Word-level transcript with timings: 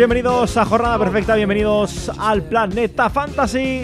bienvenidos 0.00 0.56
a 0.56 0.64
Jornada 0.64 0.98
Perfecta, 0.98 1.34
bienvenidos 1.34 2.10
al 2.18 2.42
Planeta 2.44 3.10
Fantasy. 3.10 3.82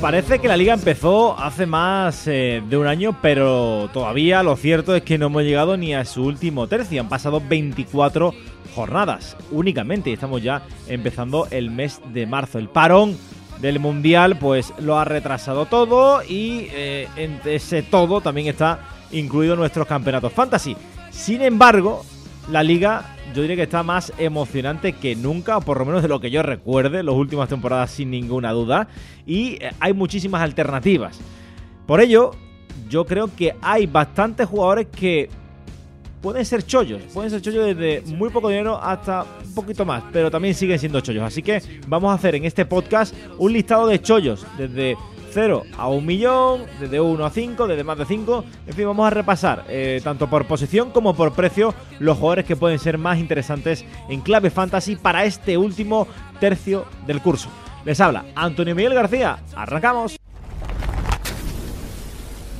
Parece 0.00 0.40
que 0.40 0.48
la 0.48 0.56
liga 0.56 0.74
empezó 0.74 1.38
hace 1.38 1.64
más 1.64 2.26
eh, 2.26 2.60
de 2.68 2.76
un 2.76 2.88
año, 2.88 3.16
pero 3.22 3.88
todavía 3.92 4.42
lo 4.42 4.56
cierto 4.56 4.96
es 4.96 5.02
que 5.02 5.16
no 5.16 5.26
hemos 5.26 5.44
llegado 5.44 5.76
ni 5.76 5.94
a 5.94 6.04
su 6.04 6.24
último 6.24 6.66
tercio. 6.66 7.00
Han 7.00 7.08
pasado 7.08 7.40
24 7.40 8.34
jornadas 8.74 9.36
únicamente 9.52 10.10
y 10.10 10.14
estamos 10.14 10.42
ya 10.42 10.62
empezando 10.88 11.46
el 11.52 11.70
mes 11.70 12.00
de 12.12 12.26
marzo. 12.26 12.58
El 12.58 12.68
parón 12.68 13.16
del 13.60 13.78
Mundial 13.78 14.38
pues 14.40 14.74
lo 14.80 14.98
ha 14.98 15.04
retrasado 15.04 15.66
todo 15.66 16.24
y 16.24 16.66
eh, 16.72 17.06
en 17.14 17.40
ese 17.44 17.84
todo 17.84 18.20
también 18.20 18.48
está 18.48 18.80
incluido 19.12 19.54
nuestros 19.54 19.86
campeonatos 19.86 20.32
fantasy. 20.32 20.76
Sin 21.12 21.42
embargo, 21.42 22.04
la 22.50 22.62
liga 22.62 23.12
yo 23.34 23.42
diría 23.42 23.56
que 23.56 23.62
está 23.62 23.82
más 23.82 24.12
emocionante 24.18 24.92
que 24.92 25.16
nunca, 25.16 25.60
por 25.60 25.78
lo 25.78 25.84
menos 25.84 26.02
de 26.02 26.08
lo 26.08 26.20
que 26.20 26.30
yo 26.30 26.42
recuerde, 26.42 27.02
las 27.02 27.14
últimas 27.14 27.48
temporadas 27.48 27.90
sin 27.90 28.10
ninguna 28.10 28.52
duda, 28.52 28.88
y 29.26 29.54
eh, 29.54 29.72
hay 29.80 29.92
muchísimas 29.92 30.42
alternativas. 30.42 31.18
Por 31.86 32.00
ello, 32.00 32.32
yo 32.88 33.06
creo 33.06 33.34
que 33.34 33.54
hay 33.62 33.86
bastantes 33.86 34.46
jugadores 34.48 34.86
que 34.88 35.30
pueden 36.20 36.44
ser 36.44 36.64
chollos, 36.64 37.02
pueden 37.12 37.30
ser 37.30 37.40
chollos 37.40 37.74
desde 37.74 38.02
muy 38.14 38.30
poco 38.30 38.48
dinero 38.48 38.78
hasta 38.80 39.24
un 39.44 39.54
poquito 39.54 39.84
más, 39.84 40.04
pero 40.12 40.30
también 40.30 40.54
siguen 40.54 40.78
siendo 40.78 41.00
chollos. 41.00 41.24
Así 41.24 41.42
que 41.42 41.62
vamos 41.88 42.10
a 42.10 42.14
hacer 42.14 42.34
en 42.34 42.44
este 42.44 42.64
podcast 42.64 43.14
un 43.38 43.52
listado 43.52 43.86
de 43.86 44.00
chollos 44.00 44.46
desde 44.56 44.96
0 45.32 45.64
a 45.76 45.88
1 45.88 46.00
millón, 46.02 46.62
desde 46.80 47.00
1 47.00 47.24
a 47.24 47.30
5, 47.30 47.66
desde 47.66 47.84
más 47.84 47.98
de 47.98 48.04
5. 48.04 48.44
En 48.66 48.74
fin, 48.74 48.86
vamos 48.86 49.06
a 49.06 49.10
repasar 49.10 49.64
eh, 49.68 50.00
tanto 50.04 50.28
por 50.28 50.46
posición 50.46 50.90
como 50.90 51.14
por 51.14 51.32
precio 51.32 51.74
los 51.98 52.18
jugadores 52.18 52.44
que 52.44 52.56
pueden 52.56 52.78
ser 52.78 52.98
más 52.98 53.18
interesantes 53.18 53.84
en 54.08 54.20
clave 54.20 54.50
fantasy 54.50 54.96
para 54.96 55.24
este 55.24 55.56
último 55.56 56.06
tercio 56.40 56.84
del 57.06 57.20
curso. 57.20 57.48
Les 57.84 58.00
habla 58.00 58.24
Antonio 58.34 58.74
Miguel 58.74 58.94
García. 58.94 59.38
Arrancamos. 59.56 60.21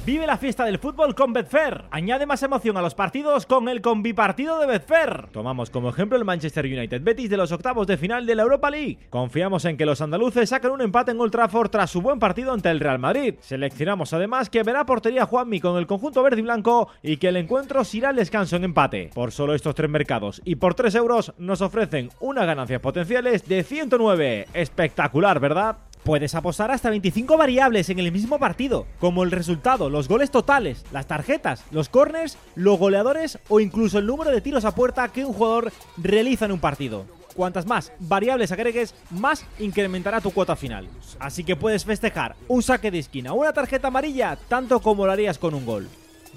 Vive 0.04 0.26
la 0.26 0.36
fiesta 0.36 0.64
del 0.64 0.80
fútbol 0.80 1.14
con 1.14 1.32
Betfair. 1.32 1.84
Añade 1.92 2.26
más 2.26 2.42
emoción 2.42 2.76
a 2.76 2.82
los 2.82 2.96
partidos 2.96 3.46
con 3.46 3.68
el 3.68 3.80
combipartido 3.80 4.58
de 4.58 4.66
Betfair. 4.66 5.28
Tomamos 5.30 5.70
como 5.70 5.90
ejemplo 5.90 6.18
el 6.18 6.24
Manchester 6.24 6.64
United 6.66 7.02
Betis 7.04 7.30
de 7.30 7.36
los 7.36 7.52
octavos 7.52 7.86
de 7.86 7.96
final 7.96 8.26
de 8.26 8.34
la 8.34 8.42
Europa 8.42 8.68
League. 8.68 8.98
Confiamos 9.10 9.64
en 9.64 9.76
que 9.76 9.86
los 9.86 10.00
andaluces 10.00 10.48
sacan 10.48 10.72
un 10.72 10.80
empate 10.80 11.12
en 11.12 11.20
Old 11.20 11.30
Trafford 11.30 11.70
tras 11.70 11.88
su 11.88 12.02
buen 12.02 12.18
partido 12.18 12.52
ante 12.52 12.68
el 12.68 12.80
Real 12.80 12.98
Madrid. 12.98 13.36
Seleccionamos 13.42 14.12
además 14.12 14.50
que 14.50 14.64
verá 14.64 14.84
portería 14.84 15.24
Juanmi 15.24 15.60
con 15.60 15.78
el 15.78 15.86
conjunto 15.86 16.20
verde 16.24 16.40
y 16.40 16.42
blanco 16.42 16.88
y 17.00 17.18
que 17.18 17.28
el 17.28 17.36
encuentro 17.36 17.82
irá 17.92 18.08
al 18.08 18.16
descanso 18.16 18.56
en 18.56 18.64
empate. 18.64 19.10
Por 19.14 19.30
solo 19.30 19.54
estos 19.54 19.76
tres 19.76 19.88
mercados 19.88 20.42
y 20.44 20.56
por 20.56 20.74
3 20.74 20.96
euros 20.96 21.32
nos 21.38 21.60
ofrecen 21.60 22.10
unas 22.18 22.46
ganancias 22.46 22.80
potenciales 22.80 23.46
de 23.46 23.62
109. 23.62 24.48
Espectacular, 24.52 25.38
¿verdad? 25.38 25.76
Puedes 26.04 26.34
apostar 26.34 26.72
hasta 26.72 26.90
25 26.90 27.36
variables 27.36 27.88
en 27.88 28.00
el 28.00 28.10
mismo 28.10 28.40
partido, 28.40 28.86
como 28.98 29.22
el 29.22 29.30
resultado, 29.30 29.88
los 29.88 30.08
goles 30.08 30.32
totales, 30.32 30.84
las 30.90 31.06
tarjetas, 31.06 31.64
los 31.70 31.88
corners, 31.88 32.38
los 32.56 32.76
goleadores 32.76 33.38
o 33.48 33.60
incluso 33.60 33.98
el 33.98 34.06
número 34.06 34.32
de 34.32 34.40
tiros 34.40 34.64
a 34.64 34.74
puerta 34.74 35.06
que 35.08 35.24
un 35.24 35.32
jugador 35.32 35.72
realiza 35.96 36.46
en 36.46 36.52
un 36.52 36.58
partido. 36.58 37.06
Cuantas 37.36 37.66
más 37.66 37.92
variables 38.00 38.50
agregues, 38.50 38.96
más 39.10 39.46
incrementará 39.60 40.20
tu 40.20 40.32
cuota 40.32 40.56
final. 40.56 40.88
Así 41.20 41.44
que 41.44 41.54
puedes 41.54 41.84
festejar 41.84 42.34
un 42.48 42.64
saque 42.64 42.90
de 42.90 42.98
esquina 42.98 43.32
o 43.32 43.36
una 43.36 43.52
tarjeta 43.52 43.86
amarilla 43.86 44.36
tanto 44.48 44.80
como 44.80 45.06
lo 45.06 45.12
harías 45.12 45.38
con 45.38 45.54
un 45.54 45.64
gol. 45.64 45.88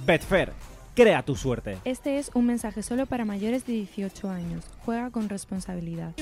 Betfair, 0.06 0.52
crea 0.96 1.22
tu 1.24 1.36
suerte. 1.36 1.78
Este 1.86 2.18
es 2.18 2.32
un 2.34 2.48
mensaje 2.48 2.82
solo 2.82 3.06
para 3.06 3.26
mayores 3.26 3.68
de 3.68 3.74
18 3.74 4.30
años. 4.30 4.64
Juega 4.84 5.12
con 5.12 5.30
responsabilidad. 5.30 6.14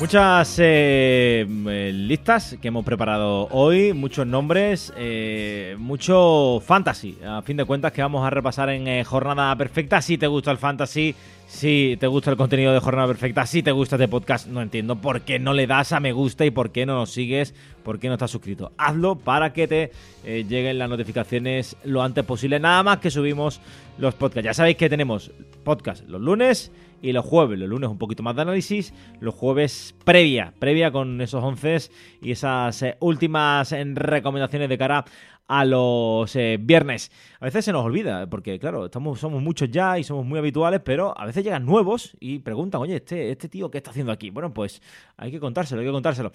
Muchas 0.00 0.58
eh, 0.58 1.46
eh, 1.46 1.92
listas 1.92 2.56
que 2.60 2.68
hemos 2.68 2.86
preparado 2.86 3.48
hoy, 3.50 3.92
muchos 3.92 4.26
nombres, 4.26 4.94
eh, 4.96 5.76
mucho 5.78 6.62
fantasy. 6.64 7.18
A 7.22 7.42
fin 7.42 7.58
de 7.58 7.66
cuentas 7.66 7.92
que 7.92 8.00
vamos 8.00 8.26
a 8.26 8.30
repasar 8.30 8.70
en 8.70 9.04
Jornada 9.04 9.54
Perfecta. 9.56 10.00
Si 10.00 10.16
te 10.16 10.26
gusta 10.26 10.52
el 10.52 10.56
fantasy, 10.56 11.14
si 11.46 11.98
te 12.00 12.06
gusta 12.06 12.30
el 12.30 12.38
contenido 12.38 12.72
de 12.72 12.80
Jornada 12.80 13.08
Perfecta, 13.08 13.44
si 13.44 13.62
te 13.62 13.72
gusta 13.72 13.96
este 13.96 14.08
podcast, 14.08 14.46
no 14.46 14.62
entiendo 14.62 14.96
por 14.96 15.20
qué 15.20 15.38
no 15.38 15.52
le 15.52 15.66
das 15.66 15.92
a 15.92 16.00
me 16.00 16.12
gusta 16.12 16.46
y 16.46 16.50
por 16.50 16.72
qué 16.72 16.86
no 16.86 16.94
nos 16.94 17.12
sigues, 17.12 17.54
por 17.82 17.98
qué 17.98 18.08
no 18.08 18.14
estás 18.14 18.30
suscrito. 18.30 18.72
Hazlo 18.78 19.16
para 19.16 19.52
que 19.52 19.68
te 19.68 19.92
lleguen 20.24 20.78
las 20.78 20.88
notificaciones 20.88 21.76
lo 21.84 22.02
antes 22.02 22.24
posible. 22.24 22.58
Nada 22.58 22.82
más 22.82 22.98
que 23.00 23.10
subimos 23.10 23.60
los 24.00 24.14
podcasts. 24.14 24.46
Ya 24.46 24.54
sabéis 24.54 24.76
que 24.76 24.88
tenemos 24.88 25.30
podcast 25.62 26.08
los 26.08 26.20
lunes 26.20 26.72
y 27.02 27.12
los 27.12 27.24
jueves. 27.24 27.58
Los 27.58 27.68
lunes 27.68 27.90
un 27.90 27.98
poquito 27.98 28.22
más 28.22 28.34
de 28.34 28.42
análisis, 28.42 28.94
los 29.20 29.34
jueves 29.34 29.94
previa, 30.04 30.54
previa 30.58 30.90
con 30.90 31.20
esos 31.20 31.42
11 31.42 31.90
y 32.22 32.32
esas 32.32 32.82
eh, 32.82 32.96
últimas 33.00 33.72
eh, 33.72 33.84
recomendaciones 33.94 34.68
de 34.68 34.78
cara 34.78 35.04
a 35.50 35.64
los 35.64 36.36
eh, 36.36 36.58
viernes. 36.60 37.10
A 37.40 37.46
veces 37.46 37.64
se 37.64 37.72
nos 37.72 37.84
olvida, 37.84 38.28
porque 38.28 38.60
claro, 38.60 38.84
estamos, 38.84 39.18
somos 39.18 39.42
muchos 39.42 39.68
ya 39.68 39.98
y 39.98 40.04
somos 40.04 40.24
muy 40.24 40.38
habituales, 40.38 40.80
pero 40.84 41.12
a 41.18 41.26
veces 41.26 41.42
llegan 41.42 41.66
nuevos 41.66 42.16
y 42.20 42.38
preguntan, 42.38 42.80
oye, 42.80 42.96
este, 42.96 43.32
este 43.32 43.48
tío, 43.48 43.68
¿qué 43.68 43.78
está 43.78 43.90
haciendo 43.90 44.12
aquí? 44.12 44.30
Bueno, 44.30 44.54
pues 44.54 44.80
hay 45.16 45.32
que 45.32 45.40
contárselo, 45.40 45.80
hay 45.80 45.88
que 45.88 45.92
contárselo. 45.92 46.30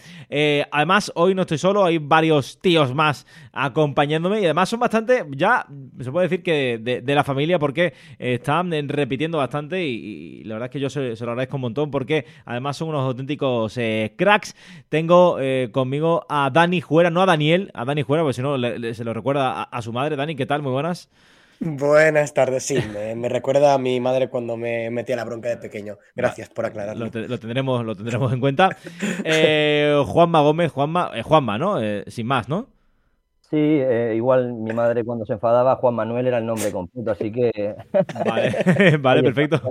además, 0.70 1.14
hoy 1.16 1.34
no 1.34 1.44
estoy 1.44 1.58
solo, 1.58 1.86
hay 1.86 1.98
varios 1.98 2.60
tíos 2.60 2.94
más 2.94 3.26
acompañándome 3.54 4.42
y 4.42 4.46
además 4.46 4.68
son 4.68 4.82
bastante, 4.82 5.26
ya 5.30 5.66
se 6.02 6.12
puede 6.12 6.28
decir 6.28 6.44
que 6.44 6.78
de, 6.78 7.16
la 7.16 7.24
familia, 7.24 7.58
porque 7.58 7.94
están 8.20 8.72
repitiendo 8.90 9.38
bastante 9.38 9.86
y, 9.86 10.44
la 10.44 10.56
verdad 10.56 10.68
es 10.68 10.72
que 10.72 10.80
yo 10.82 10.90
se, 10.90 11.16
lo 11.16 11.32
agradezco 11.32 11.56
un 11.56 11.62
montón, 11.62 11.90
porque 11.90 12.26
además 12.44 12.76
son 12.76 12.90
unos 12.90 13.04
auténticos 13.04 13.80
cracks. 14.18 14.56
Tengo 14.90 15.38
conmigo 15.72 16.26
a 16.28 16.50
Dani 16.50 16.82
Juera, 16.82 17.10
no 17.10 17.22
a 17.22 17.26
Daniel, 17.26 17.72
a 17.74 17.86
Dani 17.86 18.02
Juera, 18.02 18.24
porque 18.24 18.34
si 18.34 18.42
no 18.42 18.58
se 18.58 19.05
lo 19.06 19.14
recuerda 19.14 19.64
a, 19.64 19.82
su 19.82 19.94
madre. 19.94 20.16
Dani, 20.16 20.36
¿qué 20.36 20.46
tal? 20.46 20.62
Muy 20.62 20.72
buenas. 20.72 21.10
Buenas 21.62 22.34
tardes, 22.34 22.66
sí, 22.66 22.78
me, 23.16 23.30
recuerda 23.30 23.74
a 23.74 23.78
mi 23.78 24.02
madre 24.02 24.28
cuando 24.28 24.58
me 24.58 24.90
metía 24.90 25.16
la 25.16 25.24
bronca 25.24 25.48
de 25.48 25.56
pequeño. 25.56 25.98
Gracias 26.14 26.50
por 26.50 26.66
aclararlo. 26.66 27.06
Lo, 27.06 27.40
tendremos, 27.40 27.86
lo 27.86 27.96
tendremos 27.96 28.34
en 28.34 28.42
cuenta. 28.42 28.76
Eh, 29.24 30.04
Juanma 30.06 30.42
Gómez, 30.42 30.72
Juanma, 30.72 31.12
eh, 31.16 31.22
Juanma, 31.22 31.58
¿no? 31.58 31.82
Eh, 31.82 32.04
sin 32.08 32.28
más, 32.28 32.50
¿no? 32.50 32.68
Sí, 33.50 33.58
eh, 33.60 34.14
igual 34.16 34.54
mi 34.54 34.74
madre 34.74 35.04
cuando 35.04 35.24
se 35.24 35.34
enfadaba, 35.34 35.76
Juan 35.76 35.94
Manuel 35.94 36.26
era 36.26 36.40
el 36.40 36.48
nombre 36.48 36.72
completo, 36.72 37.12
así 37.12 37.32
que... 37.32 37.76
Vale, 38.26 38.98
vale 39.00 39.22
perfecto. 39.22 39.62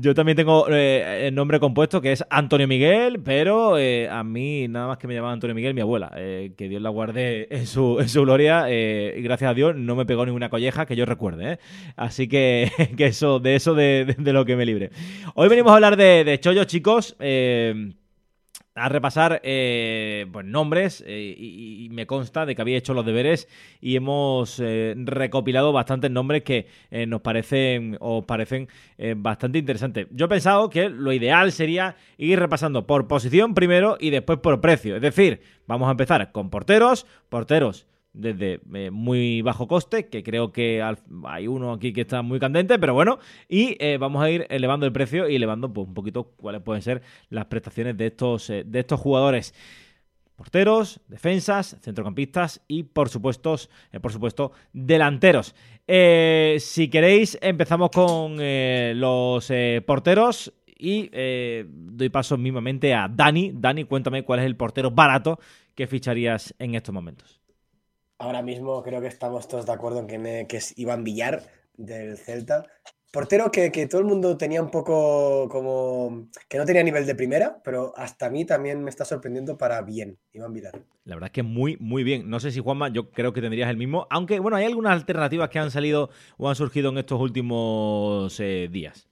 Yo 0.00 0.14
también 0.14 0.34
tengo 0.34 0.66
eh, 0.68 1.28
el 1.28 1.34
nombre 1.34 1.60
compuesto 1.60 2.00
que 2.00 2.10
es 2.10 2.24
Antonio 2.28 2.66
Miguel, 2.66 3.22
pero 3.22 3.78
eh, 3.78 4.08
a 4.08 4.24
mí 4.24 4.66
nada 4.66 4.88
más 4.88 4.98
que 4.98 5.06
me 5.06 5.14
llamaba 5.14 5.32
Antonio 5.32 5.54
Miguel 5.54 5.74
mi 5.74 5.80
abuela, 5.80 6.10
que 6.16 6.68
Dios 6.68 6.82
la 6.82 6.90
guarde 6.90 7.46
en 7.50 7.66
su, 7.66 8.00
en 8.00 8.08
su 8.08 8.22
gloria, 8.22 8.68
y 8.68 9.22
gracias 9.22 9.48
a 9.48 9.54
Dios 9.54 9.76
no 9.76 9.94
me 9.94 10.04
pegó 10.04 10.26
ninguna 10.26 10.50
colleja 10.50 10.86
que 10.86 10.96
yo 10.96 11.06
recuerde, 11.06 11.60
Así 11.94 12.26
que, 12.26 12.72
que, 12.96 13.06
eso, 13.06 13.38
de 13.38 13.54
eso 13.54 13.74
de, 13.74 14.16
lo 14.18 14.44
que 14.44 14.56
me 14.56 14.66
libre. 14.66 14.90
Hoy 15.36 15.48
venimos 15.48 15.70
a 15.70 15.76
hablar 15.76 15.96
de, 15.96 16.24
de 16.24 16.40
chollos, 16.40 16.66
chicos 16.66 17.16
a 18.76 18.90
repasar 18.90 19.40
eh, 19.42 20.26
pues, 20.30 20.44
nombres 20.44 21.02
eh, 21.06 21.34
y, 21.36 21.88
me 21.90 22.06
consta 22.06 22.44
de 22.44 22.54
que 22.54 22.60
había 22.60 22.76
hecho 22.76 22.92
los 22.92 23.06
deberes 23.06 23.48
y 23.80 23.96
hemos 23.96 24.60
eh, 24.60 24.94
recopilado 24.98 25.72
bastantes 25.72 26.10
nombres 26.10 26.42
que 26.42 26.66
nos 27.06 27.22
parecen 27.22 27.96
o 28.00 28.26
parecen 28.26 28.68
bastante 29.16 29.58
interesantes. 29.58 30.08
Yo 30.10 30.26
he 30.26 30.28
pensado 30.28 30.68
que 30.68 30.90
lo 30.90 31.12
ideal 31.12 31.52
sería 31.52 31.96
ir 32.18 32.38
repasando 32.38 32.86
por 32.86 33.08
posición 33.08 33.54
primero 33.54 33.96
y 33.98 34.10
después 34.10 34.40
por 34.40 34.60
precio. 34.60 34.96
Es 34.96 35.02
decir, 35.02 35.40
vamos 35.66 35.88
a 35.88 35.92
empezar 35.92 36.32
con 36.32 36.50
porteros, 36.50 37.06
porteros 37.30 37.86
desde 38.16 38.60
eh, 38.74 38.90
muy 38.90 39.42
bajo 39.42 39.68
coste, 39.68 40.08
que 40.08 40.22
creo 40.22 40.52
que 40.52 40.82
hay 41.24 41.46
uno 41.46 41.72
aquí 41.72 41.92
que 41.92 42.00
está 42.00 42.22
muy 42.22 42.40
candente, 42.40 42.78
pero 42.78 42.94
bueno, 42.94 43.18
y 43.48 43.76
eh, 43.78 43.98
vamos 43.98 44.22
a 44.22 44.30
ir 44.30 44.46
elevando 44.48 44.86
el 44.86 44.92
precio 44.92 45.28
y 45.28 45.36
elevando 45.36 45.72
pues, 45.72 45.86
un 45.86 45.94
poquito 45.94 46.32
cuáles 46.36 46.62
pueden 46.62 46.82
ser 46.82 47.02
las 47.28 47.46
prestaciones 47.46 47.96
de 47.96 48.06
estos, 48.06 48.50
eh, 48.50 48.64
de 48.66 48.80
estos 48.80 48.98
jugadores. 48.98 49.54
Porteros, 50.34 51.00
defensas, 51.08 51.78
centrocampistas 51.80 52.60
y 52.68 52.82
por 52.82 53.08
supuesto, 53.08 53.56
por 54.02 54.12
supuesto 54.12 54.52
delanteros. 54.74 55.54
si 55.86 56.88
queréis, 56.90 57.38
empezamos 57.40 57.88
con 57.88 58.36
los 59.00 59.50
porteros 59.86 60.52
y 60.78 61.08
doy 61.64 62.10
paso 62.10 62.36
mismamente 62.36 62.92
a 62.92 63.08
Dani. 63.08 63.52
Dani, 63.54 63.84
cuéntame 63.84 64.24
cuál 64.24 64.40
es 64.40 64.44
el 64.44 64.56
portero 64.56 64.90
barato 64.90 65.40
que 65.74 65.86
ficharías 65.86 66.54
en 66.58 66.74
estos 66.74 66.92
momentos. 66.92 67.40
Ahora 68.18 68.42
mismo 68.42 68.82
creo 68.82 69.00
que 69.00 69.08
estamos 69.08 69.46
todos 69.46 69.66
de 69.66 69.72
acuerdo 69.72 70.00
en 70.00 70.06
que, 70.06 70.18
me, 70.18 70.46
que 70.46 70.56
es 70.56 70.78
Iván 70.78 71.04
Villar 71.04 71.42
del 71.76 72.16
Celta. 72.16 72.64
Portero 73.12 73.50
que, 73.50 73.70
todo 73.86 74.00
el 74.00 74.06
mundo 74.06 74.36
tenía 74.36 74.60
un 74.60 74.70
poco 74.70 75.48
como 75.48 76.28
que 76.48 76.58
no 76.58 76.66
tenía 76.66 76.82
nivel 76.82 77.06
de 77.06 77.14
primera, 77.14 77.62
pero 77.64 77.94
hasta 77.96 78.26
a 78.26 78.30
mí 78.30 78.44
también 78.44 78.82
me 78.82 78.90
está 78.90 79.04
sorprendiendo 79.04 79.56
para 79.56 79.80
bien, 79.82 80.18
Iván 80.32 80.52
Villar. 80.52 80.72
La 81.04 81.14
verdad 81.14 81.28
es 81.28 81.32
que 81.32 81.42
muy, 81.42 81.78
muy 81.78 82.04
bien. 82.04 82.28
No 82.28 82.40
sé 82.40 82.50
si 82.50 82.60
Juanma, 82.60 82.88
yo 82.88 83.10
creo 83.10 83.32
que 83.32 83.40
tendrías 83.40 83.70
el 83.70 83.76
mismo, 83.76 84.06
aunque 84.10 84.38
bueno, 84.38 84.56
hay 84.56 84.66
algunas 84.66 84.92
alternativas 84.92 85.48
que 85.48 85.58
han 85.58 85.70
salido 85.70 86.10
o 86.36 86.48
han 86.48 86.56
surgido 86.56 86.90
en 86.90 86.98
estos 86.98 87.20
últimos 87.20 88.38
eh, 88.40 88.68
días. 88.70 89.08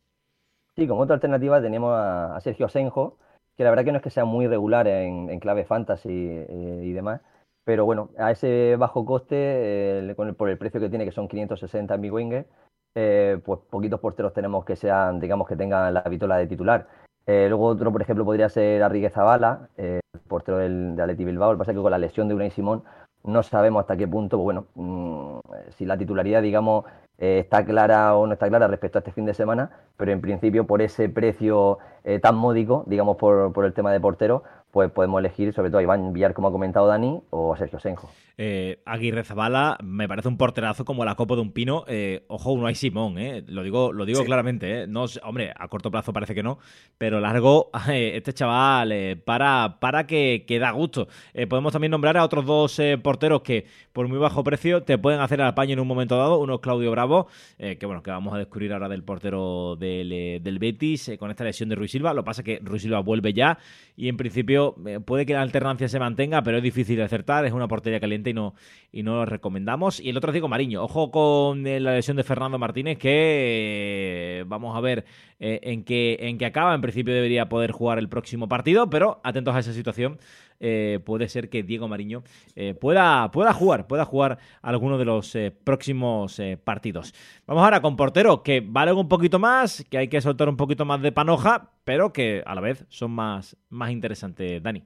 Sí, 0.77 0.87
como 0.87 1.03
otra 1.03 1.15
alternativa 1.15 1.62
tenemos 1.62 1.95
a, 1.95 2.39
Sergio 2.43 2.67
Asenjo, 2.67 3.17
que 3.56 3.65
la 3.65 3.71
verdad 3.71 3.85
que 3.85 3.93
no 3.93 3.99
es 3.99 4.03
que 4.03 4.11
sea 4.11 4.25
muy 4.25 4.47
regular 4.47 4.89
en, 4.89 5.39
clave 5.39 5.65
fantasy 5.65 6.11
eh, 6.11 6.83
y 6.85 6.93
demás, 6.93 7.23
pero 7.64 7.84
bueno, 7.84 8.11
a 8.19 8.31
ese 8.31 8.76
bajo 8.76 9.05
coste, 9.05 9.37
eh, 9.37 10.14
por 10.37 10.49
el 10.49 10.58
precio 10.58 10.81
que 10.81 10.88
tiene, 10.88 11.05
que 11.05 11.12
son 11.12 11.28
560 11.28 11.94
en 11.94 12.00
mi 12.00 12.11
winger, 12.11 12.46
pues 13.44 13.61
poquitos 13.70 14.00
porteros 14.00 14.32
tenemos 14.32 14.64
que 14.64 14.76
sean, 14.76 15.19
digamos, 15.19 15.49
que 15.49 15.56
tengan 15.56 15.93
la 15.93 16.02
vitola 16.02 16.37
de 16.37 16.46
titular. 16.46 16.87
Eh, 17.26 17.46
luego 17.49 17.66
otro, 17.66 17.90
por 17.90 18.02
ejemplo, 18.02 18.25
podría 18.25 18.49
ser 18.49 18.82
Arriguez 18.82 19.14
Zavala, 19.14 19.69
eh, 19.78 20.00
portero 20.28 20.58
del, 20.58 20.94
de 20.94 21.02
Atleti 21.02 21.25
Bilbao. 21.25 21.52
Lo 21.52 21.58
que 21.58 21.61
pasa 21.61 21.70
es 21.72 21.76
que 21.76 21.82
con 21.82 21.90
la 21.90 21.99
lesión 21.99 22.28
de 22.28 22.34
Unai 22.34 22.50
Simón 22.50 22.84
no 23.25 23.43
sabemos 23.43 23.81
hasta 23.81 23.96
qué 23.96 24.06
punto, 24.06 24.37
pues 24.37 24.44
bueno, 24.44 24.67
mm, 24.75 25.38
si 25.70 25.87
la 25.87 25.96
titularidad, 25.96 26.43
digamos, 26.43 26.84
está 27.17 27.64
clara 27.64 28.17
o 28.17 28.26
no 28.26 28.34
está 28.34 28.49
clara 28.49 28.67
respecto 28.67 28.99
a 28.99 29.00
este 29.00 29.12
fin 29.12 29.25
de 29.25 29.34
semana, 29.34 29.70
pero 29.96 30.12
en 30.12 30.20
principio 30.20 30.67
por 30.67 30.82
ese 30.82 31.08
precio 31.08 31.78
tan 32.20 32.34
módico, 32.34 32.84
digamos, 32.87 33.17
por, 33.17 33.52
por 33.52 33.64
el 33.64 33.72
tema 33.72 33.93
de 33.93 34.00
portero, 34.00 34.43
pues 34.75 34.91
podemos 34.91 35.21
elegir 35.21 35.55
sobre 35.55 35.71
todo 35.71 35.79
a 35.79 35.82
Iván 35.85 36.12
Villar, 36.12 36.35
como 36.35 36.49
ha 36.49 36.50
comentado 36.50 36.88
Dani, 36.88 37.23
o 37.31 37.55
a 37.55 37.56
Sergio 37.56 37.79
Senjo. 37.79 38.11
Eh, 38.37 38.82
Aguirre 38.85 39.23
Zabala 39.23 39.79
me 39.85 40.09
parece 40.09 40.26
un 40.26 40.37
porterazo 40.37 40.85
como 40.85 41.05
la 41.05 41.15
copa 41.15 41.37
de 41.37 41.43
un 41.43 41.53
pino. 41.53 41.85
Eh, 41.87 42.25
ojo, 42.26 42.50
uno 42.50 42.67
hay 42.67 42.75
Simón, 42.75 43.17
eh. 43.17 43.44
lo 43.47 43.62
digo, 43.62 43.93
lo 43.93 44.05
digo 44.05 44.25
claramente. 44.25 44.82
Eh. 44.82 44.87
No, 44.88 45.05
hombre, 45.23 45.53
a 45.56 45.69
corto 45.69 45.93
plazo 45.93 46.12
parece 46.12 46.35
que 46.35 46.43
no, 46.43 46.59
pero 46.99 47.21
largo, 47.21 47.71
este 47.88 48.32
chaval 48.32 49.23
para, 49.25 49.79
para 49.79 50.09
que, 50.09 50.44
que, 50.44 50.59
da 50.59 50.73
gusto. 50.73 51.06
podemos 51.49 51.73
también 51.73 51.93
nombrar 51.93 52.17
a 52.17 52.25
otros 52.25 52.44
dos 52.44 52.82
porteros 53.00 53.43
que 53.43 53.67
por 53.93 54.09
muy 54.09 54.19
bajo 54.19 54.43
precio 54.43 54.82
te 54.82 54.99
pueden 54.99 55.20
hacer 55.20 55.38
el 55.38 55.47
apaño 55.47 55.75
en 55.75 55.81
un 55.81 55.87
momento 55.87 56.19
dado. 56.19 56.41
Uno 56.41 56.55
es 56.55 56.61
Claudio 56.61 56.91
Bravo, 56.91 57.29
que 57.59 57.87
bueno, 57.87 58.03
que 58.03 58.11
vamos 58.11 58.35
a 58.35 58.38
descubrir 58.38 58.73
ahora 58.73 58.88
del 58.88 59.05
portero 59.05 59.77
del, 59.77 60.43
del 60.43 60.59
Betis 60.59 61.12
con 61.17 61.31
esta 61.31 61.44
lesión 61.44 61.69
de 61.69 61.77
Ruiz 61.77 61.93
Silva. 61.93 62.12
Lo 62.12 62.23
que 62.23 62.27
pasa 62.27 62.41
es 62.41 62.44
que 62.44 62.61
Ruiz 62.61 62.82
Silva 62.82 62.99
vuelve 62.99 63.32
ya 63.32 63.56
y 63.97 64.09
en 64.09 64.17
principio 64.17 64.63
puede 65.05 65.26
que 65.26 65.34
la 65.34 65.43
alternancia 65.43 65.88
se 65.88 65.99
mantenga, 65.99 66.43
pero 66.43 66.58
es 66.58 66.62
difícil 66.62 66.96
de 66.96 67.02
acertar. 67.02 67.44
Es 67.44 67.52
una 67.52 67.69
portería 67.69 68.00
caliente 68.00 68.31
y 68.31 68.34
no, 68.34 68.55
y 68.93 69.02
no 69.02 69.16
lo 69.16 69.26
recomendamos. 69.26 70.00
Y 70.00 70.11
el 70.11 70.16
otro 70.16 70.31
es 70.31 70.34
Diego 70.34 70.49
Mariño. 70.49 70.82
Ojo 70.82 71.11
con 71.11 71.66
eh, 71.66 71.81
la 71.81 71.94
lesión 71.94 72.16
de 72.16 72.25
Fernando 72.25 72.58
Martínez, 72.58 72.99
que 72.99 74.40
eh, 74.40 74.44
vamos 74.46 74.76
a 74.76 74.81
ver 74.81 75.05
eh, 75.40 75.61
en, 75.62 75.84
qué, 75.84 76.16
en 76.20 76.38
qué 76.38 76.46
acaba. 76.46 76.75
En 76.75 76.81
principio 76.81 77.12
debería 77.14 77.49
poder 77.49 77.72
jugar 77.72 77.99
el 77.99 78.08
próximo 78.08 78.49
partido, 78.49 78.88
pero 78.88 79.20
atentos 79.25 79.55
a 79.55 79.58
esa 79.58 79.72
situación. 79.72 80.19
Puede 80.59 81.29
ser 81.29 81.49
que 81.49 81.62
Diego 81.62 81.89
Mariño 81.89 82.23
pueda, 82.81 83.31
pueda 83.31 83.53
jugar, 83.53 83.87
pueda 83.87 84.05
jugar 84.05 84.39
alguno 84.62 84.99
de 84.99 85.05
los 85.05 85.37
próximos 85.65 86.41
partidos. 86.65 87.15
Vamos 87.47 87.65
ahora 87.65 87.81
con 87.81 87.97
portero, 87.97 88.43
que 88.43 88.62
valen 88.65 88.97
un 88.97 89.09
poquito 89.09 89.39
más, 89.39 89.85
que 89.91 89.99
hay 89.99 90.09
que 90.09 90.21
soltar 90.21 90.49
un 90.49 90.56
poquito 90.56 90.85
más 90.85 91.03
de 91.03 91.12
panoja, 91.12 91.71
pero 91.85 92.12
que 92.12 92.43
a 92.47 92.55
la 92.55 92.61
vez 92.61 92.85
son 92.89 93.11
más, 93.11 93.56
más 93.69 93.91
interesantes, 93.91 94.62
Dani. 94.62 94.85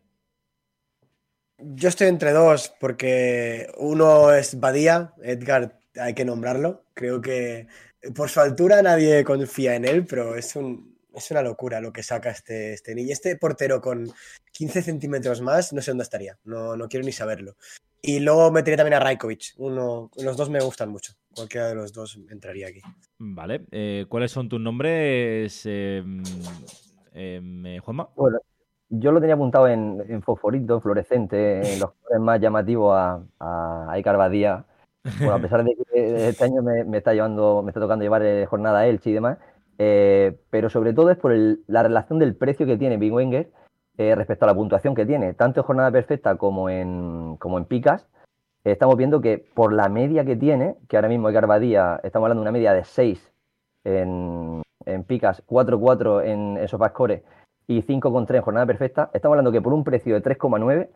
Yo 1.60 1.88
estoy 1.88 2.06
entre 2.06 2.32
dos, 2.32 2.72
porque 2.78 3.66
uno 3.78 4.32
es 4.32 4.60
Badía, 4.60 5.14
Edgar, 5.22 5.80
hay 6.00 6.14
que 6.14 6.24
nombrarlo. 6.24 6.84
Creo 6.94 7.20
que 7.20 7.66
por 8.14 8.28
su 8.28 8.40
altura 8.40 8.80
nadie 8.80 9.24
confía 9.24 9.74
en 9.74 9.84
él, 9.84 10.06
pero 10.06 10.36
es, 10.36 10.54
un, 10.54 10.87
es 11.18 11.30
una 11.30 11.42
locura 11.42 11.80
lo 11.80 11.92
que 11.92 12.02
saca 12.02 12.30
este, 12.30 12.72
este 12.72 12.94
niño. 12.94 13.12
Este 13.12 13.36
portero 13.36 13.80
con 13.80 14.10
15 14.52 14.82
centímetros 14.82 15.40
más, 15.40 15.72
no 15.72 15.82
sé 15.82 15.90
dónde 15.90 16.04
estaría, 16.04 16.38
no, 16.44 16.76
no 16.76 16.88
quiero 16.88 17.04
ni 17.04 17.12
saberlo. 17.12 17.54
Y 18.00 18.20
luego 18.20 18.50
metería 18.50 18.76
también 18.76 18.94
a 18.94 19.00
Raikovic. 19.00 19.54
Uno, 19.56 20.10
los 20.16 20.36
dos 20.36 20.50
me 20.50 20.60
gustan 20.60 20.90
mucho. 20.90 21.14
Cualquiera 21.34 21.68
de 21.68 21.74
los 21.74 21.92
dos 21.92 22.18
entraría 22.30 22.68
aquí. 22.68 22.80
Vale. 23.18 23.64
Eh, 23.72 24.06
¿Cuáles 24.08 24.30
son 24.30 24.48
tus 24.48 24.60
nombres, 24.60 25.62
eh, 25.66 26.02
eh, 27.12 27.80
Juanma? 27.82 28.08
Bueno, 28.14 28.38
yo 28.88 29.12
lo 29.12 29.20
tenía 29.20 29.34
apuntado 29.34 29.68
en, 29.68 30.02
en 30.08 30.22
fosforito, 30.22 30.80
fluorescente, 30.80 31.74
en 31.74 31.80
los 31.80 31.92
colores 32.02 32.20
más 32.20 32.40
llamativos 32.40 32.96
a, 32.96 33.20
a 33.90 33.98
Icar 33.98 34.16
Badía. 34.16 34.64
Bueno, 35.18 35.34
a 35.34 35.38
pesar 35.40 35.64
de 35.64 35.76
que 35.76 36.28
este 36.28 36.44
año 36.44 36.62
me, 36.62 36.96
está 36.96 37.12
llevando, 37.12 37.62
me 37.62 37.70
está 37.70 37.80
tocando 37.80 38.02
llevar 38.02 38.22
eh, 38.22 38.46
jornada 38.46 38.86
Elche 38.86 39.10
y 39.10 39.14
demás, 39.14 39.38
eh, 39.78 40.36
pero 40.50 40.70
sobre 40.70 40.92
todo 40.92 41.10
es 41.10 41.16
por 41.16 41.32
la 41.66 41.82
relación 41.82 42.18
del 42.18 42.34
precio 42.34 42.66
que 42.66 42.76
tiene 42.76 42.96
Big 42.96 43.12
Wenger 43.12 43.50
eh, 43.96 44.14
respecto 44.14 44.44
a 44.44 44.48
la 44.48 44.54
puntuación 44.54 44.94
que 44.94 45.06
tiene, 45.06 45.34
tanto 45.34 45.60
en 45.60 45.66
jornada 45.66 45.90
perfecta 45.90 46.36
como 46.36 46.68
en, 46.68 47.36
como 47.38 47.58
en 47.58 47.64
picas. 47.64 48.06
estamos 48.64 48.96
viendo 48.96 49.20
que 49.20 49.38
por 49.38 49.72
la 49.72 49.88
media 49.88 50.24
que 50.24 50.36
tiene, 50.36 50.76
que 50.88 50.96
ahora 50.96 51.08
mismo 51.08 51.30
Icar 51.30 51.46
Badía, 51.46 52.00
estamos 52.02 52.26
hablando 52.26 52.42
de 52.42 52.50
una 52.50 52.52
media 52.52 52.72
de 52.74 52.84
6 52.84 53.32
en, 53.84 54.62
en 54.84 55.04
picas, 55.04 55.42
4-4 55.46 56.24
en, 56.24 56.58
en 56.58 56.68
Sofascore 56.68 57.22
y 57.66 57.82
5,3 57.82 58.36
en 58.36 58.42
jornada 58.42 58.66
perfecta, 58.66 59.10
estamos 59.14 59.34
hablando 59.34 59.52
que 59.52 59.62
por 59.62 59.72
un 59.72 59.84
precio 59.84 60.14
de 60.14 60.22
3,9, 60.22 60.88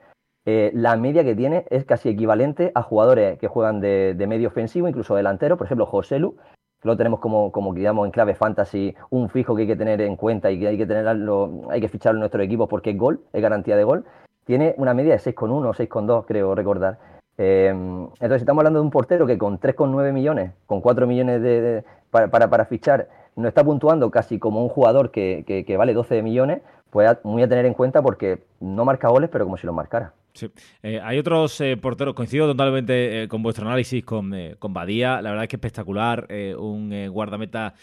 eh, 0.44 0.73
la 0.75 0.96
media 0.96 1.23
que 1.23 1.37
tiene 1.37 1.64
es 1.70 1.85
casi 1.85 2.08
equivalente 2.08 2.73
a 2.75 2.82
jugadores 2.82 3.38
que 3.38 3.46
juegan 3.46 3.81
de, 3.81 4.17
medio 4.28 4.49
ofensivo, 4.49 4.88
incluso 4.88 5.14
delantero, 5.14 5.57
por 5.57 5.66
ejemplo, 5.66 5.87
Joselu, 5.87 6.37
que 6.83 6.89
lo 6.89 6.97
tenemos 6.97 7.21
como, 7.21 7.53
como 7.53 7.73
digamos 7.73 8.05
en 8.07 8.11
clave 8.11 8.35
fantasy, 8.35 8.95
un 9.11 9.29
fijo 9.29 9.55
que 9.55 9.62
hay 9.62 9.69
que 9.69 9.77
tener 9.77 10.01
en 10.01 10.17
cuenta 10.17 10.51
y 10.51 10.59
que 10.59 10.67
hay 10.67 10.77
que 10.77 10.87
tenerlo, 10.87 11.62
hay 11.71 11.81
que 11.81 11.89
ficharlo 11.89 12.19
en 12.19 12.21
nuestro 12.21 12.43
equipo 12.43 12.67
porque 12.67 12.91
es 12.91 12.99
gol, 12.99 13.21
es 13.33 13.41
garantía 13.41 13.77
de 13.77 13.85
gol. 13.85 14.05
Tiene 14.45 14.75
una 14.77 14.93
media 14.93 15.12
de 15.12 15.21
6,1 15.21 15.51
o 15.51 15.73
6,2, 15.73 16.25
creo 16.27 16.55
recordar. 16.57 16.99
Eh, 17.39 17.69
entonces, 17.69 18.43
estamos 18.43 18.61
hablando 18.61 18.81
de 18.81 18.85
un 18.85 18.91
portero 18.91 19.27
que 19.27 19.39
con 19.39 19.61
3,9 19.61 20.12
millones, 20.12 20.53
con 20.67 20.81
4 20.81 21.07
millones 21.07 21.41
de, 21.41 21.85
para, 22.11 22.29
para, 22.29 22.51
para, 22.51 22.65
fichar, 22.65 23.09
no 23.37 23.47
está 23.47 23.62
puntuando 23.62 24.11
casi 24.11 24.41
como 24.41 24.62
un 24.62 24.69
jugador 24.69 25.12
que, 25.12 25.75
vale 25.79 25.95
12 25.95 26.23
millones, 26.23 26.62
pues 26.91 27.17
muy 27.23 27.45
a 27.45 27.49
tener 27.49 27.65
en 27.65 27.75
cuenta 27.75 28.03
porque 28.03 28.43
no 28.61 28.85
marca 28.85 29.09
goles, 29.09 29.31
pero 29.33 29.45
como 29.45 29.57
si 29.57 29.67
los 29.67 29.75
marcara. 29.75 30.12
Sí. 30.35 30.51
Eh, 30.83 30.99
hay 31.03 31.19
otros 31.19 31.61
eh, 31.61 31.77
porteros, 31.77 32.15
coincido 32.15 32.47
totalmente 32.47 33.25
eh, 33.25 33.29
con 33.29 33.43
vuestro 33.43 33.67
análisis 33.67 34.03
con, 34.03 34.35
con, 34.59 34.73
Badía, 34.73 35.21
la 35.21 35.31
verdad 35.31 35.45
es 35.45 35.49
que 35.49 35.57
espectacular, 35.57 36.27
un 36.59 37.09
guardameta 37.09 37.75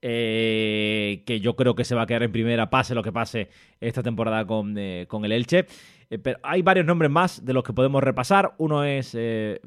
que 0.00 1.40
yo 1.42 1.56
creo 1.56 1.74
que 1.74 1.84
se 1.84 1.96
va 1.96 2.02
a 2.02 2.06
quedar 2.06 2.22
en 2.22 2.30
primera, 2.30 2.70
pase 2.70 2.94
lo 2.94 3.02
que 3.02 3.10
pase 3.10 3.48
esta 3.80 4.02
temporada 4.02 4.46
con, 4.46 4.76
con 5.08 5.24
el 5.24 5.32
Elche. 5.32 5.66
Pero 6.22 6.38
hay 6.44 6.62
varios 6.62 6.86
nombres 6.86 7.10
más 7.10 7.44
de 7.44 7.52
los 7.52 7.64
que 7.64 7.72
podemos 7.72 8.00
repasar. 8.00 8.54
Uno 8.58 8.84
es 8.84 9.10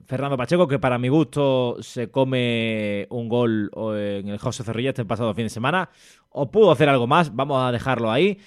Fernando 0.05 0.37
Pacheco, 0.37 0.69
que 0.69 0.79
para 0.79 0.97
mi 0.97 1.09
gusto 1.09 1.75
se 1.81 2.09
come 2.09 3.05
un 3.09 3.27
gol 3.27 3.69
en 3.97 4.29
el 4.29 4.37
José 4.37 4.63
Zorrilla 4.63 4.91
este 4.91 5.03
pasado 5.03 5.33
fin 5.33 5.45
de 5.45 5.49
semana. 5.49 5.89
O 6.29 6.49
pudo 6.49 6.71
hacer 6.71 6.87
algo 6.87 7.07
más, 7.07 7.35
vamos 7.35 7.61
a 7.61 7.73
dejarlo 7.73 8.09
ahí. 8.09 8.39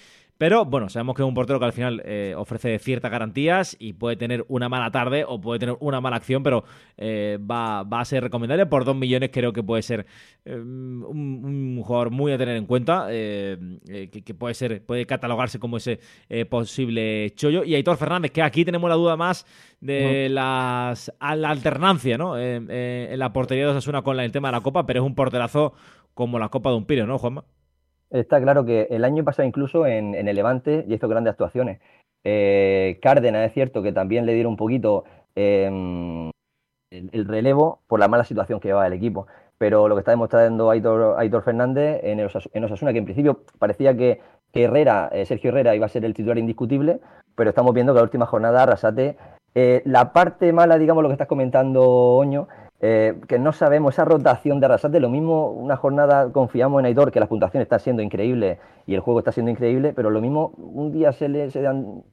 Pero 0.43 0.65
bueno, 0.65 0.89
sabemos 0.89 1.15
que 1.15 1.21
es 1.21 1.25
un 1.25 1.33
portero 1.33 1.57
que 1.57 1.63
al 1.67 1.71
final 1.71 2.01
eh, 2.03 2.35
ofrece 2.35 2.77
ciertas 2.77 3.09
garantías 3.09 3.77
y 3.79 3.93
puede 3.93 4.17
tener 4.17 4.43
una 4.49 4.67
mala 4.67 4.91
tarde 4.91 5.23
o 5.25 5.39
puede 5.39 5.57
tener 5.57 5.77
una 5.79 6.01
mala 6.01 6.17
acción, 6.17 6.43
pero 6.43 6.65
eh, 6.97 7.39
va, 7.39 7.79
a 7.79 8.03
ser 8.03 8.23
recomendable. 8.23 8.65
Por 8.65 8.83
dos 8.83 8.93
millones 8.93 9.29
creo 9.31 9.53
que 9.53 9.63
puede 9.63 9.83
ser 9.83 10.05
eh, 10.43 10.53
un, 10.53 11.81
jugador 11.81 12.11
muy 12.11 12.33
a 12.33 12.37
tener 12.37 12.57
en 12.57 12.65
cuenta, 12.65 13.07
que, 13.07 14.35
puede 14.37 14.53
ser 14.53 14.85
puede 14.85 15.05
catalogarse 15.05 15.59
como 15.59 15.77
ese 15.77 16.01
posible 16.49 17.31
chollo. 17.35 17.63
Y 17.63 17.75
Aitor 17.75 17.95
Fernández, 17.95 18.31
que 18.31 18.41
aquí 18.41 18.65
tenemos 18.65 18.89
la 18.89 18.97
duda 18.97 19.15
más 19.15 19.45
de 19.79 20.27
las, 20.27 21.09
la 21.21 21.49
alternancia 21.51 22.17
¿no? 22.17 22.37
en 22.37 23.17
la 23.17 23.31
portería 23.31 23.63
de 23.63 23.71
Osasuna 23.71 24.01
con 24.01 24.19
el 24.19 24.33
tema 24.33 24.49
de 24.49 24.57
la 24.57 24.61
Copa, 24.61 24.85
pero 24.85 24.99
es 24.99 25.05
un 25.05 25.15
porterazo 25.15 25.73
como 26.13 26.37
la 26.37 26.49
Copa 26.49 26.69
de 26.69 26.75
un 26.75 26.85
Piro, 26.85 27.07
¿no, 27.07 27.17
Juanma? 27.17 27.45
Está 28.13 28.39
claro 28.39 28.63
que 28.63 28.87
el 28.91 29.05
año 29.05 29.23
pasado 29.23 29.47
incluso 29.47 29.87
en, 29.87 30.13
el 30.13 30.35
Levante 30.35 30.85
ya 30.87 30.95
hizo 30.95 31.07
grandes 31.07 31.31
actuaciones. 31.31 31.81
Eh, 32.23 32.99
Cárdenas 33.01 33.47
es 33.47 33.53
cierto 33.53 33.81
que 33.81 33.91
también 33.91 34.27
le 34.27 34.35
dieron 34.35 34.51
un 34.51 34.57
poquito 34.57 35.03
em, 35.35 36.29
el, 36.91 37.25
relevo 37.25 37.79
por 37.87 37.99
la 37.99 38.07
mala 38.07 38.23
situación 38.23 38.59
que 38.59 38.67
llevaba 38.67 38.85
el 38.85 38.93
equipo. 38.93 39.25
Pero 39.57 39.87
lo 39.87 39.95
que 39.95 39.99
está 39.99 40.11
demostrando 40.11 40.69
Aitor, 40.69 41.43
Fernández 41.43 42.01
en, 42.03 42.19
en, 42.19 42.63
Osasuna, 42.63 42.91
que 42.91 42.99
en 42.99 43.05
principio 43.05 43.41
parecía 43.57 43.97
que, 43.97 44.21
Herrera, 44.53 45.09
eh, 45.11 45.25
Sergio 45.25 45.49
Herrera 45.49 45.75
iba 45.75 45.87
a 45.87 45.89
ser 45.89 46.05
el 46.05 46.13
titular 46.13 46.37
indiscutible, 46.37 46.99
pero 47.33 47.49
estamos 47.49 47.73
viendo 47.73 47.93
que 47.93 47.97
la 47.97 48.03
última 48.03 48.27
jornada 48.27 48.61
Arrasate, 48.61 49.17
eh, 49.55 49.81
la 49.85 50.13
parte 50.13 50.53
mala, 50.53 50.77
digamos, 50.77 51.01
lo 51.01 51.09
que 51.09 51.13
estás 51.13 51.27
comentando, 51.27 51.81
Oño, 51.81 52.47
eh, 52.81 53.19
que 53.27 53.39
no 53.39 53.53
sabemos 53.53 53.93
esa 53.93 54.05
rotación 54.05 54.59
de 54.59 54.65
Arrasate. 54.65 54.99
Lo 54.99 55.09
mismo, 55.09 55.51
una 55.51 55.77
jornada 55.77 56.31
confiamos 56.31 56.79
en 56.79 56.87
Aitor, 56.87 57.11
que 57.11 57.19
las 57.19 57.29
puntuaciones 57.29 57.65
están 57.65 57.79
siendo 57.79 58.01
increíbles 58.01 58.59
y 58.85 58.95
el 58.95 58.99
juego 58.99 59.19
está 59.19 59.31
siendo 59.31 59.51
increíble, 59.51 59.93
pero 59.93 60.09
lo 60.09 60.19
mismo, 60.19 60.51
un 60.57 60.91
día 60.91 61.13
se 61.13 61.29
le 61.29 61.49
se 61.49 61.63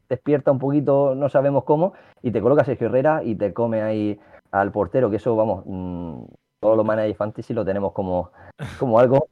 despierta 0.09 0.53
un 0.53 0.59
poquito, 0.59 1.15
no 1.15 1.29
sabemos 1.29 1.65
cómo, 1.65 1.95
y 2.23 2.31
te 2.31 2.41
coloca 2.41 2.65
Sergio 2.65 2.87
Herrera 2.87 3.23
y 3.25 3.35
te 3.35 3.53
come 3.53 3.83
ahí 3.83 4.21
al 4.53 4.71
portero, 4.71 5.11
que 5.11 5.17
eso, 5.17 5.35
vamos, 5.35 5.65
mm, 5.67 6.23
todos 6.61 6.77
los 6.77 6.87
managers 6.87 7.17
fantasy 7.17 7.55
lo 7.55 7.65
tenemos 7.65 7.93
como, 7.93 8.31
como 8.79 8.99
algo 8.99 9.29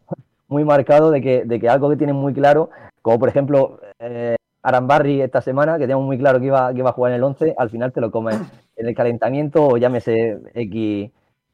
muy 0.48 0.64
marcado 0.64 1.10
de 1.10 1.20
que, 1.20 1.44
de 1.44 1.60
que 1.60 1.68
algo 1.68 1.90
que 1.90 1.96
tienen 1.96 2.16
muy 2.16 2.34
claro, 2.34 2.70
como 3.02 3.18
por 3.18 3.28
ejemplo 3.28 3.80
eh, 4.00 4.36
Arambarri 4.62 5.20
esta 5.20 5.40
semana, 5.40 5.74
que 5.74 5.84
teníamos 5.84 6.06
muy 6.06 6.18
claro 6.18 6.40
que 6.40 6.46
iba, 6.46 6.72
que 6.72 6.78
iba 6.78 6.90
a 6.90 6.92
jugar 6.92 7.12
en 7.12 7.16
el 7.16 7.24
11, 7.24 7.54
al 7.56 7.70
final 7.70 7.92
te 7.92 8.00
lo 8.00 8.10
comes 8.10 8.40
en 8.76 8.88
el 8.88 8.94
calentamiento 8.94 9.66
o 9.66 9.76
llámese 9.76 10.38
X 10.54 11.10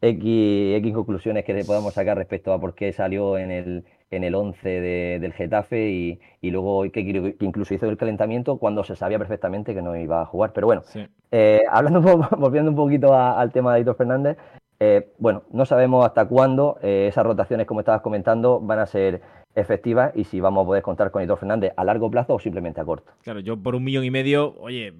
X, 0.08 0.76
X 0.76 0.94
conclusiones 0.94 1.44
que 1.44 1.64
podamos 1.64 1.94
sacar 1.94 2.16
respecto 2.16 2.52
a 2.52 2.60
por 2.60 2.74
qué 2.74 2.92
salió 2.92 3.38
en 3.38 3.50
el, 3.50 3.84
en 4.10 4.24
el 4.24 4.34
11 4.34 4.68
del 5.20 5.32
Getafe 5.32 6.18
y, 6.40 6.50
luego 6.50 6.82
que, 6.92 7.00
incluso 7.40 7.74
hizo 7.74 7.88
el 7.88 7.96
calentamiento 7.96 8.58
cuando 8.58 8.84
se 8.84 8.96
sabía 8.96 9.18
perfectamente 9.18 9.74
que 9.74 9.82
no 9.82 9.96
iba 9.96 10.20
a 10.22 10.26
jugar. 10.26 10.52
Pero 10.52 10.66
bueno, 10.66 10.82
eh, 11.30 11.62
hablando, 11.70 12.00
volviendo 12.38 12.70
un 12.70 12.76
poquito 12.76 13.14
al 13.14 13.52
tema 13.52 13.72
de 13.72 13.78
Aitor 13.78 13.96
Fernández, 13.96 14.36
eh, 14.80 15.12
bueno, 15.18 15.44
no 15.50 15.64
sabemos 15.64 16.04
hasta 16.04 16.26
cuándo 16.26 16.78
eh, 16.82 17.06
esas 17.08 17.24
rotaciones, 17.24 17.66
como 17.66 17.80
estabas 17.80 18.02
comentando, 18.02 18.60
van 18.60 18.80
a 18.80 18.86
ser 18.86 19.22
efectivas 19.54 20.12
y 20.14 20.24
si 20.24 20.40
vamos 20.40 20.62
a 20.62 20.66
poder 20.66 20.82
contar 20.82 21.10
con 21.10 21.22
Aitor 21.22 21.38
Fernández 21.38 21.72
a 21.76 21.84
largo 21.84 22.10
plazo 22.10 22.34
o 22.34 22.38
simplemente 22.38 22.80
a 22.80 22.84
corto. 22.84 23.12
Claro, 23.22 23.40
yo 23.40 23.56
por 23.56 23.74
un 23.74 23.84
millón 23.84 24.04
y 24.04 24.10
medio, 24.10 24.54
oye, 24.58 24.92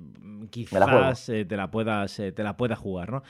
quizás 0.51 1.29
eh, 1.29 1.45
te 1.45 1.57
la 1.57 1.71
puedas 1.71 2.17
te 2.17 2.43
la 2.43 2.57
puedas 2.57 2.79
jugar, 2.79 3.11
¿no? 3.11 3.23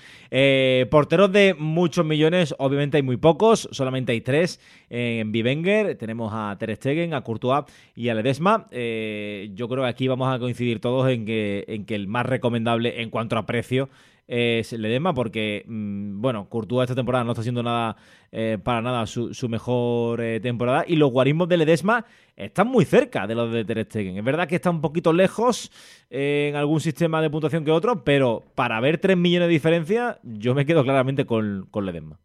porteros 0.90 1.32
de 1.32 1.54
muchos 1.58 2.04
millones, 2.04 2.54
obviamente 2.58 2.96
hay 2.96 3.02
muy 3.02 3.16
pocos, 3.16 3.68
solamente 3.70 4.12
hay 4.12 4.20
tres 4.20 4.60
en 4.90 5.32
Bivenger, 5.32 5.96
tenemos 5.96 6.32
a 6.34 6.56
Ter 6.58 6.74
Stegen, 6.76 7.14
a 7.14 7.22
Courtois 7.22 7.64
y 7.94 8.08
a 8.08 8.14
Ledesma. 8.14 8.66
yo 8.70 9.68
creo 9.68 9.84
que 9.84 9.88
aquí 9.88 10.08
vamos 10.08 10.34
a 10.34 10.38
coincidir 10.38 10.80
todos 10.80 11.08
en 11.10 11.24
que, 11.24 11.64
en 11.68 11.84
que 11.86 11.94
el 11.94 12.08
más 12.08 12.26
recomendable 12.26 13.00
en 13.00 13.10
cuanto 13.10 13.38
a 13.38 13.46
precio 13.46 13.88
es 14.26 14.72
Ledesma 14.72 15.14
porque, 15.14 15.64
mm, 15.66 16.20
bueno, 16.20 16.48
Courtois 16.48 16.84
esta 16.84 16.94
temporada 16.94 17.24
no 17.24 17.32
está 17.32 17.40
haciendo 17.40 17.62
nada 17.62 17.96
eh, 18.32 18.58
para 18.62 18.80
nada 18.82 19.06
su, 19.06 19.48
mejor 19.48 20.20
eh, 20.20 20.40
temporada 20.40 20.84
y 20.86 20.96
los 20.96 21.10
guarismos 21.10 21.48
de 21.48 21.56
Ledesma 21.58 22.04
están 22.36 22.68
muy 22.68 22.84
cerca 22.84 23.26
de 23.26 23.34
los 23.34 23.52
de 23.52 23.64
Ter 23.64 23.84
Stegen. 23.84 24.18
Es 24.18 24.24
verdad 24.24 24.48
que 24.48 24.56
está 24.56 24.70
un 24.70 24.80
poquito 24.80 25.12
lejos 25.12 25.70
eh, 26.10 26.48
en 26.50 26.56
algún 26.56 26.80
sistema 26.80 27.22
de 27.22 27.30
puntuación 27.30 27.64
que 27.64 27.70
otro, 27.70 28.04
pero 28.04 28.42
para 28.54 28.80
ver 28.80 28.98
3 28.98 29.16
millones 29.16 29.48
de 29.48 29.52
diferencia, 29.52 30.18
yo 30.22 30.54
me 30.54 30.66
quedo 30.66 30.82
claramente 30.82 31.26
con, 31.26 31.68
con 31.70 31.86
Ledesma. 31.86 32.18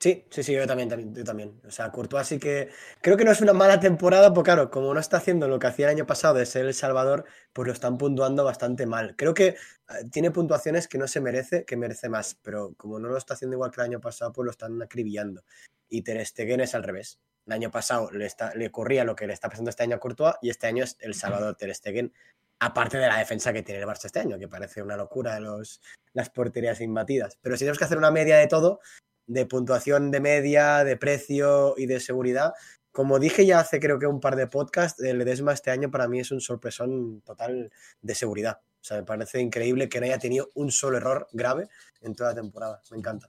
Sí, 0.00 0.24
sí, 0.30 0.44
sí, 0.44 0.52
yo 0.52 0.64
también, 0.64 1.12
yo 1.12 1.24
también. 1.24 1.60
O 1.66 1.72
sea, 1.72 1.90
Courtois 1.90 2.24
sí 2.28 2.38
que 2.38 2.70
creo 3.02 3.16
que 3.16 3.24
no 3.24 3.32
es 3.32 3.40
una 3.40 3.52
mala 3.52 3.80
temporada, 3.80 4.32
porque 4.32 4.48
claro, 4.50 4.70
como 4.70 4.94
no 4.94 5.00
está 5.00 5.16
haciendo 5.16 5.48
lo 5.48 5.58
que 5.58 5.66
hacía 5.66 5.86
el 5.86 5.96
año 5.96 6.06
pasado 6.06 6.34
de 6.34 6.46
ser 6.46 6.66
El 6.66 6.74
Salvador, 6.74 7.24
pues 7.52 7.66
lo 7.66 7.72
están 7.72 7.98
puntuando 7.98 8.44
bastante 8.44 8.86
mal. 8.86 9.16
Creo 9.16 9.34
que 9.34 9.48
eh, 9.48 9.56
tiene 10.12 10.30
puntuaciones 10.30 10.86
que 10.86 10.98
no 10.98 11.08
se 11.08 11.20
merece, 11.20 11.64
que 11.64 11.76
merece 11.76 12.08
más, 12.08 12.36
pero 12.42 12.74
como 12.76 13.00
no 13.00 13.08
lo 13.08 13.16
está 13.16 13.34
haciendo 13.34 13.56
igual 13.56 13.72
que 13.72 13.80
el 13.80 13.86
año 13.86 14.00
pasado, 14.00 14.32
pues 14.32 14.44
lo 14.44 14.52
están 14.52 14.80
acribillando. 14.80 15.42
Y 15.88 16.02
Ter 16.02 16.24
Stegen 16.24 16.60
es 16.60 16.76
al 16.76 16.84
revés. 16.84 17.18
El 17.46 17.54
año 17.54 17.70
pasado 17.72 18.08
le, 18.12 18.26
está, 18.26 18.54
le 18.54 18.70
corría 18.70 19.02
lo 19.02 19.16
que 19.16 19.26
le 19.26 19.32
está 19.32 19.48
pasando 19.48 19.70
este 19.70 19.82
año 19.82 19.96
a 19.96 20.00
Courtois 20.00 20.36
y 20.42 20.50
este 20.50 20.68
año 20.68 20.84
es 20.84 20.96
El 21.00 21.14
Salvador 21.14 21.56
Ter 21.56 21.74
Stegen, 21.74 22.12
aparte 22.60 22.98
de 22.98 23.08
la 23.08 23.18
defensa 23.18 23.52
que 23.52 23.62
tiene 23.62 23.80
el 23.80 23.86
Barça 23.88 24.04
este 24.04 24.20
año, 24.20 24.38
que 24.38 24.46
parece 24.46 24.80
una 24.80 24.96
locura 24.96 25.40
los, 25.40 25.80
las 26.12 26.30
porterías 26.30 26.80
imbatidas. 26.80 27.36
Pero 27.40 27.56
si 27.56 27.60
tenemos 27.60 27.78
que 27.78 27.84
hacer 27.84 27.98
una 27.98 28.12
media 28.12 28.36
de 28.36 28.46
todo, 28.46 28.80
de 29.28 29.46
puntuación 29.46 30.10
de 30.10 30.20
media, 30.20 30.82
de 30.82 30.96
precio 30.96 31.74
y 31.76 31.86
de 31.86 32.00
seguridad. 32.00 32.54
Como 32.90 33.18
dije 33.20 33.46
ya 33.46 33.60
hace 33.60 33.78
creo 33.78 33.98
que 33.98 34.06
un 34.06 34.20
par 34.20 34.34
de 34.34 34.48
podcasts, 34.48 35.00
el 35.02 35.20
Edesma 35.20 35.52
este 35.52 35.70
año 35.70 35.90
para 35.90 36.08
mí 36.08 36.18
es 36.18 36.32
un 36.32 36.40
sorpresón 36.40 37.20
total 37.20 37.70
de 38.02 38.14
seguridad. 38.14 38.58
O 38.80 38.84
sea, 38.84 38.96
me 38.96 39.04
parece 39.04 39.40
increíble 39.40 39.88
que 39.88 40.00
no 40.00 40.06
haya 40.06 40.18
tenido 40.18 40.48
un 40.54 40.70
solo 40.70 40.96
error 40.96 41.28
grave 41.32 41.68
en 42.00 42.14
toda 42.14 42.30
la 42.30 42.40
temporada. 42.40 42.80
Me 42.90 42.98
encanta. 42.98 43.28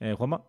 Eh, 0.00 0.14
Juanma. 0.16 0.42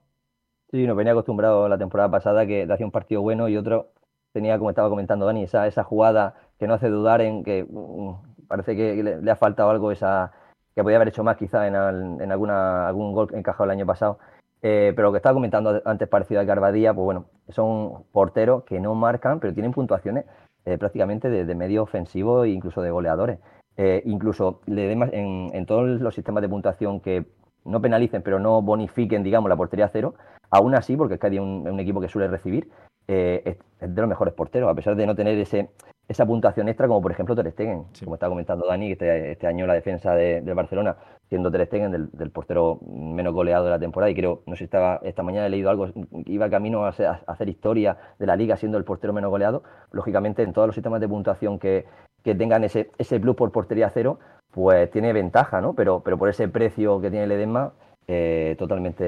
Sí, 0.72 0.86
nos 0.86 0.98
venía 0.98 1.14
acostumbrado 1.14 1.70
la 1.70 1.78
temporada 1.78 2.12
pasada 2.12 2.46
que 2.46 2.68
hacía 2.70 2.86
un 2.86 2.92
partido 2.92 3.22
bueno 3.22 3.48
y 3.48 3.58
otro 3.58 3.94
tenía, 4.34 4.58
como 4.58 4.70
estaba 4.70 4.90
comentando 4.90 5.26
Dani, 5.26 5.44
esa, 5.44 5.68
esa 5.68 5.84
jugada 5.84 6.36
que 6.60 6.68
no 6.68 6.74
hace 6.76 6.90
dudar 6.90 7.22
en 7.22 7.44
que 7.44 7.66
mm, 7.68 8.48
parece 8.48 8.76
que 8.76 9.04
le, 9.04 9.32
ha 9.32 9.36
faltado 9.36 9.70
algo, 9.70 9.92
esa 9.92 10.32
que 10.76 10.84
podía 10.84 10.98
haber 10.98 11.10
hecho 11.10 11.24
más 11.24 11.38
quizá 11.38 11.68
en, 11.68 11.76
en 12.22 12.32
alguna, 12.32 12.88
algún 12.88 13.14
gol 13.14 13.30
encajado 13.34 13.66
el 13.66 13.72
año 13.72 13.86
pasado 13.86 14.20
eh, 14.62 14.94
pero 14.96 15.08
lo 15.08 15.12
que 15.12 15.18
estaba 15.18 15.34
comentando 15.34 15.82
antes 15.86 16.08
parecido 16.08 16.42
a 16.42 16.44
Garbadía, 16.44 16.94
pues 16.94 17.06
bueno, 17.06 17.26
son 17.50 18.04
porteros 18.12 18.64
que 18.64 18.80
no 18.80 18.94
marcan, 18.96 19.40
pero 19.40 19.54
tienen 19.54 19.72
puntuaciones 19.72 20.26
eh, 20.66 20.78
prácticamente 20.78 21.30
de, 21.30 21.56
medio 21.56 21.84
ofensivo 21.84 22.44
e 22.44 22.50
incluso 22.50 22.82
de 22.82 22.92
goleadores. 22.92 23.40
Eh, 23.78 24.02
incluso 24.06 24.60
le 24.66 24.92
en, 24.92 25.50
en, 25.54 25.66
todos 25.66 26.02
los 26.02 26.14
sistemas 26.14 26.42
de 26.42 26.50
puntuación 26.50 27.00
que 27.00 27.26
no 27.64 27.82
penalicen, 27.82 28.22
pero 28.22 28.40
no 28.40 28.62
bonifiquen, 28.62 29.24
digamos, 29.24 29.50
la 29.50 29.56
portería 29.56 29.88
cero, 29.88 30.16
aún 30.50 30.76
así, 30.76 30.98
porque 30.98 31.14
es 31.14 31.20
que 31.20 31.28
hay 31.28 31.40
un, 31.40 31.66
un 31.68 31.80
equipo 31.80 32.02
que 32.02 32.10
suele 32.10 32.28
recibir, 32.28 32.70
es, 33.10 33.58
de 33.80 34.02
los 34.02 34.10
mejores 34.10 34.34
porteros, 34.34 34.70
a 34.70 34.76
pesar 34.76 34.96
de 34.96 35.08
no 35.08 35.16
tener 35.16 35.38
ese, 35.38 35.70
esa 36.08 36.26
puntuación 36.26 36.68
extra, 36.70 36.88
como 36.88 37.02
por 37.02 37.12
ejemplo 37.12 37.36
Ter 37.36 37.52
Stegen, 37.52 37.86
como 38.04 38.16
estaba 38.16 38.30
comentando 38.30 38.68
Dani, 38.68 38.88
que 38.88 38.94
este, 38.94 39.32
este 39.32 39.48
año 39.48 39.66
la 39.66 39.74
defensa 39.74 40.14
de, 40.14 40.42
del 40.42 40.56
Barcelona, 40.56 40.96
siendo 41.28 41.52
Ter 41.52 41.66
Stegen 41.66 41.92
del, 41.92 42.32
portero 42.32 42.80
menos 42.82 43.34
goleado 43.34 43.66
de 43.66 43.72
la 43.72 43.80
temporada, 43.80 44.12
y 44.12 44.16
creo, 44.16 44.42
no 44.46 44.54
sé 44.56 44.60
si 44.60 44.64
estaba, 44.66 45.00
esta 45.04 45.24
mañana 45.24 45.48
he 45.48 45.50
leído 45.50 45.70
algo, 45.70 45.88
iba 46.26 46.50
camino 46.50 46.86
a 46.86 46.90
hacer, 46.90 47.50
historia 47.50 47.98
de 48.20 48.26
la 48.26 48.36
liga 48.36 48.58
siendo 48.58 48.78
el 48.78 48.84
portero 48.84 49.14
menos 49.14 49.30
goleado, 49.30 49.64
lógicamente 49.92 50.44
en 50.44 50.54
todos 50.54 50.68
los 50.68 50.76
sistemas 50.76 51.02
de 51.02 51.08
puntuación 51.08 51.58
que, 51.58 51.86
que 52.24 52.36
tengan 52.36 52.64
ese, 52.64 52.92
ese 52.98 53.20
plus 53.20 53.36
por 53.36 53.52
portería 53.52 53.90
cero, 53.90 54.20
pues 54.52 54.90
tiene 54.92 55.14
ventaja, 55.14 55.62
¿no? 55.62 55.74
Pero, 55.74 56.02
pero 56.02 56.18
por 56.18 56.30
ese 56.30 56.48
precio 56.48 57.00
que 57.02 57.10
tiene 57.12 57.26
el 57.26 57.32
Edema, 57.32 57.74
eh, 58.12 58.56
totalmente 58.58 59.06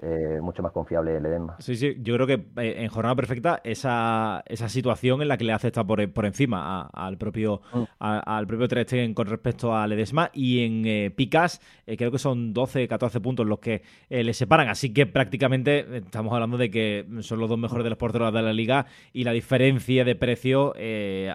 eh, 0.00 0.40
mucho 0.40 0.62
más 0.62 0.72
confiable 0.72 1.18
el 1.18 1.26
Edema. 1.26 1.56
Sí, 1.58 1.76
sí, 1.76 1.98
yo 2.00 2.14
creo 2.14 2.26
que 2.26 2.46
eh, 2.62 2.76
en 2.78 2.88
jornada 2.88 3.14
perfecta 3.14 3.60
esa, 3.62 4.42
esa 4.46 4.70
situación 4.70 5.20
en 5.20 5.28
la 5.28 5.36
que 5.36 5.44
le 5.44 5.52
hace 5.52 5.66
estar 5.66 5.86
por, 5.86 6.10
por 6.14 6.24
encima 6.24 6.88
al 6.94 7.18
propio 7.18 7.60
mm. 7.74 7.82
al 7.98 8.46
propio 8.46 8.66
Ter 8.66 8.84
Stegen 8.84 9.12
con 9.12 9.26
respecto 9.26 9.76
al 9.76 9.92
Edesma 9.92 10.30
y 10.32 10.64
en 10.64 11.12
picas 11.12 11.60
creo 11.84 12.10
que 12.10 12.18
son 12.18 12.54
12, 12.54 12.88
14 12.88 13.20
puntos 13.20 13.46
los 13.46 13.58
que 13.58 13.82
le 14.08 14.32
separan, 14.32 14.68
así 14.68 14.94
que 14.94 15.04
prácticamente 15.04 15.98
estamos 15.98 16.32
hablando 16.32 16.56
de 16.56 16.70
que 16.70 17.06
son 17.20 17.40
los 17.40 17.50
dos 17.50 17.58
mejores 17.58 17.84
de 17.84 17.90
los 17.90 17.98
porteros 17.98 18.32
de 18.32 18.40
la 18.40 18.54
liga 18.54 18.86
y 19.12 19.24
la 19.24 19.32
diferencia 19.32 20.06
de 20.06 20.14
precio, 20.14 20.72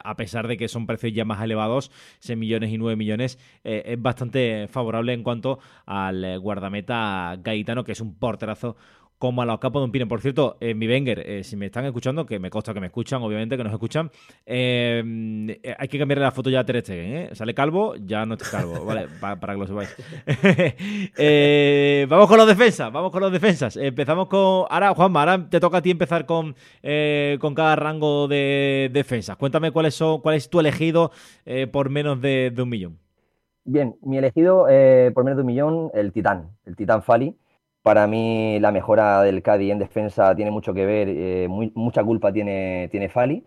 a 0.04 0.16
pesar 0.16 0.48
de 0.48 0.58
que 0.58 0.68
son 0.68 0.88
precios 0.88 1.14
ya 1.14 1.26
más 1.26 1.44
elevados, 1.44 1.92
6 2.22 2.40
millones 2.40 2.72
y 2.72 2.80
9 2.80 2.96
millones, 2.96 3.38
es 3.64 4.02
bastante 4.02 4.68
favorable 4.68 5.14
en 5.14 5.22
cuanto 5.22 5.60
al 5.86 6.40
guardameta 6.40 7.03
Gaitano, 7.42 7.84
que 7.84 7.94
es 7.94 8.02
un 8.02 8.16
porterazo 8.16 8.76
como 9.24 9.42
a 9.42 9.46
los 9.46 9.58
capos 9.58 9.80
de 9.80 9.86
un 9.86 9.92
pino. 9.94 10.06
Por 10.06 10.20
cierto, 10.20 10.58
en 10.60 10.78
mi 10.78 10.86
Wenger, 10.86 11.20
eh, 11.26 11.46
si 11.46 11.56
me 11.56 11.68
están 11.68 11.86
escuchando, 11.86 12.26
que 12.26 12.40
me 12.40 12.50
consta 12.50 12.74
que 12.74 12.82
me 12.82 12.88
escuchan, 12.88 13.22
obviamente 13.22 13.56
que 13.56 13.64
nos 13.64 13.72
escuchan, 13.72 14.12
eh, 14.46 15.62
hay 15.80 15.88
que 15.88 15.98
cambiarle 15.98 16.26
la 16.26 16.32
foto 16.32 16.50
ya 16.50 16.60
a 16.60 16.66
Ter 16.66 16.82
Stegen, 16.82 17.16
¿eh? 17.16 17.30
Sale 17.32 17.54
calvo, 17.54 17.96
ya 17.96 18.26
no 18.26 18.34
estoy 18.34 18.52
calvo, 18.52 18.84
¿vale? 18.84 19.08
para 19.22 19.54
que 19.54 19.60
lo 19.60 19.66
sepáis. 19.66 19.96
vamos 22.10 22.28
con 22.28 22.38
los 22.38 22.48
defensas, 22.48 22.92
vamos 22.92 23.14
con 23.14 23.22
los 23.22 23.32
defensas. 23.32 23.78
Empezamos 23.78 24.28
con... 24.28 24.66
Ahora, 24.70 24.94
Juanma, 24.94 25.22
ahora 25.22 25.50
te 25.50 25.62
toca 25.62 25.78
a 25.78 25.82
ti 25.82 25.92
empezar 25.92 26.26
con, 26.26 26.58
con 27.40 27.56
cada 27.56 27.78
rango 27.78 28.28
de 28.28 28.90
defensas. 28.92 29.38
Cuéntame 29.38 29.72
cuáles 29.72 29.96
son, 29.96 30.20
cuál 30.20 30.36
es 30.36 30.50
tu 30.50 30.60
elegido 30.60 31.12
por 31.72 31.90
menos 31.90 32.20
de 32.20 32.54
un 32.58 32.68
millón. 32.68 33.03
Bien, 33.66 33.96
mi 34.02 34.18
elegido 34.18 34.68
eh, 34.70 35.12
por 35.14 35.24
menos 35.24 35.38
de 35.38 35.42
un 35.42 35.48
millón, 35.48 35.92
el 35.94 36.12
Titán, 36.12 36.50
el 36.66 36.76
Titán 36.76 37.02
Fali. 37.02 37.38
Para 37.82 38.08
mí 38.08 38.60
la 38.60 38.72
mejora 38.74 39.22
del 39.22 39.42
Cádiz 39.42 39.72
en 39.72 39.80
defensa 39.80 40.36
tiene 40.36 40.52
mucho 40.52 40.74
que 40.74 40.86
ver, 40.86 41.08
eh, 41.10 41.48
mucha 41.50 42.04
culpa 42.04 42.34
tiene, 42.34 42.90
tiene 42.92 43.08
Fali. 43.10 43.46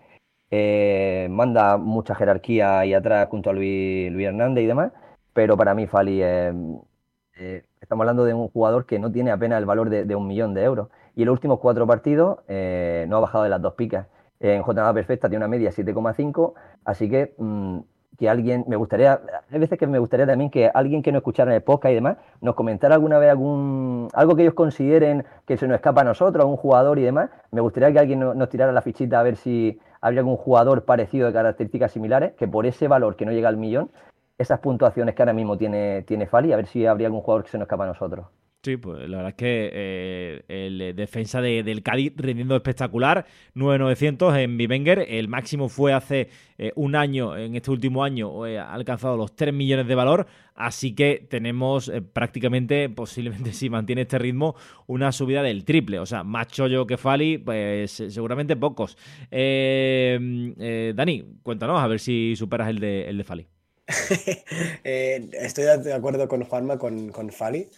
Eh, 0.51 1.29
manda 1.31 1.77
mucha 1.77 2.15
jerarquía 2.15 2.81
ahí 2.81 2.95
atrás 2.95 3.29
junto 3.31 3.51
a 3.51 3.53
Luis, 3.53 4.11
Luis 4.13 4.27
Hernández 4.27 4.65
y 4.65 4.67
demás, 4.67 4.93
pero 5.35 5.57
para 5.57 5.75
mí 5.75 5.87
Fali, 5.87 6.23
estamos 6.23 8.03
hablando 8.03 8.25
de 8.25 8.33
un 8.35 8.49
jugador 8.49 8.87
que 8.87 8.99
no 8.99 9.13
tiene 9.13 9.31
apenas 9.33 9.59
el 9.59 9.67
valor 9.67 9.91
de, 9.91 10.15
un 10.15 10.27
millón 10.27 10.55
de 10.55 10.65
euros. 10.65 10.89
Y 11.15 11.23
en 11.23 11.27
los 11.27 11.35
últimos 11.35 11.61
cuatro 11.61 11.87
partidos 11.87 12.39
no 12.49 13.17
ha 13.17 13.21
bajado 13.21 13.45
de 13.45 13.51
las 13.51 13.61
dos 13.63 13.75
picas. 13.75 14.07
En 14.41 14.63
jornada 14.63 14.93
perfecta 14.95 15.29
tiene 15.29 15.45
una 15.45 15.49
media 15.49 15.71
7,5, 15.71 16.55
así 16.85 17.09
que 17.09 17.35
mm, 17.39 17.81
que 18.19 18.29
alguien, 18.29 18.65
me 18.67 18.77
gustaría, 18.77 19.21
hay 19.51 19.59
veces 19.59 19.79
que 19.79 19.87
me 19.87 19.99
gustaría 19.99 20.27
también 20.27 20.51
que 20.51 20.71
alguien 20.73 21.03
que 21.03 21.13
no 21.13 21.19
escuchara 21.19 21.55
el 21.55 21.63
podcast 21.63 21.93
y 21.93 21.95
demás, 21.97 22.17
nos 22.41 22.55
comentara 22.55 22.95
alguna 22.95 23.19
vez 23.19 23.31
algún, 23.31 24.09
algo 24.15 24.37
que 24.37 24.43
ellos 24.43 24.55
consideren 24.55 25.25
que 25.47 25.57
se 25.57 25.67
nos 25.67 25.77
escapa 25.77 26.01
a 26.01 26.05
nosotros, 26.05 26.45
a 26.45 26.47
un 26.47 26.57
jugador 26.57 26.99
y 26.99 27.03
demás. 27.03 27.31
Me 27.51 27.61
gustaría 27.61 27.93
que 27.93 27.99
alguien 27.99 28.21
nos, 28.21 28.49
tirara 28.49 28.73
la 28.73 28.83
fichita 28.83 29.21
a 29.21 29.23
ver 29.23 29.37
si 29.37 29.79
habría 30.01 30.21
algún 30.21 30.37
jugador 30.37 30.85
parecido 30.85 31.27
de 31.27 31.33
características 31.33 31.93
similares, 31.93 32.33
que 32.35 32.49
por 32.49 32.67
ese 32.67 32.89
valor 32.89 33.17
que 33.17 33.27
no 33.27 33.33
llega 33.33 33.49
al 33.49 33.57
millón, 33.57 33.91
esas 34.39 34.61
puntuaciones 34.61 35.15
que 35.15 35.23
ahora 35.23 35.33
mismo 35.33 35.57
tiene, 35.59 36.03
tiene 36.03 36.27
Fali, 36.27 36.53
a 36.53 36.57
ver 36.57 36.67
si 36.67 36.87
habría 36.87 37.09
algún 37.09 37.23
jugador 37.23 37.45
que 37.45 37.51
se 37.51 37.59
nos 37.59 37.67
escapa 37.67 37.85
a 37.85 37.89
nosotros. 37.89 38.27
Sí, 38.67 38.77
pues 38.79 39.09
la 39.09 39.19
verdad 39.19 39.29
es 39.29 39.37
que 39.37 39.71
eh, 39.73 40.43
el 40.49 40.97
defensa 40.97 41.41
de, 41.41 41.63
del 41.63 41.85
Cádiz 41.85 42.15
rindiendo 42.17 42.57
espectacular, 42.57 43.25
9.900 43.55 44.41
en 44.41 44.57
Bivenger, 44.57 45.07
el 45.09 45.29
máximo 45.29 45.69
fue 45.69 45.93
hace 45.93 46.31
eh, 46.59 46.73
un 46.75 46.97
año, 46.97 47.37
en 47.37 47.55
este 47.55 47.71
último 47.71 48.03
año 48.03 48.45
eh, 48.45 48.59
ha 48.59 48.73
alcanzado 48.75 49.17
los 49.17 49.37
3 49.37 49.55
millones 49.55 49.87
de 49.87 49.95
valor, 49.95 50.27
así 50.57 50.97
que 50.97 51.25
tenemos 51.31 51.93
prácticamente, 52.13 52.89
posiblemente 52.89 53.53
si 53.55 53.71
mantiene 53.71 54.03
este 54.03 54.19
ritmo, 54.19 54.57
una 54.89 55.13
subida 55.13 55.45
del 55.45 55.65
triple, 55.65 56.01
o 56.01 56.07
sea, 56.07 56.25
más 56.25 56.49
chollo 56.49 56.89
que 56.89 56.97
Fali, 56.97 57.39
pues 57.39 57.93
seguramente 57.93 58.57
pocos. 58.57 58.99
Dani, 59.31 61.25
cuéntanos, 61.45 61.81
a 61.81 61.87
ver 61.87 62.01
si 62.01 62.35
superas 62.35 62.69
el 62.69 62.81
de, 62.81 63.09
el 63.09 63.19
de 63.19 63.23
Fali. 63.23 63.47
estoy 64.83 65.65
de 65.85 65.95
acuerdo 65.95 66.27
con 66.27 66.43
Juanma, 66.43 66.79
con, 66.79 67.11
con 67.13 67.31
Fali. 67.31 67.69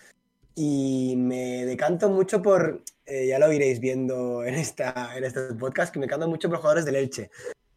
Y 0.61 1.15
me 1.17 1.65
decanto 1.67 2.11
mucho 2.11 2.43
por, 2.43 2.83
eh, 3.07 3.29
ya 3.29 3.38
lo 3.38 3.53
iréis 3.53 3.79
viendo 3.79 4.43
en, 4.43 4.57
esta, 4.57 5.17
en 5.17 5.23
este 5.23 5.55
podcast, 5.55 5.93
que 5.93 6.00
me 6.00 6.07
decanto 6.07 6.27
mucho 6.27 6.49
por 6.49 6.59
jugadores 6.59 6.85
del 6.85 6.97
Elche. 6.97 7.31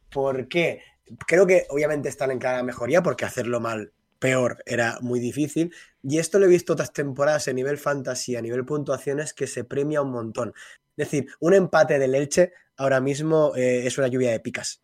¿Por 0.09 0.47
qué? 0.47 0.81
Creo 1.27 1.45
que 1.45 1.67
obviamente 1.69 2.09
están 2.09 2.31
en 2.31 2.39
clara 2.39 2.63
mejoría, 2.63 3.03
porque 3.03 3.23
hacerlo 3.23 3.59
mal 3.59 3.93
peor 4.17 4.63
era 4.65 4.97
muy 4.99 5.19
difícil. 5.19 5.71
Y 6.01 6.17
esto 6.17 6.39
lo 6.39 6.47
he 6.47 6.49
visto 6.49 6.73
otras 6.73 6.91
temporadas 6.91 7.47
a 7.47 7.53
nivel 7.53 7.77
fantasy, 7.77 8.35
a 8.35 8.41
nivel 8.41 8.65
puntuaciones, 8.65 9.35
que 9.35 9.45
se 9.45 9.63
premia 9.63 10.01
un 10.01 10.09
montón. 10.09 10.51
Es 10.97 11.11
decir, 11.11 11.27
un 11.39 11.53
empate 11.53 11.99
del 11.99 12.15
Elche 12.15 12.51
ahora 12.77 12.99
mismo 12.99 13.55
eh, 13.55 13.85
es 13.85 13.95
una 13.99 14.07
lluvia 14.07 14.31
de 14.31 14.39
picas. 14.39 14.81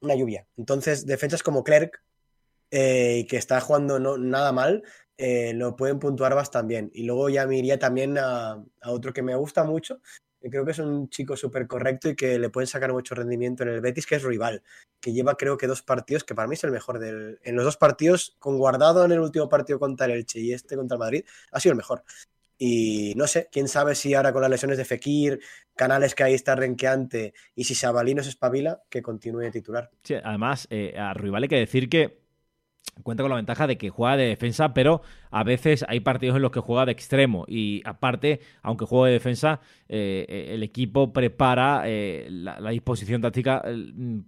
Una 0.00 0.14
lluvia. 0.14 0.46
Entonces, 0.56 1.06
defensas 1.06 1.42
como 1.42 1.64
Clerc, 1.64 2.04
eh, 2.70 3.26
que 3.28 3.36
está 3.36 3.60
jugando 3.60 3.98
no, 3.98 4.16
nada 4.16 4.52
mal, 4.52 4.84
eh, 5.24 5.52
lo 5.54 5.76
pueden 5.76 6.00
puntuar 6.00 6.34
bastante 6.34 6.74
bien. 6.74 6.90
Y 6.92 7.04
luego 7.04 7.28
ya 7.28 7.46
me 7.46 7.56
iría 7.56 7.78
también 7.78 8.18
a, 8.18 8.60
otro 8.86 9.12
que 9.12 9.22
me 9.22 9.36
gusta 9.36 9.62
mucho, 9.62 10.00
creo 10.40 10.64
que 10.64 10.72
es 10.72 10.80
un 10.80 11.08
chico 11.10 11.36
súper 11.36 11.68
correcto 11.68 12.08
y 12.08 12.16
que 12.16 12.40
le 12.40 12.50
pueden 12.50 12.66
sacar 12.66 12.92
mucho 12.92 13.14
rendimiento 13.14 13.62
en 13.62 13.68
el 13.68 13.80
Betis, 13.80 14.04
que 14.04 14.16
es 14.16 14.24
Rival, 14.24 14.64
que 15.00 15.12
lleva 15.12 15.36
creo 15.36 15.56
que 15.56 15.68
dos 15.68 15.82
partidos, 15.82 16.24
que 16.24 16.34
para 16.34 16.48
mí 16.48 16.54
es 16.54 16.64
el 16.64 16.72
mejor 16.72 16.98
del... 16.98 17.38
En 17.44 17.54
los 17.54 17.64
dos 17.64 17.76
partidos, 17.76 18.34
con 18.40 18.58
guardado 18.58 19.04
en 19.04 19.12
el 19.12 19.20
último 19.20 19.48
partido 19.48 19.78
contra 19.78 20.06
el 20.06 20.12
Elche 20.12 20.40
y 20.40 20.52
este 20.52 20.74
contra 20.74 20.98
Madrid, 20.98 21.24
ha 21.52 21.60
sido 21.60 21.74
el 21.74 21.76
mejor. 21.76 22.02
Y 22.58 23.14
no 23.14 23.28
sé, 23.28 23.48
quién 23.52 23.68
sabe 23.68 23.94
si 23.94 24.14
ahora 24.14 24.32
con 24.32 24.42
las 24.42 24.50
lesiones 24.50 24.76
de 24.76 24.84
Fekir, 24.84 25.38
Canales 25.76 26.16
que 26.16 26.24
ahí 26.24 26.34
está 26.34 26.56
renqueante 26.56 27.32
y 27.54 27.62
si 27.62 27.76
Sabalino 27.76 28.24
se 28.24 28.30
espabila, 28.30 28.82
que 28.90 29.02
continúe 29.02 29.52
titular. 29.52 29.88
Sí, 30.02 30.14
además, 30.14 30.66
eh, 30.68 30.94
a 30.98 31.14
Rival 31.14 31.44
hay 31.44 31.48
que 31.48 31.56
decir 31.56 31.88
que 31.88 32.21
cuenta 33.02 33.22
con 33.22 33.30
la 33.30 33.36
ventaja 33.36 33.66
de 33.66 33.78
que 33.78 33.90
juega 33.90 34.16
de 34.16 34.26
defensa, 34.26 34.74
pero 34.74 35.02
a 35.32 35.44
veces 35.44 35.84
hay 35.88 36.00
partidos 36.00 36.36
en 36.36 36.42
los 36.42 36.50
que 36.50 36.60
juega 36.60 36.84
de 36.86 36.92
extremo 36.92 37.44
y 37.48 37.80
aparte, 37.84 38.40
aunque 38.62 38.84
juegue 38.84 39.08
de 39.08 39.14
defensa, 39.14 39.60
eh, 39.88 40.26
eh, 40.28 40.54
el 40.54 40.62
equipo 40.62 41.12
prepara 41.12 41.82
eh, 41.86 42.28
la, 42.30 42.70
disposición 42.70 43.22
táctica 43.22 43.62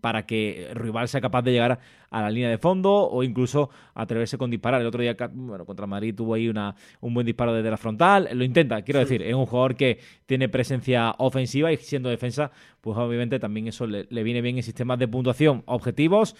para 0.00 0.24
que 0.26 0.70
el 0.70 0.76
rival 0.76 1.08
sea 1.08 1.20
capaz 1.20 1.42
de 1.42 1.52
llegar 1.52 1.78
a 2.10 2.22
la 2.22 2.30
línea 2.30 2.48
de 2.48 2.58
fondo 2.58 2.90
o 2.92 3.22
incluso 3.22 3.68
atreverse 3.94 4.38
con 4.38 4.50
disparar. 4.50 4.80
El 4.80 4.86
otro 4.86 5.02
día, 5.02 5.14
bueno, 5.32 5.66
contra 5.66 5.86
Madrid 5.86 6.14
tuvo 6.14 6.34
ahí 6.34 6.48
una, 6.48 6.74
un 7.00 7.12
buen 7.12 7.26
disparo 7.26 7.52
desde 7.52 7.70
la 7.70 7.76
frontal, 7.76 8.28
lo 8.32 8.44
intenta, 8.44 8.80
quiero 8.82 9.00
decir, 9.00 9.22
es 9.22 9.34
un 9.34 9.46
jugador 9.46 9.76
que 9.76 9.98
tiene 10.24 10.48
presencia 10.48 11.14
ofensiva 11.18 11.70
y 11.70 11.76
siendo 11.76 12.08
defensa, 12.08 12.50
pues 12.80 12.96
obviamente 12.96 13.38
también 13.38 13.68
eso 13.68 13.86
le, 13.86 14.04
viene 14.22 14.40
bien 14.40 14.56
en 14.56 14.62
sistemas 14.62 14.98
de 14.98 15.08
puntuación 15.08 15.62
objetivos, 15.66 16.36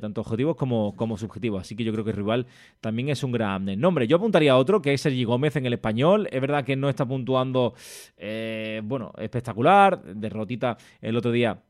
tanto 0.00 0.20
objetivos 0.20 0.56
como, 0.56 0.94
como 0.96 1.16
subjetivos. 1.16 1.62
Así 1.62 1.76
que 1.76 1.84
yo 1.84 1.92
creo 1.92 2.04
que 2.04 2.10
el 2.10 2.16
rival 2.16 2.46
también 2.80 3.08
es 3.08 3.22
un 3.22 3.32
gran 3.32 3.64
nombre. 3.80 3.95
Yo 4.04 4.16
apuntaría 4.16 4.52
a 4.52 4.56
otro, 4.56 4.82
que 4.82 4.92
es 4.92 5.00
Sergi 5.00 5.24
Gómez 5.24 5.56
en 5.56 5.66
el 5.66 5.72
español. 5.72 6.28
Es 6.30 6.40
verdad 6.40 6.64
que 6.64 6.76
no 6.76 6.88
está 6.88 7.06
puntuando, 7.06 7.74
eh, 8.16 8.80
bueno, 8.84 9.12
espectacular. 9.18 10.02
Derrotita 10.02 10.76
el 11.00 11.16
otro 11.16 11.32
día 11.32 11.62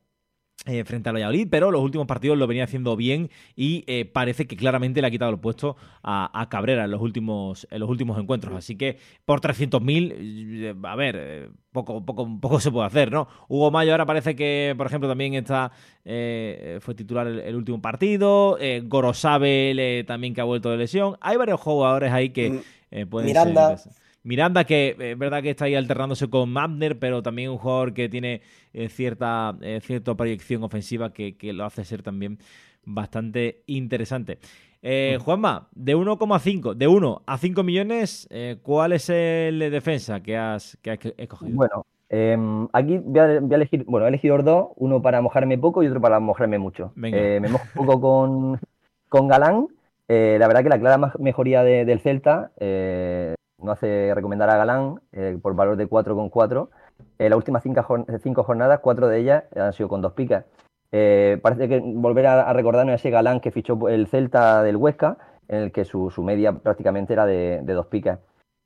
eh, 0.66 0.84
frente 0.84 1.08
a 1.08 1.12
Valladolid, 1.12 1.46
pero 1.50 1.70
los 1.70 1.80
últimos 1.80 2.06
partidos 2.06 2.36
lo 2.36 2.46
venía 2.46 2.64
haciendo 2.64 2.96
bien 2.96 3.30
y 3.54 3.84
eh, 3.86 4.04
parece 4.04 4.46
que 4.46 4.56
claramente 4.56 5.00
le 5.00 5.06
ha 5.06 5.10
quitado 5.10 5.30
el 5.30 5.38
puesto 5.38 5.76
a, 6.02 6.46
Cabrera 6.50 6.84
en 6.84 6.90
los 6.90 7.00
últimos 7.00 7.66
en 7.70 7.80
los 7.80 7.88
últimos 7.88 8.18
encuentros. 8.18 8.54
Así 8.54 8.76
que 8.76 8.98
por 9.24 9.40
300.000, 9.40 10.84
a 10.84 10.96
ver, 10.96 11.50
poco, 11.72 12.04
poco, 12.04 12.28
poco 12.40 12.60
se 12.60 12.70
puede 12.70 12.86
hacer, 12.86 13.12
¿no? 13.12 13.28
Hugo 13.48 13.70
Mayo 13.70 13.92
ahora 13.92 14.06
parece 14.06 14.34
que, 14.34 14.74
por 14.76 14.86
ejemplo, 14.88 15.08
también 15.08 15.34
está 15.34 15.70
fue 16.04 16.94
titular 16.96 17.26
el, 17.26 17.54
último 17.54 17.80
partido. 17.80 18.58
Gorosabel 18.84 20.04
también 20.04 20.34
que 20.34 20.40
ha 20.40 20.44
vuelto 20.44 20.70
de 20.70 20.78
lesión. 20.78 21.16
Hay 21.20 21.36
varios 21.36 21.60
jugadores 21.60 22.12
ahí 22.12 22.30
que 22.30 22.62
mm, 22.90 23.08
pueden 23.08 23.26
Miranda. 23.26 23.76
Miranda, 24.26 24.64
que 24.64 24.96
es 24.98 25.16
verdad 25.16 25.40
que 25.40 25.50
está 25.50 25.66
ahí 25.66 25.76
alternándose 25.76 26.28
con 26.28 26.50
Mabner, 26.50 26.98
pero 26.98 27.22
también 27.22 27.48
un 27.48 27.58
jugador 27.58 27.94
que 27.94 28.08
tiene 28.08 28.42
eh, 28.72 28.88
cierta, 28.88 29.56
eh, 29.60 29.78
cierta 29.80 30.16
proyección 30.16 30.64
ofensiva 30.64 31.12
que, 31.12 31.36
lo 31.52 31.64
hace 31.64 31.84
ser 31.84 32.02
también 32.02 32.38
bastante 32.84 33.62
interesante. 33.66 34.40
Eh, 34.82 35.18
Juanma, 35.24 35.68
de 35.76 35.96
1,5, 35.96 36.74
de 36.74 36.88
1 36.88 37.22
a 37.24 37.38
5 37.38 37.62
millones, 37.62 38.28
¿cuál 38.62 38.94
es 38.94 39.08
el 39.10 39.60
defensa 39.70 40.20
que 40.20 40.36
has, 40.36 40.76
que 40.82 40.90
has 40.90 40.98
escogido? 41.16 41.54
Bueno, 41.54 41.86
em, 42.08 42.66
aquí 42.72 42.98
voy 42.98 43.20
a, 43.20 43.36
elegir, 43.36 43.84
bueno, 43.84 44.06
he 44.06 44.08
elegido 44.08 44.38
dos, 44.38 44.70
uno 44.74 45.00
para 45.02 45.22
mojarme 45.22 45.56
poco 45.56 45.84
y 45.84 45.86
otro 45.86 46.00
para 46.00 46.18
mojarme 46.18 46.58
mucho. 46.58 46.90
me 46.96 47.38
mojo 47.48 47.64
un 47.76 47.86
poco 47.86 48.00
con, 48.00 48.60
con 49.08 49.28
Galán. 49.28 49.68
la 50.08 50.48
verdad 50.48 50.64
que 50.64 50.68
la 50.68 50.80
clara 50.80 51.12
mejoría 51.20 51.62
del 51.62 52.00
Celta 52.00 52.50
no 53.62 53.72
hace 53.72 54.12
recomendar 54.14 54.50
a 54.50 54.56
Galán 54.56 55.00
eh, 55.12 55.38
por 55.40 55.54
valor 55.54 55.76
de 55.76 55.88
4,4. 55.88 56.68
Eh, 57.18 57.28
las 57.28 57.36
últimas 57.36 57.62
cinco, 57.62 58.42
jornadas, 58.42 58.80
cuatro 58.80 59.08
de 59.08 59.18
ellas 59.18 59.44
han 59.54 59.72
sido 59.72 59.88
con 59.88 60.02
dos 60.02 60.12
picas. 60.12 60.44
Eh, 60.92 61.38
parece 61.42 61.68
que 61.68 61.80
volver 61.80 62.26
a, 62.26 62.52
recordarnos 62.52 62.94
ese 62.94 63.10
Galán 63.10 63.40
que 63.40 63.50
fichó 63.50 63.88
el 63.88 64.06
Celta 64.06 64.62
del 64.62 64.76
Huesca, 64.76 65.18
en 65.48 65.62
el 65.62 65.72
que 65.72 65.84
su, 65.84 66.10
media 66.22 66.52
prácticamente 66.52 67.12
era 67.12 67.26
de, 67.26 67.62
dos 67.62 67.86
picas. 67.86 68.20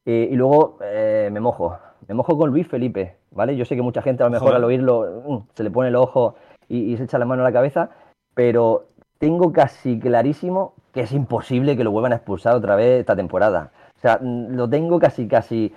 y 0.04 0.34
luego 0.34 0.78
me 0.80 1.40
mojo, 1.40 1.78
me 2.08 2.14
mojo 2.14 2.36
con 2.36 2.50
Luis 2.50 2.66
Felipe, 2.68 3.16
¿vale? 3.30 3.56
Yo 3.56 3.64
sé 3.64 3.76
que 3.76 3.82
mucha 3.82 4.02
gente 4.02 4.22
a 4.22 4.26
lo 4.26 4.32
mejor 4.32 4.54
al 4.54 4.64
oírlo 4.64 5.22
mm, 5.26 5.38
se 5.54 5.64
le 5.64 5.70
pone 5.70 5.88
el 5.88 5.96
ojo 5.96 6.34
y, 6.68 6.92
y 6.92 6.96
se 6.96 7.04
echa 7.04 7.18
la 7.18 7.26
mano 7.26 7.42
a 7.42 7.44
la 7.44 7.52
cabeza, 7.52 7.90
pero 8.34 8.86
tengo 9.18 9.52
casi 9.52 9.98
clarísimo 9.98 10.74
que 10.92 11.02
es 11.02 11.12
imposible 11.12 11.76
que 11.76 11.84
lo 11.84 11.90
vuelvan 11.90 12.12
a 12.12 12.16
expulsar 12.16 12.54
otra 12.54 12.76
vez 12.76 13.00
esta 13.00 13.16
temporada. 13.16 13.72
O 14.00 14.02
sea, 14.02 14.18
lo 14.22 14.68
tengo 14.68 14.98
casi, 14.98 15.28
casi. 15.28 15.74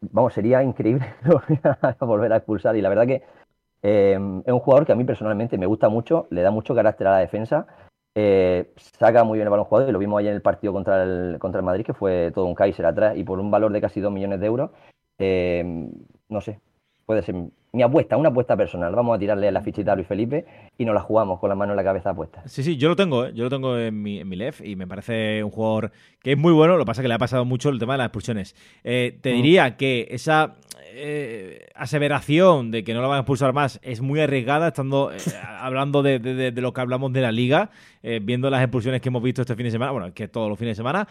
Vamos, 0.00 0.32
sería 0.32 0.62
increíble 0.62 1.04
volver 2.00 2.32
a 2.32 2.36
expulsar. 2.36 2.76
Y 2.76 2.80
la 2.80 2.88
verdad 2.88 3.06
que 3.06 3.24
em, 3.82 4.38
es 4.46 4.52
un 4.52 4.60
jugador 4.60 4.86
que 4.86 4.92
a 4.92 4.94
mí 4.94 5.02
personalmente 5.02 5.58
me 5.58 5.66
gusta 5.66 5.88
mucho, 5.88 6.28
le 6.30 6.42
da 6.42 6.52
mucho 6.52 6.76
carácter 6.76 7.08
a 7.08 7.12
la 7.12 7.18
defensa. 7.18 7.66
Eh, 8.14 8.72
saca 8.76 9.24
muy 9.24 9.38
bien 9.38 9.46
el 9.46 9.50
balón 9.50 9.66
jugado 9.66 9.88
y 9.88 9.92
lo 9.92 9.98
vimos 9.98 10.20
ayer 10.20 10.30
en 10.30 10.36
el 10.36 10.42
partido 10.42 10.72
contra 10.72 11.02
el, 11.02 11.38
contra 11.40 11.58
el 11.58 11.64
Madrid, 11.64 11.84
que 11.84 11.94
fue 11.94 12.30
todo 12.32 12.44
un 12.44 12.54
Kaiser 12.54 12.86
atrás 12.86 13.16
y 13.16 13.24
por 13.24 13.40
un 13.40 13.50
valor 13.50 13.72
de 13.72 13.80
casi 13.80 14.00
2 14.00 14.12
millones 14.12 14.38
de 14.38 14.46
euros. 14.46 14.70
Em, 15.18 15.90
no 16.28 16.40
sé, 16.40 16.60
puede 17.04 17.22
ser 17.22 17.34
mi 17.72 17.82
apuesta, 17.82 18.16
una 18.16 18.28
apuesta 18.28 18.56
personal. 18.56 18.94
Vamos 18.94 19.16
a 19.16 19.18
tirarle 19.18 19.50
la 19.52 19.62
fichita 19.62 19.92
a 19.92 19.94
Luis 19.94 20.06
Felipe 20.06 20.44
y 20.76 20.84
nos 20.84 20.94
la 20.94 21.00
jugamos 21.00 21.38
con 21.38 21.48
la 21.48 21.54
mano 21.54 21.72
en 21.72 21.76
la 21.76 21.84
cabeza 21.84 22.14
puesta. 22.14 22.42
Sí, 22.46 22.62
sí, 22.62 22.76
yo 22.76 22.88
lo 22.88 22.96
tengo, 22.96 23.26
¿eh? 23.26 23.32
yo 23.34 23.44
lo 23.44 23.50
tengo 23.50 23.78
en 23.78 24.02
mi, 24.02 24.20
en 24.20 24.28
mi 24.28 24.36
left 24.36 24.64
y 24.64 24.76
me 24.76 24.86
parece 24.86 25.44
un 25.44 25.50
jugador 25.50 25.92
que 26.22 26.32
es 26.32 26.38
muy 26.38 26.52
bueno. 26.52 26.76
Lo 26.76 26.84
que 26.84 26.86
pasa 26.86 27.00
es 27.00 27.04
que 27.04 27.08
le 27.08 27.14
ha 27.14 27.18
pasado 27.18 27.44
mucho 27.44 27.68
el 27.68 27.78
tema 27.78 27.94
de 27.94 27.98
las 27.98 28.06
expulsiones. 28.06 28.54
Eh, 28.84 29.18
te 29.20 29.30
diría 29.30 29.76
que 29.76 30.08
esa 30.10 30.56
eh, 30.92 31.68
aseveración 31.74 32.70
de 32.70 32.84
que 32.84 32.94
no 32.94 33.00
lo 33.00 33.08
van 33.08 33.18
a 33.18 33.20
expulsar 33.20 33.52
más 33.52 33.80
es 33.82 34.00
muy 34.00 34.20
arriesgada, 34.20 34.68
estando 34.68 35.10
hablando 35.58 36.02
de, 36.02 36.52
lo 36.56 36.72
que 36.72 36.80
hablamos 36.80 37.12
de 37.12 37.20
la 37.20 37.32
liga, 37.32 37.70
viendo 38.22 38.48
las 38.48 38.62
expulsiones 38.62 39.02
que 39.02 39.08
hemos 39.08 39.22
visto 39.22 39.42
este 39.42 39.54
fin 39.54 39.64
de 39.64 39.70
semana, 39.70 39.92
bueno, 39.92 40.06
es 40.06 40.14
que 40.14 40.26
todos 40.26 40.48
los 40.48 40.58
fines 40.58 40.72
de 40.72 40.80
semana, 40.80 41.06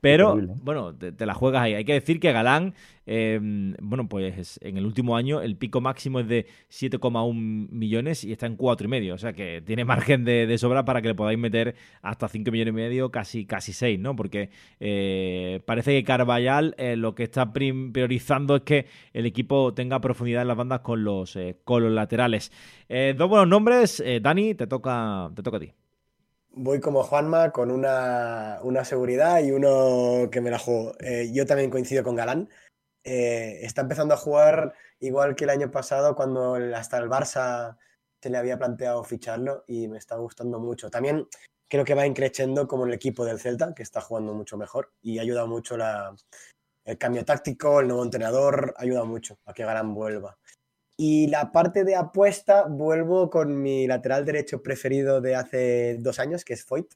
pero 0.00 0.38
bueno, 0.62 0.94
te, 0.94 1.12
te, 1.12 1.26
la 1.26 1.34
juegas 1.34 1.62
ahí. 1.62 1.74
Hay 1.74 1.84
que 1.84 1.92
decir 1.92 2.18
que 2.18 2.32
Galán 2.32 2.74
Em, 3.12 3.74
bueno, 3.80 4.08
pues 4.08 4.60
en 4.62 4.76
el 4.76 4.86
último 4.86 5.16
año 5.16 5.40
el 5.40 5.56
pico 5.56 5.80
máximo 5.80 6.20
es 6.20 6.28
de 6.28 6.46
7,1 6.70 7.34
millones 7.34 8.22
y 8.22 8.30
está 8.30 8.46
en 8.46 8.56
4,5. 8.56 9.12
O 9.12 9.18
sea 9.18 9.32
que 9.32 9.60
tiene 9.66 9.84
margen 9.84 10.24
de, 10.24 10.56
sobra 10.58 10.84
para 10.84 11.02
que 11.02 11.08
le 11.08 11.16
podáis 11.16 11.36
meter 11.36 11.74
hasta 12.02 12.28
5 12.28 12.52
millones 12.52 12.70
y 12.70 12.76
medio, 12.76 13.10
casi, 13.10 13.46
casi 13.46 13.72
6, 13.72 13.98
¿no? 13.98 14.14
Porque 14.14 14.49
eh, 14.80 15.60
parece 15.64 15.92
que 15.92 16.04
Carvallal 16.04 16.74
eh, 16.78 16.96
lo 16.96 17.14
que 17.14 17.24
está 17.24 17.52
priorizando 17.52 18.56
es 18.56 18.62
que 18.62 18.86
el 19.12 19.26
equipo 19.26 19.74
tenga 19.74 20.00
profundidad 20.00 20.42
en 20.42 20.48
las 20.48 20.56
bandas 20.56 20.80
con 20.80 21.04
los, 21.04 21.36
eh, 21.36 21.58
con 21.64 21.82
los 21.82 21.92
laterales. 21.92 22.52
dos 22.88 23.28
buenos 23.28 23.48
nombres. 23.48 24.02
Dani, 24.22 24.54
te 24.54 24.66
toca, 24.66 25.30
te 25.34 25.42
toca 25.42 25.56
a 25.56 25.60
ti 25.60 25.72
voy 26.52 26.80
como 26.80 27.04
Juanma 27.04 27.52
con 27.52 27.70
una, 27.70 28.58
seguridad 28.84 29.40
y 29.40 29.52
uno 29.52 30.28
que 30.32 30.40
me 30.40 30.50
la 30.50 30.58
juego. 30.58 30.94
yo 31.32 31.46
también 31.46 31.70
coincido 31.70 32.02
con 32.02 32.16
Galán. 32.16 32.48
Está 33.04 33.82
empezando 33.82 34.14
a 34.14 34.16
jugar 34.16 34.74
igual 34.98 35.36
que 35.36 35.44
el 35.44 35.50
año 35.50 35.70
pasado 35.70 36.14
cuando 36.16 36.54
hasta 36.74 36.98
el 36.98 37.08
Barça 37.08 37.76
se 38.20 38.30
le 38.30 38.38
había 38.38 38.58
planteado 38.58 39.02
ficharlo 39.04 39.64
y 39.66 39.88
me 39.88 39.98
está 39.98 40.16
gustando 40.16 40.58
mucho. 40.58 40.90
También 40.90 41.26
creo 41.70 41.84
que 41.84 41.94
va 41.94 42.06
increciendo 42.06 42.66
como 42.66 42.84
el 42.84 42.92
equipo 42.92 43.24
del 43.24 43.38
Celta, 43.38 43.74
que 43.74 43.82
está 43.82 44.00
jugando 44.00 44.34
mucho 44.34 44.58
mejor 44.58 44.92
y 45.00 45.18
ha 45.18 45.22
ayudado 45.22 45.46
mucho 45.46 45.76
la, 45.76 46.14
el 46.84 46.98
cambio 46.98 47.24
táctico, 47.24 47.80
el 47.80 47.88
nuevo 47.88 48.02
entrenador, 48.02 48.74
ayuda 48.76 49.04
mucho 49.04 49.38
a 49.46 49.54
que 49.54 49.64
Garán 49.64 49.94
vuelva. 49.94 50.36
Y 50.96 51.28
la 51.28 51.52
parte 51.52 51.84
de 51.84 51.94
apuesta, 51.96 52.66
vuelvo 52.68 53.30
con 53.30 53.62
mi 53.62 53.86
lateral 53.86 54.24
derecho 54.26 54.62
preferido 54.62 55.20
de 55.20 55.36
hace 55.36 55.96
dos 55.98 56.18
años, 56.18 56.44
que 56.44 56.54
es 56.54 56.64
Foyt. 56.64 56.92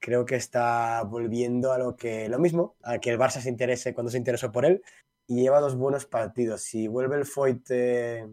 Creo 0.00 0.24
que 0.24 0.36
está 0.36 1.02
volviendo 1.04 1.72
a 1.72 1.78
lo 1.78 1.94
que 1.94 2.28
lo 2.28 2.38
mismo, 2.38 2.76
a 2.82 2.98
que 2.98 3.10
el 3.10 3.18
Barça 3.18 3.40
se 3.40 3.50
interese 3.50 3.94
cuando 3.94 4.10
se 4.10 4.18
interesó 4.18 4.50
por 4.50 4.64
él 4.64 4.82
y 5.28 5.42
lleva 5.42 5.60
dos 5.60 5.76
buenos 5.76 6.06
partidos. 6.06 6.62
Si 6.62 6.88
vuelve 6.88 7.16
el 7.16 7.26
Foyt 7.26 7.70
eh, 7.70 8.26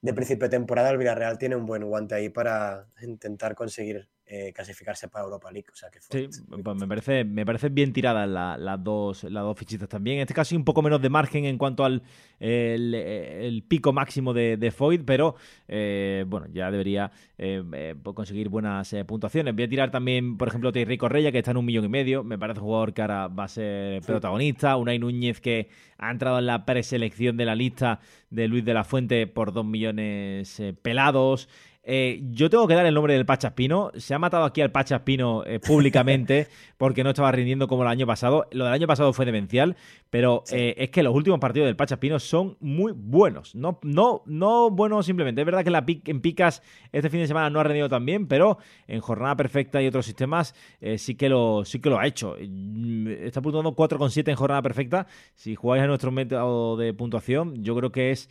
de 0.00 0.14
principio 0.14 0.48
de 0.48 0.56
temporada, 0.56 0.90
el 0.90 0.98
Villarreal 0.98 1.38
tiene 1.38 1.56
un 1.56 1.66
buen 1.66 1.84
guante 1.84 2.14
ahí 2.14 2.28
para 2.30 2.86
intentar 3.02 3.54
conseguir 3.56 4.08
eh, 4.28 4.52
clasificarse 4.52 5.06
para 5.06 5.24
Europa 5.24 5.52
League. 5.52 5.68
O 5.72 5.76
sea 5.76 5.88
que 5.88 6.00
sí, 6.00 6.28
pues 6.62 6.76
me 6.76 6.88
parece, 6.88 7.24
me 7.24 7.46
parece 7.46 7.68
bien 7.68 7.92
tiradas 7.92 8.28
las 8.28 8.82
dos, 8.82 9.22
las 9.22 9.44
dos 9.44 9.56
fichitas 9.56 9.88
también. 9.88 10.16
En 10.16 10.22
este 10.22 10.34
caso, 10.34 10.56
un 10.56 10.64
poco 10.64 10.82
menos 10.82 11.00
de 11.00 11.08
margen 11.08 11.44
en 11.44 11.56
cuanto 11.56 11.84
al 11.84 12.02
el, 12.40 13.64
pico 13.68 13.92
máximo 13.92 14.34
de, 14.34 14.56
de 14.56 14.70
Foyt, 14.72 15.04
pero 15.04 15.36
eh, 15.68 16.24
bueno, 16.26 16.48
ya 16.52 16.72
debería 16.72 17.12
eh, 17.38 17.94
conseguir 18.02 18.48
buenas 18.48 18.96
puntuaciones. 19.06 19.54
Voy 19.54 19.62
a 19.62 19.68
tirar 19.68 19.92
también, 19.92 20.36
por 20.36 20.48
ejemplo, 20.48 20.72
Thierry 20.72 20.98
Correia, 20.98 21.30
que 21.30 21.38
está 21.38 21.52
en 21.52 21.58
un 21.58 21.64
millón 21.64 21.84
y 21.84 21.88
medio. 21.88 22.24
Me 22.24 22.36
parece 22.36 22.58
un 22.58 22.66
jugador 22.66 22.94
que 22.94 23.02
ahora 23.02 23.28
va 23.28 23.44
a 23.44 23.48
ser 23.48 24.02
protagonista. 24.02 24.76
Unai 24.76 24.98
Núñez, 24.98 25.40
que 25.40 25.68
ha 25.98 26.10
entrado 26.10 26.40
en 26.40 26.46
la 26.46 26.66
preselección 26.66 27.36
de 27.36 27.44
la 27.44 27.54
lista 27.54 28.00
de 28.30 28.48
Luis 28.48 28.64
de 28.64 28.74
la 28.74 28.82
Fuente 28.82 29.28
por 29.28 29.52
dos 29.52 29.64
millones 29.64 30.60
pelados. 30.82 31.48
Eh, 31.88 32.20
yo 32.32 32.50
tengo 32.50 32.66
que 32.66 32.74
dar 32.74 32.84
el 32.84 32.92
nombre 32.92 33.14
del 33.14 33.24
Pachaspino. 33.24 33.92
Se 33.94 34.12
ha 34.12 34.18
matado 34.18 34.44
aquí 34.44 34.60
al 34.60 34.72
Pachaspino 34.72 35.44
eh, 35.46 35.60
públicamente 35.60 36.48
porque 36.76 37.04
no 37.04 37.10
estaba 37.10 37.30
rindiendo 37.30 37.68
como 37.68 37.82
el 37.82 37.88
año 37.88 38.08
pasado. 38.08 38.48
Lo 38.50 38.64
del 38.64 38.74
año 38.74 38.88
pasado 38.88 39.12
fue 39.12 39.24
demencial, 39.24 39.76
pero 40.10 40.42
eh, 40.50 40.74
es 40.78 40.90
que 40.90 41.04
los 41.04 41.14
últimos 41.14 41.38
partidos 41.38 41.66
del 41.66 41.76
Pachaspino 41.76 42.18
son 42.18 42.56
muy 42.58 42.92
buenos. 42.92 43.54
No, 43.54 43.78
no, 43.84 44.24
no 44.26 44.68
buenos 44.70 45.06
simplemente. 45.06 45.40
Es 45.40 45.46
verdad 45.46 45.62
que 45.62 45.70
la 45.70 45.84
en 45.86 46.20
Picas 46.20 46.60
este 46.90 47.08
fin 47.08 47.20
de 47.20 47.28
semana 47.28 47.50
no 47.50 47.60
ha 47.60 47.62
rendido 47.62 47.88
tan 47.88 48.04
bien, 48.04 48.26
pero 48.26 48.58
en 48.88 49.00
jornada 49.00 49.36
perfecta 49.36 49.80
y 49.80 49.86
otros 49.86 50.06
sistemas 50.06 50.56
sí, 50.96 51.14
que 51.14 51.28
lo, 51.28 51.64
sí 51.64 51.78
que 51.78 51.88
lo 51.88 52.00
ha 52.00 52.06
hecho. 52.08 52.34
Mm, 52.40 53.06
está 53.06 53.40
puntuando 53.40 53.76
4,7 53.76 54.28
en 54.28 54.34
jornada 54.34 54.60
perfecta. 54.60 55.06
Si 55.36 55.54
jugáis 55.54 55.84
a 55.84 55.86
nuestro 55.86 56.10
método 56.10 56.76
de 56.76 56.92
puntuación, 56.94 57.62
yo 57.62 57.76
creo 57.76 57.92
que 57.92 58.10
es 58.10 58.28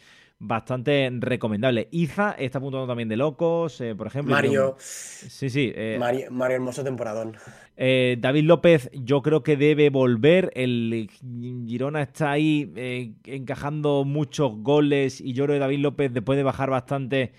bastante 0.48 1.10
recomendable. 1.20 1.88
Iza 1.92 2.32
está 2.34 2.60
apuntando 2.60 2.88
también 2.88 3.10
de 3.10 3.18
locos, 3.18 3.82
eh, 3.82 3.96
por 3.96 4.08
ejemplo. 4.08 4.34
Mario. 4.34 4.76
Sí, 4.80 5.50
sí. 5.50 5.72
Eh, 5.76 5.98
Mario, 6.00 6.32
Mario, 6.32 6.56
Hermoso 6.56 6.84
temporadón. 6.84 7.36
Eh, 7.78 8.18
David 8.20 8.44
López, 8.44 8.90
yo 8.94 9.22
creo 9.22 9.44
que 9.44 9.58
debe 9.58 9.90
volver. 9.90 10.52
El 10.56 11.10
Girona 11.68 12.02
está 12.02 12.32
ahí 12.32 13.16
encajando 13.26 14.06
muchos 14.06 14.56
goles 14.58 15.20
y 15.22 15.34
yo 15.34 15.46
creo 15.46 15.56
que 15.56 15.60
David 15.60 15.80
López, 15.80 16.14
después 16.14 16.38
de 16.38 16.44
bajar 16.44 16.70
bastante 16.70 17.34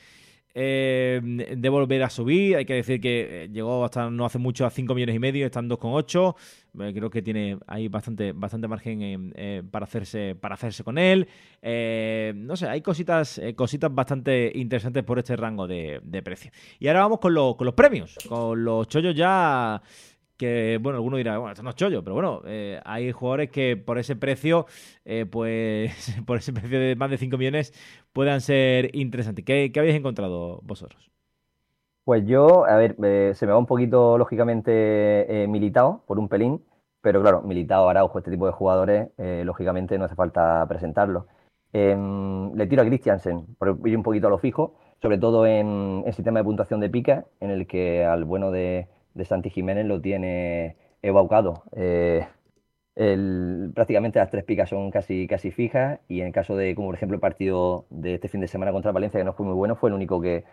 eh, 0.58 1.20
de 1.22 1.68
volver 1.68 2.02
a 2.02 2.08
subir. 2.08 2.56
Hay 2.56 2.64
que 2.64 2.72
decir 2.72 2.98
que 2.98 3.44
eh, 3.44 3.48
llegó 3.52 3.84
hasta 3.84 4.08
no 4.08 4.24
hace 4.24 4.38
mucho 4.38 4.64
a 4.64 4.70
5 4.70 4.94
millones 4.94 5.14
y 5.14 5.18
medio, 5.18 5.44
están 5.44 5.68
2,8. 5.68 6.34
Eh, 6.80 6.92
creo 6.94 7.10
que 7.10 7.20
tiene 7.20 7.58
ahí 7.66 7.88
bastante, 7.88 8.32
bastante 8.32 8.66
margen 8.66 9.34
para, 9.70 9.84
hacerse, 9.84 10.34
para 10.34 10.54
hacerse 10.54 10.82
con 10.82 10.96
él. 10.96 11.28
no 11.62 12.56
sé, 12.56 12.68
hay 12.68 12.80
cositas, 12.80 13.38
cositas 13.54 13.94
bastante 13.94 14.50
interesantes 14.54 15.04
por 15.04 15.18
este 15.18 15.36
rango 15.36 15.66
de, 15.66 16.22
precio. 16.24 16.50
Y 16.78 16.88
ahora 16.88 17.00
vamos 17.00 17.18
con, 17.20 17.34
con 17.34 17.66
los 17.66 17.74
premios, 17.74 18.16
con 18.26 18.64
los 18.64 18.88
chollos 18.88 19.14
ya 19.14 19.82
que, 20.36 20.78
bueno, 20.82 20.96
alguno 20.96 21.16
dirá, 21.16 21.38
bueno, 21.38 21.52
esto 21.52 21.62
no 21.62 21.70
es 21.70 21.76
chollo, 21.76 22.02
pero 22.02 22.14
bueno, 22.14 22.42
eh, 22.46 22.80
hay 22.84 23.12
jugadores 23.12 23.50
que 23.50 23.76
por 23.76 23.98
ese 23.98 24.16
precio, 24.16 24.66
eh, 25.04 25.26
pues, 25.30 26.16
por 26.26 26.38
ese 26.38 26.52
precio 26.52 26.78
de 26.78 26.96
más 26.96 27.10
de 27.10 27.18
5 27.18 27.36
millones, 27.36 27.72
puedan 28.12 28.40
ser 28.40 28.94
interesantes. 28.94 29.44
¿Qué, 29.44 29.72
habéis 29.76 29.96
encontrado 29.96 30.60
vosotros? 30.62 31.10
Pues 32.04 32.24
yo, 32.26 32.66
a 32.66 32.76
ver, 32.76 32.96
eh, 33.02 33.32
se 33.34 33.46
me 33.46 33.52
va 33.52 33.58
un 33.58 33.66
poquito, 33.66 34.16
lógicamente, 34.16 35.46
militado 35.48 36.04
por 36.06 36.18
un 36.18 36.28
pelín, 36.28 36.62
pero 37.00 37.20
claro, 37.20 37.42
militado, 37.42 37.88
Araujo, 37.88 38.18
este 38.18 38.30
tipo 38.30 38.46
de 38.46 38.52
jugadores, 38.52 39.08
lógicamente 39.16 39.98
no 39.98 40.04
hace 40.04 40.14
falta 40.14 40.64
presentarlo. 40.68 41.26
Em, 41.72 42.54
le 42.54 42.66
tiro 42.66 42.82
a 42.82 42.86
Christiansen, 42.86 43.44
por 43.58 43.78
ir 43.84 43.96
un 43.96 44.02
poquito 44.02 44.28
a 44.28 44.30
lo 44.30 44.38
fijo, 44.38 44.76
sobre 45.02 45.18
todo 45.18 45.46
en 45.46 46.04
el 46.06 46.14
sistema 46.14 46.40
de 46.40 46.44
puntuación 46.44 46.80
de 46.80 46.88
pica, 46.88 47.26
en 47.40 47.50
el 47.50 47.66
que 47.66 48.04
al 48.04 48.24
bueno 48.24 48.50
de 48.50 48.88
de 49.16 49.24
Santi 49.24 49.50
Jiménez 49.50 49.86
lo 49.86 50.00
tiene 50.00 50.76
evocado. 51.02 51.64
Eh, 51.72 52.26
prácticamente 53.74 54.18
las 54.18 54.30
tres 54.30 54.44
picas 54.44 54.68
son 54.70 54.90
casi, 54.90 55.26
casi 55.26 55.50
fijas 55.50 56.00
y 56.08 56.20
en 56.20 56.28
el 56.28 56.32
caso 56.32 56.56
de, 56.56 56.74
como 56.74 56.88
por 56.88 56.94
ejemplo, 56.94 57.14
el 57.14 57.20
partido 57.20 57.86
de 57.90 58.14
este 58.14 58.28
fin 58.28 58.40
de 58.40 58.48
semana 58.48 58.72
contra 58.72 58.92
Valencia, 58.92 59.20
que 59.20 59.24
no 59.24 59.32
fue 59.32 59.46
muy 59.46 59.54
bueno, 59.54 59.76
fue 59.76 59.90
el 59.90 59.94
único 59.94 60.20
que, 60.20 60.44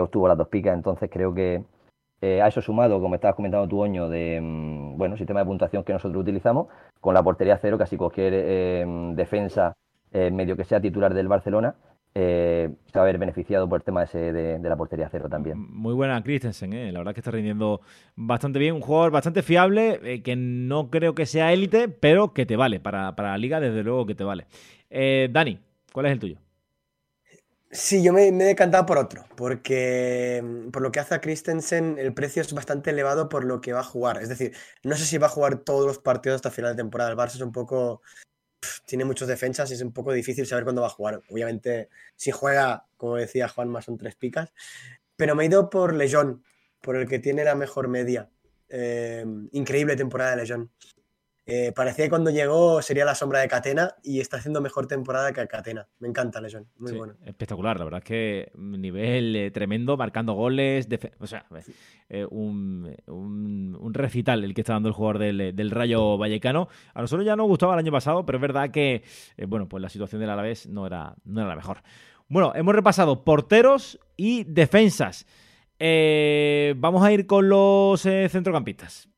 obtuvo 0.00 0.28
las 0.28 0.38
dos 0.38 0.48
picas. 0.48 0.74
Entonces 0.74 1.10
creo 1.12 1.34
que 1.34 1.62
eh, 2.22 2.42
a 2.42 2.48
eso 2.48 2.60
sumado, 2.60 3.00
como 3.00 3.14
estabas 3.14 3.36
comentando 3.36 3.68
tu 3.68 3.80
oño, 3.80 4.08
de 4.08 4.40
mm, 4.40 4.96
bueno, 4.96 5.16
sistema 5.16 5.40
de 5.40 5.46
puntuación 5.46 5.84
que 5.84 5.92
nosotros 5.92 6.22
utilizamos, 6.22 6.68
con 7.00 7.14
la 7.14 7.22
portería 7.22 7.58
cero, 7.58 7.78
casi 7.78 7.96
cualquier 7.96 8.32
eh, 8.34 8.84
defensa 9.14 9.74
medio 10.32 10.56
que 10.56 10.64
sea 10.64 10.80
titular 10.80 11.12
del 11.12 11.28
Barcelona, 11.28 11.74
eh, 12.18 12.70
se 12.90 12.98
va 12.98 13.02
a 13.02 13.04
ver 13.04 13.18
beneficiado 13.18 13.68
por 13.68 13.80
el 13.80 13.84
tema 13.84 14.04
ese 14.04 14.32
de, 14.32 14.58
la 14.58 14.74
portería 14.74 15.06
cero 15.12 15.28
también. 15.28 15.58
Muy 15.58 15.92
buena 15.92 16.22
Christensen, 16.22 16.72
¿eh? 16.72 16.90
la 16.90 17.00
verdad 17.00 17.12
que 17.12 17.20
está 17.20 17.30
rindiendo 17.30 17.82
bastante 18.14 18.58
bien. 18.58 18.74
Un 18.74 18.80
jugador 18.80 19.10
bastante 19.10 19.42
fiable, 19.42 20.00
eh, 20.02 20.22
que 20.22 20.34
no 20.34 20.88
creo 20.88 21.14
que 21.14 21.26
sea 21.26 21.52
élite, 21.52 21.90
pero 21.90 22.32
que 22.32 22.46
te 22.46 22.56
vale. 22.56 22.80
Para, 22.80 23.12
la 23.14 23.36
liga, 23.36 23.60
desde 23.60 23.82
luego 23.82 24.06
que 24.06 24.14
te 24.14 24.24
vale. 24.24 24.46
Dani, 24.88 25.60
¿cuál 25.92 26.06
es 26.06 26.12
el 26.12 26.18
tuyo? 26.18 26.38
Sí, 27.70 28.02
yo 28.02 28.14
me, 28.14 28.32
me, 28.32 28.44
he 28.44 28.46
decantado 28.46 28.86
por 28.86 28.96
otro, 28.96 29.26
porque 29.36 30.42
mm, 30.42 30.70
por 30.70 30.80
lo 30.80 30.90
que 30.90 31.00
hace 31.00 31.14
a 31.14 31.20
Christensen, 31.20 31.98
el 31.98 32.14
precio 32.14 32.40
es 32.40 32.50
bastante 32.54 32.90
elevado 32.92 33.28
por 33.28 33.44
lo 33.44 33.60
que 33.60 33.74
va 33.74 33.80
a 33.80 33.84
jugar. 33.84 34.22
Es 34.22 34.30
decir, 34.30 34.54
no 34.84 34.96
sé 34.96 35.04
si 35.04 35.18
va 35.18 35.26
a 35.26 35.30
jugar 35.30 35.58
todos 35.58 35.86
los 35.86 35.98
partidos 35.98 36.36
hasta 36.36 36.50
final 36.50 36.70
de 36.74 36.82
temporada. 36.82 37.10
El 37.10 37.18
Barça 37.18 37.34
es 37.34 37.40
un 37.42 37.52
poco 37.52 38.00
tiene 38.84 39.04
muchos 39.04 39.28
defensas 39.28 39.70
y 39.70 39.74
es 39.74 39.82
un 39.82 39.92
poco 39.92 40.12
difícil 40.12 40.46
saber 40.46 40.64
cuándo 40.64 40.82
va 40.82 40.88
a 40.88 40.90
jugar. 40.90 41.22
Obviamente, 41.30 41.88
si 42.14 42.30
juega, 42.30 42.86
como 42.96 43.16
decía 43.16 43.48
Juanma, 43.48 43.82
son 43.82 43.98
tres 43.98 44.14
picas. 44.14 44.52
Pero 45.16 45.34
me 45.34 45.44
he 45.44 45.46
ido 45.46 45.70
por 45.70 45.94
Lejon, 45.94 46.44
por 46.80 46.96
el 46.96 47.08
que 47.08 47.18
tiene 47.18 47.44
la 47.44 47.54
mejor 47.54 47.88
media. 47.88 48.30
Eh, 48.68 49.24
increíble 49.52 49.96
temporada 49.96 50.32
de 50.32 50.42
Lejon. 50.42 50.70
Eh, 51.48 51.70
parecía 51.72 52.06
que 52.06 52.10
cuando 52.10 52.30
llegó 52.30 52.82
sería 52.82 53.04
la 53.04 53.14
sombra 53.14 53.38
de 53.38 53.46
Catena 53.46 53.94
y 54.02 54.18
está 54.18 54.38
haciendo 54.38 54.60
mejor 54.60 54.88
temporada 54.88 55.32
que 55.32 55.46
Catena. 55.46 55.86
Me 56.00 56.08
encanta 56.08 56.40
Lejon, 56.40 56.66
muy 56.76 56.90
bueno. 56.90 57.14
Espectacular, 57.24 57.78
la 57.78 57.84
verdad 57.84 57.98
es 57.98 58.04
que 58.04 58.50
nivel 58.56 59.36
eh, 59.36 59.50
tremendo, 59.52 59.96
marcando 59.96 60.32
goles, 60.32 60.88
o 61.20 61.26
sea, 61.28 61.46
eh, 62.08 62.26
un, 62.28 62.92
recital 63.92 64.42
el 64.42 64.54
que 64.54 64.62
está 64.62 64.72
dando 64.72 64.88
el 64.88 64.94
jugador 64.94 65.20
del, 65.20 65.70
Rayo 65.70 66.18
Vallecano. 66.18 66.68
A 66.94 67.00
nosotros 67.00 67.24
ya 67.24 67.36
nos 67.36 67.46
gustaba 67.46 67.74
el 67.74 67.78
año 67.78 67.92
pasado, 67.92 68.26
pero 68.26 68.38
es 68.38 68.42
verdad 68.42 68.70
que, 68.72 69.04
bueno, 69.46 69.68
pues 69.68 69.80
la 69.80 69.88
situación 69.88 70.20
del 70.20 70.30
Alavés 70.30 70.66
no 70.66 70.84
era, 70.84 71.14
no 71.24 71.40
era 71.42 71.48
la 71.48 71.56
mejor. 71.56 71.78
Bueno, 72.28 72.52
hemos 72.56 72.74
repasado 72.74 73.22
porteros 73.22 74.00
y 74.16 74.42
defensas. 74.42 75.26
vamos 75.78 77.04
a 77.04 77.12
ir 77.12 77.28
con 77.28 77.48
los 77.48 78.02
centrocampistas. 78.02 79.08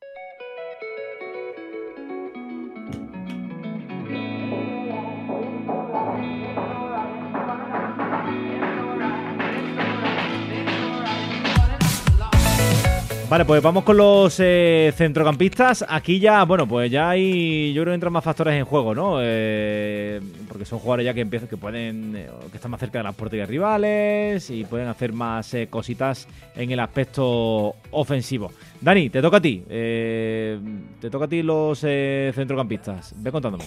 Vale, 13.29 13.45
pues 13.45 13.61
vamos 13.61 13.83
con 13.83 13.95
los 13.95 14.39
eh, 14.39 14.91
centrocampistas. 14.97 15.85
Aquí 15.87 16.19
ya, 16.19 16.43
bueno, 16.45 16.67
pues 16.67 16.89
ya 16.89 17.11
hay, 17.11 17.71
yo 17.73 17.83
creo 17.83 17.91
que 17.91 17.95
entran 17.95 18.11
más 18.11 18.23
factores 18.23 18.55
en 18.55 18.65
juego, 18.65 18.95
¿no? 18.95 19.19
Eh, 19.21 20.19
porque 20.47 20.65
son 20.65 20.79
jugadores 20.79 21.05
ya 21.05 21.13
que 21.13 21.21
empiezan, 21.21 21.47
que 21.47 21.55
pueden, 21.55 22.15
eh, 22.15 22.27
que 22.49 22.57
están 22.57 22.71
más 22.71 22.79
cerca 22.79 22.97
de 22.97 23.03
las 23.03 23.13
porterías 23.13 23.47
rivales 23.47 24.49
y 24.49 24.65
pueden 24.65 24.87
hacer 24.87 25.13
más 25.13 25.55
cositas 25.69 26.27
en 26.55 26.71
el 26.71 26.79
aspecto 26.79 27.75
ofensivo. 27.91 28.51
Dani, 28.81 29.11
te 29.11 29.21
toca 29.21 29.37
a 29.37 29.41
ti. 29.41 29.63
te 29.69 31.09
toca 31.11 31.25
a 31.25 31.29
ti 31.29 31.43
los 31.43 31.81
centrocampistas. 31.81 33.13
Ve 33.17 33.31
contándome. 33.31 33.65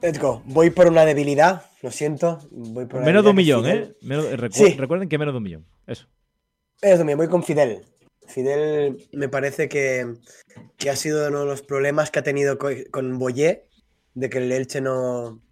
Let's 0.00 0.18
go. 0.18 0.42
Voy 0.46 0.70
por 0.70 0.86
una 0.86 1.04
debilidad, 1.04 1.66
lo 1.82 1.90
siento. 1.90 2.38
Voy 2.50 2.86
por 2.86 3.02
menos 3.02 3.22
de 3.22 3.28
un 3.28 3.36
millón, 3.36 3.66
¿eh? 3.66 3.92
Recuerden 4.78 5.10
que 5.10 5.18
menos 5.18 5.34
de 5.34 5.38
un 5.38 5.44
millón. 5.44 5.66
Eso. 5.86 6.06
Menos 6.80 6.98
de 6.98 7.02
un 7.02 7.06
millón. 7.06 7.18
Voy 7.18 7.28
con 7.28 7.42
Fidel. 7.42 7.82
Fidel 8.26 9.08
me 9.12 9.28
parece 9.28 9.68
que, 9.68 10.14
ha 10.88 10.96
sido 10.96 11.28
uno 11.28 11.40
de 11.40 11.46
los 11.46 11.62
problemas 11.62 12.10
que 12.10 12.18
ha 12.18 12.22
tenido 12.22 12.58
con 12.58 13.18
Boyé, 13.18 13.68
de 14.14 14.30
que 14.30 14.38
el 14.38 14.52
Elche 14.52 14.80
no, 14.80 15.42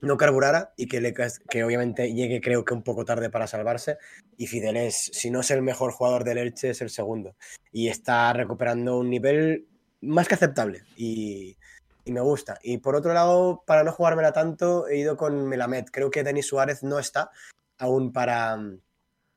no 0.00 0.16
carburara 0.16 0.72
y 0.76 0.86
que, 0.86 1.14
que 1.48 1.64
obviamente 1.64 2.12
llegue 2.12 2.40
creo 2.40 2.64
que 2.64 2.74
un 2.74 2.82
poco 2.82 3.04
tarde 3.04 3.30
para 3.30 3.46
salvarse. 3.46 3.98
Y 4.36 4.46
Fidel 4.46 4.76
es, 4.76 5.10
si 5.12 5.30
no 5.30 5.40
es 5.40 5.50
el 5.50 5.62
mejor 5.62 5.92
jugador 5.92 6.24
del 6.24 6.38
Elche, 6.38 6.70
es 6.70 6.80
el 6.80 6.90
segundo. 6.90 7.36
Y 7.72 7.88
está 7.88 8.32
recuperando 8.32 8.98
un 8.98 9.10
nivel 9.10 9.66
más 10.00 10.28
que 10.28 10.34
aceptable. 10.34 10.82
Y, 10.96 11.56
y 12.04 12.12
me 12.12 12.20
gusta. 12.20 12.58
Y 12.62 12.78
por 12.78 12.96
otro 12.96 13.12
lado, 13.12 13.62
para 13.66 13.84
no 13.84 13.92
jugármela 13.92 14.32
tanto, 14.32 14.88
he 14.88 14.98
ido 14.98 15.16
con 15.16 15.46
Melamed. 15.46 15.86
Creo 15.92 16.10
que 16.10 16.24
Denis 16.24 16.46
Suárez 16.46 16.82
no 16.82 16.98
está 16.98 17.30
aún 17.78 18.12
para, 18.12 18.58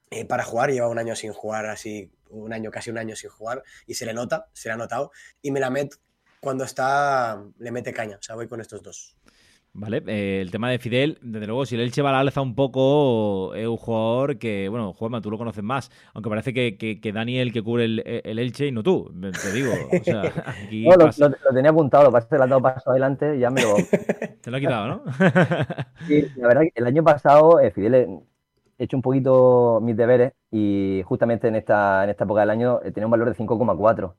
eh, 0.10 0.25
para 0.25 0.43
jugar, 0.43 0.71
lleva 0.71 0.89
un 0.89 0.99
año 0.99 1.15
sin 1.15 1.34
jugar 1.34 1.65
así, 1.65 2.12
un 2.34 2.54
año, 2.54 2.72
casi 2.72 2.89
un 2.89 2.98
año 2.98 3.15
sin 3.15 3.30
jugar, 3.30 3.63
y 3.88 3.93
se 3.93 4.06
le 4.06 4.13
nota, 4.13 4.48
se 4.54 4.69
le 4.69 4.74
ha 4.74 4.78
notado. 4.78 5.12
Y 5.41 5.52
Melamed, 5.52 5.89
cuando 6.39 6.63
está, 6.63 7.43
le 7.58 7.72
mete 7.72 7.93
caña. 7.93 8.17
O 8.17 8.22
sea, 8.22 8.36
voy 8.36 8.48
con 8.48 8.62
estos 8.62 8.82
dos. 8.84 9.17
Vale, 9.76 10.04
eh, 10.06 10.39
el 10.39 10.52
tema 10.52 10.69
de 10.69 10.78
Fidel, 10.78 11.17
desde 11.24 11.48
luego, 11.48 11.65
si 11.65 11.74
el 11.74 11.82
Elche 11.82 12.04
va 12.04 12.10
a 12.10 12.13
la 12.13 12.19
alza 12.19 12.41
un 12.41 12.54
poco, 12.54 13.56
es 13.56 13.65
un 13.65 13.78
jugador 13.78 14.38
que, 14.38 14.69
bueno, 14.69 14.93
Juanma, 14.93 15.19
tú 15.19 15.32
lo 15.32 15.39
conoces 15.39 15.63
más, 15.63 15.89
aunque 16.13 16.30
parece 16.30 16.54
que, 16.54 16.78
que, 16.78 17.02
que 17.02 17.12
Dani 17.12 17.39
es 17.39 17.41
el 17.41 17.52
que 17.52 17.63
cubre 17.63 17.86
el, 17.86 18.04
el, 18.06 18.38
Elche 18.38 18.67
y 18.67 18.72
no 18.72 18.84
tú, 18.84 19.12
te 19.19 19.52
digo. 19.52 19.72
O 19.72 20.04
sea, 20.04 20.32
aquí 20.46 20.88
no, 20.88 20.96
lo, 20.96 21.06
lo, 21.17 21.30
lo, 21.30 21.56
tenía 21.56 21.72
apuntado, 21.72 22.12
lo 22.12 22.12
que 22.12 22.38
le 22.38 22.43
has 22.43 22.50
dado 22.50 22.62
paso 22.62 22.91
adelante 22.91 23.36
y 23.36 23.39
ya 23.39 23.50
me 23.50 23.63
lo... 23.63 23.74
Te 24.43 24.52
lo 24.52 24.58
ha 24.58 24.60
quitado, 24.60 24.88
¿no? 24.88 25.04
sí, 26.08 26.28
la 26.36 26.50
verdad 26.50 26.62
que 26.62 26.72
el 26.76 26.86
año 26.86 27.04
pasado 27.04 27.60
eh, 27.60 27.72
Fidel 27.72 28.19
he 28.78 28.86
hecho 28.86 28.98
un 28.98 29.02
poquito 29.02 29.80
mis 29.82 29.96
deberes 29.96 30.34
y 30.52 31.02
justamente 31.06 31.48
en 31.48 31.56
esta, 31.56 32.04
en 32.04 32.10
esta 32.10 32.24
época 32.24 32.42
del 32.42 32.50
año 32.50 32.80
eh, 32.84 32.92
tenía 32.92 33.08
un 33.08 33.12
valor 33.12 33.30
de 33.30 33.36
5,4. 33.36 34.14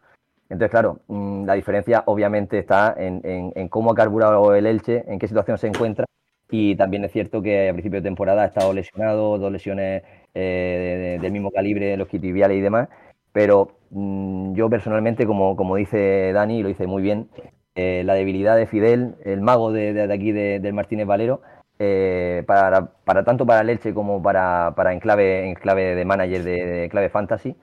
Entonces, 0.48 0.70
claro, 0.70 1.00
mm, 1.08 1.44
la 1.44 1.54
diferencia 1.54 2.02
obviamente 2.06 2.58
está 2.58 2.94
en, 2.96 3.20
en, 3.24 3.52
en, 3.54 3.68
cómo 3.68 3.92
ha 3.92 3.94
carburado 3.94 4.54
el 4.54 4.66
Elche, 4.66 5.04
en 5.10 5.18
qué 5.18 5.28
situación 5.28 5.58
se 5.58 5.68
encuentra. 5.68 6.06
Y 6.50 6.76
también 6.76 7.04
es 7.04 7.12
cierto 7.12 7.42
que 7.42 7.68
a 7.68 7.72
principio 7.72 8.00
de 8.00 8.08
temporada 8.08 8.42
ha 8.42 8.46
estado 8.46 8.72
lesionado, 8.72 9.38
dos 9.38 9.50
lesiones 9.50 10.02
eh, 10.34 11.16
de, 11.16 11.22
del 11.22 11.32
mismo 11.32 11.50
calibre, 11.50 11.96
los 11.96 12.08
quitibiales 12.08 12.58
y 12.58 12.60
demás. 12.60 12.88
Pero 13.32 13.78
mmm, 13.90 14.54
yo 14.54 14.68
personalmente, 14.70 15.26
como, 15.26 15.56
como 15.56 15.76
dice 15.76 16.32
Dani, 16.32 16.58
y 16.58 16.62
lo 16.62 16.68
dice 16.68 16.86
muy 16.86 17.02
bien, 17.02 17.28
eh, 17.74 18.02
la 18.04 18.14
debilidad 18.14 18.56
de 18.56 18.66
Fidel, 18.66 19.16
el 19.24 19.40
mago 19.40 19.72
de, 19.72 19.92
de, 19.92 20.06
de 20.06 20.14
aquí 20.14 20.30
del 20.32 20.72
Martínez 20.74 21.06
Valero, 21.06 21.42
eh, 21.78 22.44
para, 22.46 22.86
para, 23.04 23.24
tanto 23.24 23.46
para 23.46 23.60
el 23.60 23.70
Elche 23.70 23.92
como 23.92 24.22
para, 24.22 24.72
para 24.76 24.92
en, 24.92 25.00
clave, 25.00 25.48
en 25.48 25.54
clave 25.54 25.94
de 25.94 26.04
manager 26.04 26.44
de, 26.44 26.88
clave 26.90 27.08
fantasy, 27.08 27.56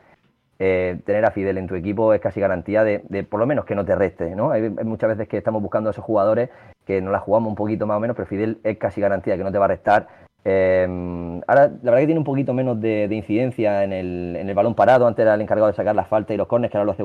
eh, 0.60 1.00
tener 1.06 1.26
a 1.26 1.32
Fidel 1.32 1.58
en 1.58 1.68
tu 1.68 1.76
equipo 1.76 2.14
es 2.14 2.22
casi 2.22 2.40
garantía 2.40 2.84
de, 2.84 3.04
de, 3.10 3.24
por 3.24 3.40
lo 3.40 3.48
menos 3.48 3.66
que 3.66 3.74
no 3.74 3.86
te 3.86 3.96
reste, 3.96 4.36
¿no? 4.36 4.52
Hay, 4.52 4.70
muchas 4.70 5.10
veces 5.10 5.28
que 5.28 5.38
estamos 5.38 5.62
buscando 5.62 5.90
a 5.90 5.92
esos 5.92 6.04
jugadores 6.04 6.50
que 6.86 7.02
nos 7.02 7.12
la 7.12 7.20
jugamos 7.20 7.50
un 7.50 7.56
poquito 7.56 7.88
más 7.88 7.98
o 7.98 8.00
menos, 8.00 8.16
pero 8.16 8.28
Fidel 8.28 8.60
es 8.64 8.78
casi 8.78 9.02
garantía 9.02 9.38
que 9.38 9.44
no 9.44 9.52
te 9.52 9.58
va 9.58 9.66
a 9.66 9.70
restar. 9.70 10.08
Eh, 10.44 11.42
ahora, 11.48 11.68
la 11.68 11.92
verdad 11.92 12.00
que 12.00 12.06
tiene 12.06 12.20
un 12.20 12.26
poquito 12.26 12.54
menos 12.54 12.82
de, 12.82 13.08
de 13.08 13.16
incidencia 13.16 13.84
en 13.84 13.94
el, 13.94 14.36
en 14.38 14.50
el, 14.50 14.56
balón 14.56 14.76
parado, 14.76 15.08
antes 15.08 15.24
era 15.24 15.36
el 15.36 15.42
encargado 15.42 15.68
de 15.68 15.74
sacar 15.74 15.96
las 15.96 16.08
faltas 16.08 16.34
y 16.34 16.38
los 16.38 16.48
corners, 16.48 16.72
que 16.72 16.78
ahora 16.78 16.86
lo 16.86 16.92
hace 16.92 17.04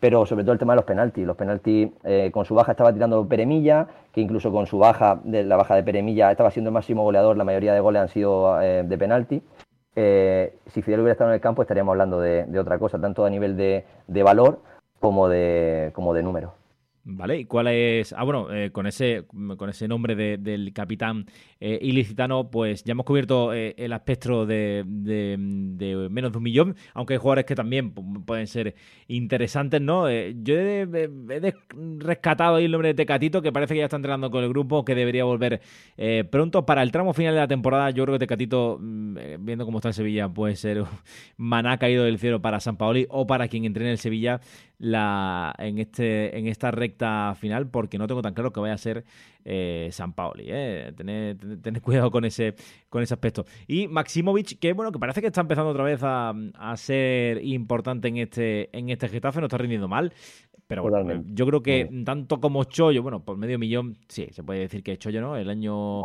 pero 0.00 0.26
sobre 0.26 0.44
todo 0.44 0.52
el 0.52 0.58
tema 0.58 0.72
de 0.74 0.76
los 0.76 0.84
penaltis. 0.84 1.26
Los 1.26 1.36
penaltis, 1.36 1.90
eh, 2.04 2.30
con 2.32 2.44
su 2.44 2.54
baja 2.54 2.72
estaba 2.72 2.92
tirando 2.92 3.26
Peremilla, 3.26 3.86
que 4.12 4.20
incluso 4.20 4.52
con 4.52 4.66
su 4.66 4.78
baja, 4.78 5.20
de 5.24 5.44
la 5.44 5.56
baja 5.56 5.74
de 5.74 5.82
Peremilla, 5.82 6.30
estaba 6.30 6.50
siendo 6.50 6.68
el 6.70 6.74
máximo 6.74 7.02
goleador, 7.02 7.36
la 7.36 7.44
mayoría 7.44 7.74
de 7.74 7.80
goles 7.80 8.02
han 8.02 8.08
sido 8.08 8.60
eh, 8.62 8.84
de 8.84 8.98
penalti 8.98 9.42
eh, 10.00 10.54
si 10.66 10.80
Fidel 10.80 11.00
hubiera 11.00 11.14
estado 11.14 11.30
en 11.30 11.34
el 11.34 11.40
campo 11.40 11.60
estaríamos 11.60 11.90
hablando 11.92 12.20
de, 12.20 12.44
de 12.44 12.60
otra 12.60 12.78
cosa, 12.78 13.00
tanto 13.00 13.24
a 13.24 13.30
nivel 13.30 13.56
de, 13.56 13.84
de 14.06 14.22
valor 14.22 14.60
como 15.00 15.28
de, 15.28 15.90
como 15.92 16.14
de 16.14 16.22
número. 16.22 16.54
Vale, 17.04 17.38
¿y 17.38 17.44
cuál 17.46 17.68
es? 17.68 18.12
Ah, 18.12 18.22
bueno, 18.24 18.52
eh, 18.52 18.70
con 18.70 18.86
ese 18.86 19.24
con 19.56 19.70
ese 19.70 19.88
nombre 19.88 20.14
de, 20.14 20.36
del 20.36 20.72
capitán 20.74 21.24
eh, 21.58 21.78
ilicitano, 21.80 22.50
pues 22.50 22.84
ya 22.84 22.92
hemos 22.92 23.06
cubierto 23.06 23.54
eh, 23.54 23.74
el 23.78 23.92
espectro 23.92 24.44
de, 24.44 24.84
menos 26.10 26.32
de 26.32 26.36
un 26.36 26.42
millón, 26.42 26.76
aunque 26.92 27.14
hay 27.14 27.18
jugadores 27.18 27.46
que 27.46 27.54
también 27.54 27.92
pueden 27.92 28.46
ser 28.46 28.74
interesantes, 29.06 29.80
¿no? 29.80 30.10
Yo 30.10 30.54
he, 30.54 30.86
rescatado 31.98 32.56
ahí 32.56 32.66
el 32.66 32.72
nombre 32.72 32.88
de 32.88 32.94
Tecatito, 32.94 33.40
que 33.40 33.52
parece 33.52 33.74
que 33.74 33.78
ya 33.78 33.84
está 33.84 33.96
entrenando 33.96 34.30
con 34.30 34.44
el 34.44 34.50
grupo, 34.50 34.84
que 34.84 34.94
debería 34.94 35.24
volver 35.24 35.62
pronto. 36.30 36.66
Para 36.66 36.82
el 36.82 36.92
tramo 36.92 37.14
final 37.14 37.34
de 37.34 37.40
la 37.40 37.48
temporada, 37.48 37.90
yo 37.90 38.04
creo 38.04 38.16
que 38.16 38.26
Tecatito, 38.26 38.78
mm, 38.80 39.16
viendo 39.40 39.64
cómo 39.64 39.78
está 39.78 39.88
el 39.88 39.94
Sevilla, 39.94 40.28
puede 40.28 40.56
ser 40.56 40.84
maná 41.36 41.78
caído 41.78 42.04
del 42.04 42.18
cielo 42.18 42.42
para 42.42 42.60
San 42.60 42.76
Paoli 42.76 43.06
o 43.08 43.26
para 43.26 43.48
quien 43.48 43.64
entrene 43.64 43.92
el 43.92 43.98
Sevilla 43.98 44.40
la, 44.78 45.54
en, 45.58 45.78
este, 45.78 46.38
en 46.38 46.46
esta 46.46 46.70
recta 46.70 46.87
final, 47.36 47.68
porque 47.68 47.98
no 47.98 48.06
tengo 48.06 48.22
tan 48.22 48.34
claro 48.34 48.52
que 48.52 48.60
vaya 48.60 48.74
a 48.74 48.78
ser 48.78 49.04
eh, 49.44 49.88
San 49.92 50.12
Paoli. 50.12 50.44
Eh. 50.48 50.92
Tened, 50.96 51.60
tened, 51.60 51.80
cuidado 51.82 52.10
con 52.10 52.24
ese, 52.24 52.54
con 52.88 53.02
ese 53.02 53.14
aspecto. 53.14 53.44
Y 53.66 53.88
Maximovic, 53.88 54.58
que 54.58 54.72
bueno, 54.72 54.92
que 54.92 54.98
parece 54.98 55.20
que 55.20 55.28
está 55.28 55.40
empezando 55.40 55.70
otra 55.70 55.84
vez 55.84 56.00
a, 56.02 56.34
a 56.54 56.76
ser 56.76 57.44
importante 57.44 58.08
en 58.08 58.18
este, 58.18 58.76
en 58.76 58.88
este 58.90 59.08
Getafe, 59.08 59.40
no 59.40 59.46
está 59.46 59.58
rindiendo 59.58 59.88
mal. 59.88 60.12
Pero 60.68 60.82
bueno, 60.82 61.24
yo 61.26 61.46
creo 61.46 61.62
que 61.62 61.88
sí. 61.90 62.04
tanto 62.04 62.40
como 62.40 62.62
Chollo, 62.64 63.02
bueno, 63.02 63.24
por 63.24 63.38
medio 63.38 63.58
millón, 63.58 63.96
sí, 64.06 64.28
se 64.30 64.42
puede 64.42 64.60
decir 64.60 64.82
que 64.82 64.98
Chollo, 64.98 65.22
¿no? 65.22 65.34
El 65.34 65.48
año. 65.48 66.02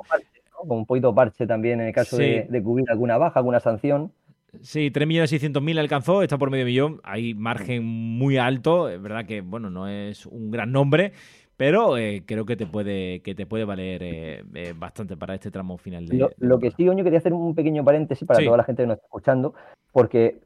Con 0.53 0.77
un 0.77 0.85
poquito 0.85 1.13
parche 1.13 1.45
también 1.45 1.81
en 1.81 1.87
el 1.87 1.93
caso 1.93 2.15
sí. 2.15 2.23
de, 2.23 2.47
de 2.49 2.63
cubrir 2.63 2.89
alguna 2.89 3.17
baja, 3.17 3.39
alguna 3.39 3.59
sanción. 3.59 4.13
Sí, 4.61 4.91
3.600.000 4.91 5.79
alcanzó, 5.79 6.21
está 6.21 6.37
por 6.37 6.51
medio 6.51 6.65
millón, 6.65 7.01
hay 7.03 7.33
margen 7.33 7.83
muy 7.83 8.37
alto, 8.37 8.87
es 8.87 9.01
verdad 9.01 9.25
que, 9.25 9.41
bueno, 9.41 9.69
no 9.69 9.87
es 9.87 10.27
un 10.27 10.51
gran 10.51 10.71
nombre, 10.71 11.13
pero 11.57 11.97
eh, 11.97 12.23
creo 12.25 12.45
que 12.45 12.55
te 12.55 12.67
puede 12.67 13.21
que 13.21 13.35
te 13.35 13.45
puede 13.45 13.65
valer 13.65 14.03
eh, 14.03 14.43
eh, 14.53 14.73
bastante 14.77 15.17
para 15.17 15.33
este 15.33 15.49
tramo 15.49 15.77
final. 15.77 16.05
De, 16.07 16.17
lo, 16.17 16.29
lo, 16.37 16.59
que 16.59 16.71
sí, 16.71 16.83
yo 16.83 16.95
quería 16.95 17.17
hacer 17.17 17.33
un 17.33 17.55
pequeño 17.55 17.83
paréntesis 17.83 18.27
para 18.27 18.39
sí. 18.39 18.45
toda 18.45 18.57
la 18.57 18.63
gente 18.63 18.83
que 18.83 18.87
nos 18.87 18.95
está 18.95 19.07
escuchando, 19.07 19.55
porque 19.91 20.39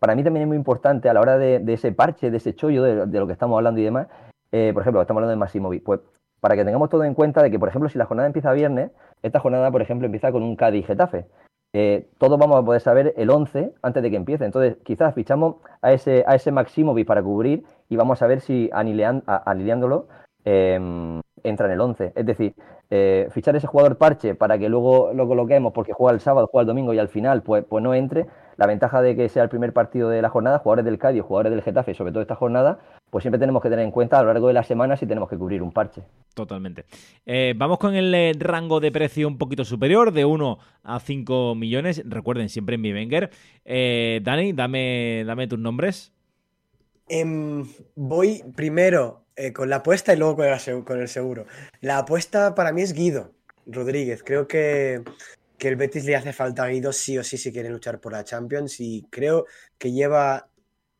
para 0.00 0.16
mí 0.16 0.24
también 0.24 0.42
es 0.42 0.48
muy 0.48 0.56
importante 0.56 1.08
a 1.08 1.14
la 1.14 1.20
hora 1.20 1.38
de, 1.38 1.60
de 1.60 1.72
ese 1.72 1.92
parche, 1.92 2.30
de 2.30 2.36
ese 2.38 2.54
chollo, 2.54 2.82
de, 2.82 3.06
de, 3.06 3.20
lo 3.20 3.26
que 3.26 3.32
estamos 3.32 3.56
hablando 3.56 3.80
y 3.80 3.84
demás, 3.84 4.08
por 4.50 4.82
ejemplo, 4.82 5.00
estamos 5.00 5.20
hablando 5.20 5.30
de 5.30 5.36
Massimovic, 5.36 5.82
pues 5.84 6.00
para 6.40 6.56
que 6.56 6.64
tengamos 6.64 6.90
todo 6.90 7.04
en 7.04 7.14
cuenta 7.14 7.42
de 7.42 7.52
que, 7.52 7.58
por 7.60 7.68
ejemplo, 7.68 7.88
si 7.88 7.96
la 7.96 8.06
jornada 8.06 8.26
empieza 8.26 8.52
viernes, 8.52 8.90
esta 9.22 9.38
jornada, 9.38 9.70
por 9.70 9.80
ejemplo, 9.80 10.06
empieza 10.06 10.32
con 10.32 10.42
un 10.42 10.56
Cádiz-Getafe 10.56 11.26
eh, 11.74 12.06
todos 12.18 12.38
vamos 12.38 12.58
a 12.58 12.64
poder 12.64 12.80
saber 12.80 13.14
el 13.16 13.30
11 13.30 13.72
antes 13.82 14.02
de 14.02 14.10
que 14.10 14.16
empiece. 14.16 14.44
Entonces, 14.44 14.76
quizás 14.84 15.14
fichamos 15.14 15.56
a 15.80 15.92
ese, 15.92 16.24
a 16.26 16.34
ese 16.34 16.52
Maximovic 16.52 17.06
para 17.06 17.22
cubrir 17.22 17.64
y 17.88 17.96
vamos 17.96 18.20
a 18.22 18.26
ver 18.26 18.40
si 18.40 18.70
alineándolo 18.72 20.08
eh, 20.44 21.20
entra 21.42 21.66
en 21.66 21.72
el 21.72 21.80
11. 21.80 22.12
Es 22.14 22.26
decir, 22.26 22.54
eh, 22.90 23.28
fichar 23.30 23.56
ese 23.56 23.66
jugador 23.66 23.96
parche 23.96 24.34
para 24.34 24.58
que 24.58 24.68
luego 24.68 25.12
lo 25.14 25.26
coloquemos 25.26 25.72
porque 25.72 25.92
juega 25.92 26.12
el 26.12 26.20
sábado, 26.20 26.48
juega 26.50 26.62
el 26.62 26.66
domingo 26.66 26.92
y 26.92 26.98
al 26.98 27.08
final 27.08 27.42
pues, 27.42 27.64
pues 27.64 27.82
no 27.82 27.94
entre. 27.94 28.26
La 28.58 28.66
ventaja 28.66 29.00
de 29.00 29.16
que 29.16 29.30
sea 29.30 29.42
el 29.42 29.48
primer 29.48 29.72
partido 29.72 30.10
de 30.10 30.20
la 30.20 30.28
jornada, 30.28 30.58
jugadores 30.58 30.84
del 30.84 30.98
Cádiz, 30.98 31.22
jugadores 31.22 31.52
del 31.52 31.62
Getafe, 31.62 31.94
sobre 31.94 32.12
todo 32.12 32.20
esta 32.20 32.34
jornada, 32.34 32.80
pues 33.12 33.24
siempre 33.24 33.38
tenemos 33.38 33.62
que 33.62 33.68
tener 33.68 33.84
en 33.84 33.90
cuenta 33.90 34.18
a 34.18 34.22
lo 34.22 34.32
largo 34.32 34.48
de 34.48 34.54
la 34.54 34.62
semana 34.62 34.96
si 34.96 35.04
tenemos 35.04 35.28
que 35.28 35.36
cubrir 35.36 35.62
un 35.62 35.70
parche. 35.70 36.00
Totalmente. 36.32 36.86
Eh, 37.26 37.52
vamos 37.54 37.76
con 37.78 37.94
el 37.94 38.14
eh, 38.14 38.32
rango 38.38 38.80
de 38.80 38.90
precio 38.90 39.28
un 39.28 39.36
poquito 39.36 39.66
superior, 39.66 40.12
de 40.12 40.24
1 40.24 40.58
a 40.82 40.98
5 40.98 41.54
millones. 41.54 42.02
Recuerden, 42.06 42.48
siempre 42.48 42.76
en 42.76 42.80
mi 42.80 42.90
Wenger. 42.90 43.28
Eh, 43.66 44.20
Dani, 44.24 44.54
dame, 44.54 45.24
dame 45.26 45.46
tus 45.46 45.58
nombres. 45.58 46.14
Eh, 47.06 47.22
voy 47.94 48.42
primero 48.56 49.26
eh, 49.36 49.52
con 49.52 49.68
la 49.68 49.76
apuesta 49.76 50.14
y 50.14 50.16
luego 50.16 50.36
con 50.36 50.46
el, 50.46 50.84
con 50.84 50.98
el 50.98 51.08
seguro. 51.08 51.44
La 51.82 51.98
apuesta 51.98 52.54
para 52.54 52.72
mí 52.72 52.80
es 52.80 52.94
Guido 52.94 53.34
Rodríguez. 53.66 54.22
Creo 54.22 54.48
que, 54.48 55.02
que 55.58 55.68
el 55.68 55.76
Betis 55.76 56.06
le 56.06 56.16
hace 56.16 56.32
falta 56.32 56.64
a 56.64 56.68
Guido 56.68 56.92
sí 56.92 57.18
o 57.18 57.24
sí 57.24 57.36
si 57.36 57.52
quiere 57.52 57.68
luchar 57.68 58.00
por 58.00 58.12
la 58.12 58.24
Champions 58.24 58.80
y 58.80 59.06
creo 59.10 59.44
que 59.76 59.92
lleva, 59.92 60.48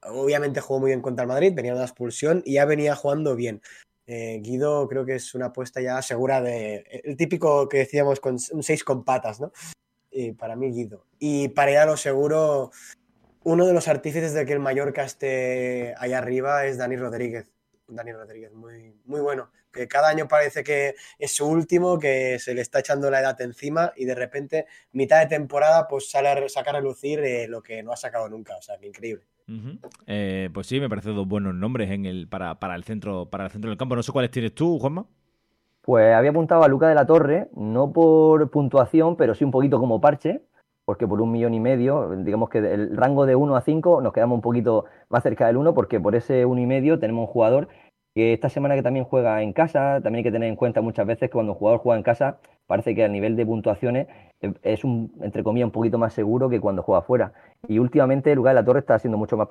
obviamente 0.05 0.61
jugó 0.61 0.81
muy 0.81 0.91
bien 0.91 1.03
contra 1.03 1.23
el 1.25 1.29
Madrid, 1.29 1.53
venía 1.55 1.75
una 1.75 1.85
expulsión 1.85 2.43
y 2.45 2.55
ya 2.55 2.65
venía 2.65 2.95
jugando 2.97 3.37
bien. 3.37 3.63
Eh, 4.07 4.41
Guido 4.43 4.89
creo 4.89 5.05
que 5.05 5.15
es 5.15 5.35
una 5.35 5.47
apuesta 5.47 5.81
ya 5.81 6.03
segura 6.03 6.41
de 6.41 6.85
el 7.05 7.17
típico 7.17 7.69
que 7.69 7.79
decíamos 7.79 8.21
con 8.21 8.37
un 8.53 8.63
6 8.63 8.85
con 8.85 9.05
patas, 9.05 9.41
¿no? 9.41 9.53
Para 10.39 10.57
mí 10.57 10.71
Guido. 10.71 11.07
Y 11.19 11.49
para 11.49 11.71
ir 11.71 11.79
a 11.79 11.87
lo 11.87 11.97
seguro, 11.97 12.71
uno 13.45 13.67
de 13.67 13.73
los 13.73 13.89
artífices 13.89 14.35
de 14.35 14.47
que 14.47 14.53
el 14.53 14.61
Mallorca 14.61 15.05
esté 15.05 15.95
ahí 15.99 16.13
arriba 16.13 16.67
es 16.67 16.79
Dani 16.79 16.97
Rodríguez. 16.97 17.51
Dani 17.89 18.13
Rodríguez, 18.13 18.53
muy, 18.53 18.95
muy 19.05 19.21
bueno. 19.21 19.51
Que 19.73 19.89
cada 19.89 20.09
año 20.09 20.29
parece 20.29 20.63
que 20.63 20.95
es 21.19 21.35
su 21.35 21.47
último, 21.47 21.99
que 21.99 22.39
se 22.39 22.55
le 22.55 22.61
está 22.61 22.81
echando 22.81 23.11
la 23.11 23.21
edad 23.21 23.41
encima 23.41 23.93
y 23.97 24.05
de 24.05 24.15
repente, 24.15 24.67
mitad 24.93 25.21
de 25.21 25.27
temporada, 25.27 25.89
pues 25.89 26.11
sale 26.11 26.29
a 26.29 26.49
sacar 26.49 26.77
a 26.77 26.81
lucir 26.81 27.21
eh, 27.21 27.49
lo 27.49 27.63
que 27.63 27.83
no 27.83 27.93
ha 27.93 27.97
sacado 27.97 28.29
nunca. 28.29 28.57
O 28.57 28.63
sea, 28.63 28.79
que 28.79 28.87
increíble. 28.87 29.27
Eh, 30.07 30.51
pues 30.53 30.67
sí, 30.67 30.81
me 30.81 30.89
parece 30.89 31.11
dos 31.11 31.27
buenos 31.27 31.55
nombres 31.55 31.91
en 31.91 32.07
el, 32.07 32.29
para, 32.29 32.57
para, 32.57 32.75
el 32.75 32.85
centro, 32.85 33.27
para 33.27 33.45
el 33.45 33.51
centro 33.51 33.71
del 33.71 33.79
campo. 33.79 33.97
No 33.97 34.03
sé 34.03 34.13
cuáles 34.13 34.31
tienes 34.31 34.55
tú, 34.55 34.79
Juanma. 34.79 35.07
Pues 35.83 36.15
había 36.15 36.31
apuntado 36.31 36.63
a 36.63 36.69
Luca 36.69 36.89
de 36.89 36.95
la 36.95 37.07
Torre, 37.07 37.49
no 37.57 37.93
por 37.93 38.51
puntuación, 38.51 39.17
pero 39.17 39.35
sí 39.35 39.45
un 39.45 39.51
poquito 39.51 39.81
como 39.81 40.01
parche, 40.01 40.43
porque 40.85 41.09
por 41.09 41.21
un 41.21 41.33
millón 41.33 41.55
y 41.55 41.61
medio, 41.61 42.11
digamos 42.19 42.51
que 42.51 42.59
el 42.59 42.97
rango 42.97 43.27
de 43.27 43.35
1 43.35 43.57
a 43.57 43.63
5 43.63 44.01
nos 44.01 44.13
quedamos 44.13 44.37
un 44.37 44.43
poquito 44.43 44.85
más 45.09 45.25
cerca 45.25 45.49
del 45.49 45.57
1, 45.57 45.75
porque 45.75 45.99
por 45.99 46.15
ese 46.15 46.45
1 46.45 46.61
y 46.61 46.67
medio 46.67 47.01
tenemos 47.01 47.27
un 47.27 47.33
jugador 47.33 47.69
que 48.15 48.33
esta 48.33 48.49
semana 48.49 48.77
que 48.77 48.83
también 48.83 49.05
juega 49.07 49.43
en 49.43 49.53
casa, 49.53 50.01
también 50.03 50.17
hay 50.17 50.23
que 50.25 50.33
tener 50.33 50.49
en 50.49 50.57
cuenta 50.57 50.83
muchas 50.83 51.07
veces 51.07 51.29
que 51.29 51.33
cuando 51.33 51.53
un 51.53 51.59
jugador 51.59 51.81
juega 51.81 51.97
en 51.97 52.05
casa, 52.05 52.39
parece 52.67 52.95
que 52.95 53.05
a 53.05 53.09
nivel 53.09 53.37
de 53.37 53.47
puntuaciones 53.47 54.07
es 54.63 54.85
un, 54.85 55.13
entre 55.21 55.43
comillas, 55.43 55.67
un 55.67 55.73
poquito 55.73 55.99
más 55.99 56.13
seguro 56.13 56.49
que 56.49 56.61
cuando 56.61 56.83
juega 56.83 57.03
fuera. 57.03 57.33
Y 57.69 57.79
últimamente 57.79 58.35
Lugar 58.35 58.55
de 58.55 58.61
la 58.61 58.65
Torre 58.65 58.81
está 58.81 58.99
siendo 58.99 59.19
mucho 59.19 59.37
más, 59.37 59.49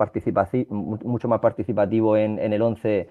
mucho 0.69 1.27
más 1.27 1.39
participativo 1.39 2.17
en, 2.17 2.39
en 2.39 2.54
el 2.54 2.62
11 2.62 3.10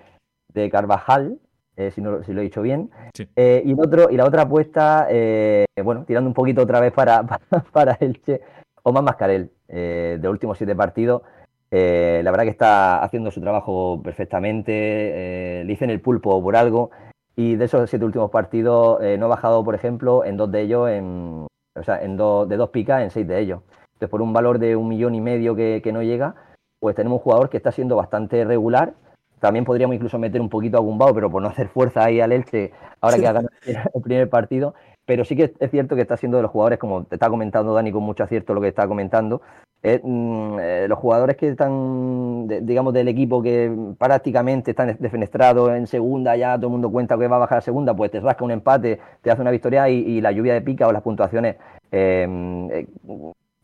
de 0.53 0.71
Carvajal, 0.71 1.39
eh, 1.77 1.91
si, 1.91 2.01
no, 2.01 2.23
si 2.23 2.33
lo 2.33 2.41
he 2.41 2.45
dicho 2.45 2.63
bien. 2.63 2.91
Eh, 3.37 3.63
y, 3.65 3.73
otro, 3.73 4.11
y 4.11 4.17
la 4.17 4.27
otra 4.27 4.43
apuesta, 4.43 5.07
eh, 5.09 5.65
bueno, 5.83 6.05
tirando 6.05 6.29
un 6.29 6.35
poquito 6.35 6.63
otra 6.63 6.81
vez 6.81 6.93
para, 6.93 7.25
para, 7.73 7.97
Elche, 8.01 8.43
Omar 8.83 9.03
Mascarel, 9.03 9.51
de 9.69 10.29
últimos 10.29 10.59
siete 10.59 10.75
partidos. 10.75 11.23
la 11.71 12.31
verdad 12.31 12.45
que 12.45 12.51
está 12.51 13.03
haciendo 13.03 13.31
su 13.31 13.41
trabajo 13.41 14.01
perfectamente. 14.03 15.65
le 15.65 15.79
en 15.81 15.91
el 15.91 16.01
pulpo 16.01 16.43
por 16.43 16.57
algo. 16.57 16.91
Y 17.37 17.57
de 17.57 17.65
esos 17.65 17.89
siete 17.89 18.05
últimos 18.05 18.31
partidos, 18.31 19.01
no 19.19 19.27
ha 19.27 19.29
bajado, 19.29 19.65
por 19.65 19.75
ejemplo, 19.75 20.25
en 20.25 20.37
dos 20.37 20.51
de 20.51 20.63
ellos, 20.63 20.91
en, 20.91 21.47
o 21.75 21.83
sea, 21.83 22.03
en 22.03 22.17
de 22.17 22.57
dos 22.57 22.71
picas 22.71 23.03
en 23.03 23.11
seis 23.11 23.27
de 23.27 23.39
ellos. 23.41 23.61
Entonces, 23.93 24.09
por 24.09 24.23
un 24.23 24.33
valor 24.33 24.59
de 24.59 24.77
un 24.77 24.89
millón 24.89 25.15
y 25.15 25.21
medio 25.21 25.55
que, 25.55 25.81
que 25.83 25.93
no 25.93 26.03
llega, 26.03 26.35
pues 26.79 26.97
tenemos 26.97 27.19
un 27.19 27.23
jugador 27.23 27.51
que 27.51 27.57
está 27.57 27.73
siendo 27.73 27.97
bastante 27.97 28.45
regular 28.45 28.95
también 29.41 29.65
podríamos 29.65 29.97
incluso 29.97 30.19
meter 30.19 30.41
un 30.41 30.51
poquito 30.51 30.77
a 30.77 30.81
Gumbao, 30.81 31.15
pero 31.15 31.31
por 31.31 31.43
no 31.43 31.49
hacer 31.49 31.69
fuerza 31.69 32.05
ahí 32.05 32.21
al 32.21 32.31
Elche, 32.31 32.73
ahora 33.01 33.17
que 33.17 33.27
ha 33.27 33.33
ganado 33.33 33.51
el 33.95 34.03
primer 34.03 34.29
partido. 34.29 34.75
Pero 35.11 35.25
sí 35.25 35.35
que 35.35 35.53
es 35.59 35.71
cierto 35.73 35.97
que 35.97 36.03
está 36.03 36.17
siendo 36.17 36.37
de 36.37 36.45
los 36.45 36.53
jugadores, 36.53 36.79
como 36.79 37.03
te 37.03 37.17
está 37.17 37.29
comentando 37.29 37.75
Dani 37.75 37.91
con 37.91 38.05
mucho 38.05 38.23
acierto 38.23 38.55
lo 38.55 38.61
que 38.61 38.69
está 38.69 38.87
comentando, 38.87 39.43
mm, 39.83 40.59
eh, 40.61 40.87
los 40.89 40.97
jugadores 41.01 41.37
que 41.37 41.49
están, 41.49 42.47
digamos, 42.47 42.95
del 42.95 43.09
equipo 43.09 43.43
que 43.43 43.77
prácticamente 43.99 44.71
están 44.71 44.97
defenestrados 45.01 45.73
en 45.73 45.89
segunda, 45.89 46.37
ya 46.37 46.55
todo 46.57 46.69
el 46.69 46.73
mundo 46.75 46.93
cuenta 46.93 47.19
que 47.19 47.27
va 47.27 47.35
a 47.35 47.39
bajar 47.41 47.59
a 47.59 47.61
segunda, 47.61 47.93
pues 47.93 48.13
te 48.13 48.21
rasca 48.21 48.45
un 48.45 48.53
empate, 48.53 49.01
te 49.21 49.33
hace 49.33 49.43
una 49.43 49.51
victoria 49.51 49.89
y, 49.89 50.21
la 50.21 50.31
lluvia 50.31 50.55
de 50.55 50.61
pica 50.61 50.87
o 50.87 50.93
las 50.93 51.03
puntuaciones 51.03 51.57
eh, 51.91 52.29
eh, 52.71 52.87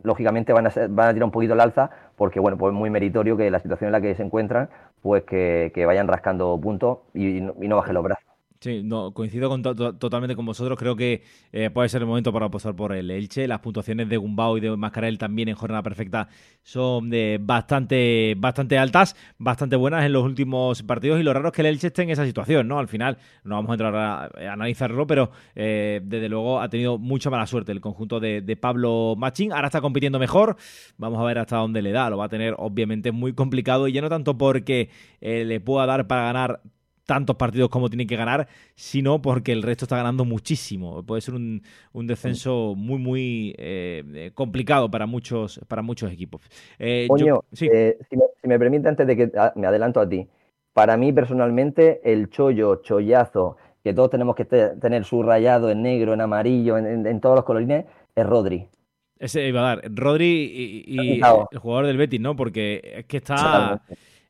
lógicamente 0.02 0.52
van 0.52 0.66
a, 0.66 0.72
van 0.88 1.10
a 1.10 1.12
tirar 1.12 1.26
un 1.26 1.30
poquito 1.30 1.54
el 1.54 1.60
alza, 1.60 1.90
porque 2.16 2.40
bueno, 2.40 2.58
pues 2.58 2.72
es 2.72 2.76
muy 2.76 2.90
meritorio 2.90 3.36
que 3.36 3.52
la 3.52 3.60
situación 3.60 3.86
en 3.86 3.92
la 3.92 4.00
que 4.00 4.16
se 4.16 4.24
encuentran, 4.24 4.68
pues 5.00 5.22
que, 5.22 5.84
vayan 5.86 6.08
rascando 6.08 6.58
puntos 6.60 6.98
y, 7.14 7.36
y 7.38 7.68
no 7.68 7.76
bajen 7.76 7.94
los 7.94 8.02
brazos. 8.02 8.35
Sí, 8.66 8.84
coincido 9.14 9.48
totalmente 9.96 10.34
con 10.34 10.44
vosotros. 10.44 10.76
Creo 10.76 10.96
que 10.96 11.22
eh, 11.52 11.70
puede 11.70 11.88
ser 11.88 12.02
el 12.02 12.08
momento 12.08 12.32
para 12.32 12.46
apostar 12.46 12.74
por 12.74 12.92
el 12.92 13.12
Elche. 13.12 13.46
Las 13.46 13.60
puntuaciones 13.60 14.08
de 14.08 14.16
Gumbao 14.16 14.58
y 14.58 14.60
de 14.60 14.76
Mascarel 14.76 15.18
también 15.18 15.48
en 15.48 15.54
jornada 15.54 15.84
perfecta 15.84 16.28
son 16.64 17.08
de 17.08 17.38
bastante, 17.40 18.34
bastante 18.36 18.76
altas, 18.76 19.14
bastante 19.38 19.76
buenas 19.76 20.04
en 20.04 20.12
los 20.12 20.24
últimos 20.24 20.82
partidos. 20.82 21.20
Y 21.20 21.22
lo 21.22 21.32
raro 21.32 21.46
es 21.46 21.54
que 21.54 21.62
el 21.62 21.66
Elche 21.66 21.86
esté 21.86 22.02
en 22.02 22.10
esa 22.10 22.26
situación, 22.26 22.66
¿no? 22.66 22.80
Al 22.80 22.88
final, 22.88 23.18
no 23.44 23.54
vamos 23.54 23.70
a 23.70 23.74
entrar 23.74 23.94
a, 23.94 24.52
analizarlo, 24.52 25.06
pero 25.06 25.30
eh, 25.54 26.00
desde 26.02 26.28
luego 26.28 26.60
ha 26.60 26.68
tenido 26.68 26.98
mucha 26.98 27.30
mala 27.30 27.46
suerte 27.46 27.70
el 27.70 27.80
conjunto 27.80 28.18
de, 28.18 28.58
Pablo 28.60 29.14
Machín. 29.16 29.52
Ahora 29.52 29.68
está 29.68 29.80
compitiendo 29.80 30.18
mejor. 30.18 30.56
Vamos 30.98 31.20
a 31.20 31.24
ver 31.24 31.38
hasta 31.38 31.58
dónde 31.58 31.82
le 31.82 31.92
da. 31.92 32.10
Lo 32.10 32.16
va 32.16 32.24
a 32.24 32.28
tener, 32.28 32.56
obviamente, 32.58 33.12
muy 33.12 33.32
complicado. 33.32 33.86
Y 33.86 33.92
ya 33.92 34.00
no 34.00 34.08
tanto 34.08 34.36
porque 34.36 34.90
eh, 35.20 35.44
le 35.44 35.60
pueda 35.60 35.86
dar 35.86 36.08
para 36.08 36.24
ganar 36.24 36.62
tantos 37.06 37.36
partidos 37.36 37.70
como 37.70 37.88
tiene 37.88 38.06
que 38.06 38.16
ganar, 38.16 38.48
sino 38.74 39.22
porque 39.22 39.52
el 39.52 39.62
resto 39.62 39.84
está 39.84 39.96
ganando 39.96 40.24
muchísimo. 40.24 41.02
Puede 41.04 41.22
ser 41.22 41.34
un, 41.34 41.62
descenso 41.94 42.74
muy, 42.76 42.98
muy 42.98 43.54
eh, 43.58 44.02
eh, 44.14 44.30
complicado 44.34 44.90
para 44.90 45.06
muchos, 45.06 45.60
para 45.68 45.82
muchos 45.82 46.12
equipos. 46.12 46.42
Eh, 46.78 47.08
si, 47.52 47.68
me, 48.46 48.58
permite, 48.58 48.88
antes 48.88 49.06
de 49.06 49.16
que 49.16 49.32
ah, 49.38 49.52
me 49.56 49.66
adelanto 49.66 50.00
a 50.00 50.08
ti, 50.08 50.28
para 50.72 50.96
mí 50.96 51.12
personalmente 51.12 52.00
el 52.04 52.28
chollo, 52.28 52.82
chollazo, 52.82 53.56
que 53.82 53.94
todos 53.94 54.10
tenemos 54.10 54.34
que 54.34 54.44
tener 54.44 55.04
subrayado 55.04 55.70
en 55.70 55.82
negro, 55.82 56.12
en 56.12 56.20
amarillo, 56.20 56.76
en, 56.76 57.20
todos 57.20 57.36
los 57.36 57.44
colorines, 57.44 57.86
es 58.14 58.26
Rodri. 58.26 58.68
Ese 59.18 59.46
iba 59.46 59.60
a 59.60 59.76
dar. 59.76 59.90
Rodri 59.94 60.84
y, 60.86 61.20
el 61.20 61.58
jugador 61.58 61.86
del 61.86 61.96
Betis, 61.96 62.20
¿no? 62.20 62.36
Porque 62.36 62.82
es 62.96 63.06
que 63.06 63.18
está 63.18 63.80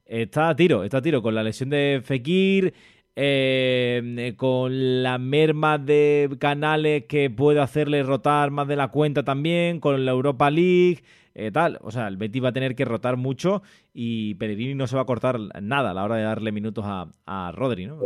está 0.07 0.49
a 0.49 0.57
tiro, 0.57 0.85
está 0.85 0.99
a 0.99 1.03
tiro 1.03 1.23
con 1.23 1.35
la 1.35 1.43
lesión 1.43 1.71
de 1.71 2.01
Fekir, 2.03 2.75
eh, 3.15 4.35
con 4.37 5.03
la 5.03 5.19
merma 5.19 5.79
de 5.79 6.37
canales 6.39 7.05
que 7.07 7.31
puede 7.31 7.61
hacerle 7.61 8.03
rotar 8.03 8.51
más 8.51 8.69
de 8.69 8.77
la 8.77 8.89
cuenta 8.89 9.25
también, 9.25 9.81
con 9.81 10.05
la 10.05 10.13
Europa 10.13 10.51
League, 10.51 11.03
eh, 11.35 11.51
tal. 11.51 11.79
O 11.83 11.91
sea, 11.91 12.09
el 12.09 12.17
Betis 12.17 12.43
va 12.43 12.49
a 12.49 12.53
tener 12.53 12.75
que 12.75 12.85
rotar 12.85 13.17
mucho 13.17 13.63
y 13.93 14.35
Pellegrini 14.35 14.75
no 14.75 14.87
se 14.87 14.97
va 14.97 15.03
a 15.03 15.07
cortar 15.07 15.39
nada 15.63 15.91
a 15.91 15.95
la 15.95 16.05
hora 16.05 16.17
de 16.17 16.23
darle 16.23 16.53
minutos 16.53 16.85
a, 16.87 17.09
a 17.27 17.53
Rodri, 17.53 17.87
¿no? 17.87 17.99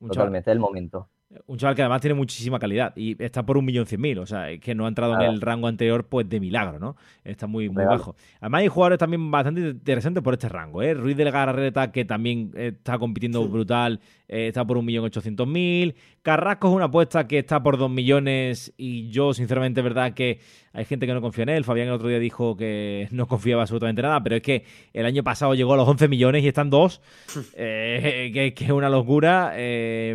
Totalmente, 0.00 0.50
el 0.50 0.58
momento. 0.58 1.08
Un 1.46 1.56
chaval 1.56 1.74
que 1.74 1.82
además 1.82 2.00
tiene 2.00 2.14
muchísima 2.14 2.58
calidad 2.58 2.92
y 2.96 3.22
está 3.22 3.44
por 3.44 3.56
un 3.56 3.64
millón 3.64 3.86
cien 3.86 4.00
mil, 4.00 4.18
o 4.18 4.26
sea, 4.26 4.50
es 4.50 4.60
que 4.60 4.74
no 4.74 4.84
ha 4.84 4.88
entrado 4.88 5.14
en 5.14 5.22
el 5.22 5.40
rango 5.40 5.66
anterior 5.66 6.06
pues 6.06 6.28
de 6.28 6.40
milagro, 6.40 6.78
¿no? 6.78 6.96
Está 7.24 7.46
muy, 7.46 7.68
muy 7.68 7.84
bajo. 7.84 8.16
Además 8.40 8.60
hay 8.60 8.68
jugadores 8.68 8.98
también 8.98 9.30
bastante 9.30 9.60
interesantes 9.60 10.22
por 10.22 10.34
este 10.34 10.48
rango, 10.48 10.82
¿eh? 10.82 10.94
Ruiz 10.94 11.16
del 11.16 11.30
Garreta 11.30 11.90
que 11.90 12.04
también 12.04 12.52
está 12.54 12.98
compitiendo 12.98 13.46
brutal, 13.48 14.00
eh, 14.28 14.48
está 14.48 14.64
por 14.64 14.76
un 14.76 14.84
millón 14.84 15.04
ochocientos 15.04 15.46
mil. 15.48 15.94
Carrasco 16.22 16.68
es 16.68 16.74
una 16.74 16.84
apuesta 16.84 17.26
que 17.26 17.40
está 17.40 17.60
por 17.64 17.76
dos 17.76 17.90
millones 17.90 18.72
y 18.76 19.10
yo 19.10 19.34
sinceramente 19.34 19.80
es 19.80 19.84
verdad 19.84 20.14
que 20.14 20.38
hay 20.72 20.84
gente 20.84 21.04
que 21.04 21.14
no 21.14 21.20
confía 21.20 21.42
en 21.42 21.48
él. 21.48 21.64
Fabián 21.64 21.88
el 21.88 21.94
otro 21.94 22.06
día 22.06 22.20
dijo 22.20 22.56
que 22.56 23.08
no 23.10 23.26
confiaba 23.26 23.62
absolutamente 23.62 24.02
nada, 24.02 24.22
pero 24.22 24.36
es 24.36 24.42
que 24.42 24.64
el 24.92 25.04
año 25.04 25.24
pasado 25.24 25.54
llegó 25.54 25.74
a 25.74 25.76
los 25.76 25.88
11 25.88 26.06
millones 26.06 26.44
y 26.44 26.48
están 26.48 26.70
dos, 26.70 27.02
eh, 27.56 28.30
que, 28.32 28.64
es 28.64 28.70
una 28.70 28.88
locura. 28.88 29.52
Eh, 29.56 30.14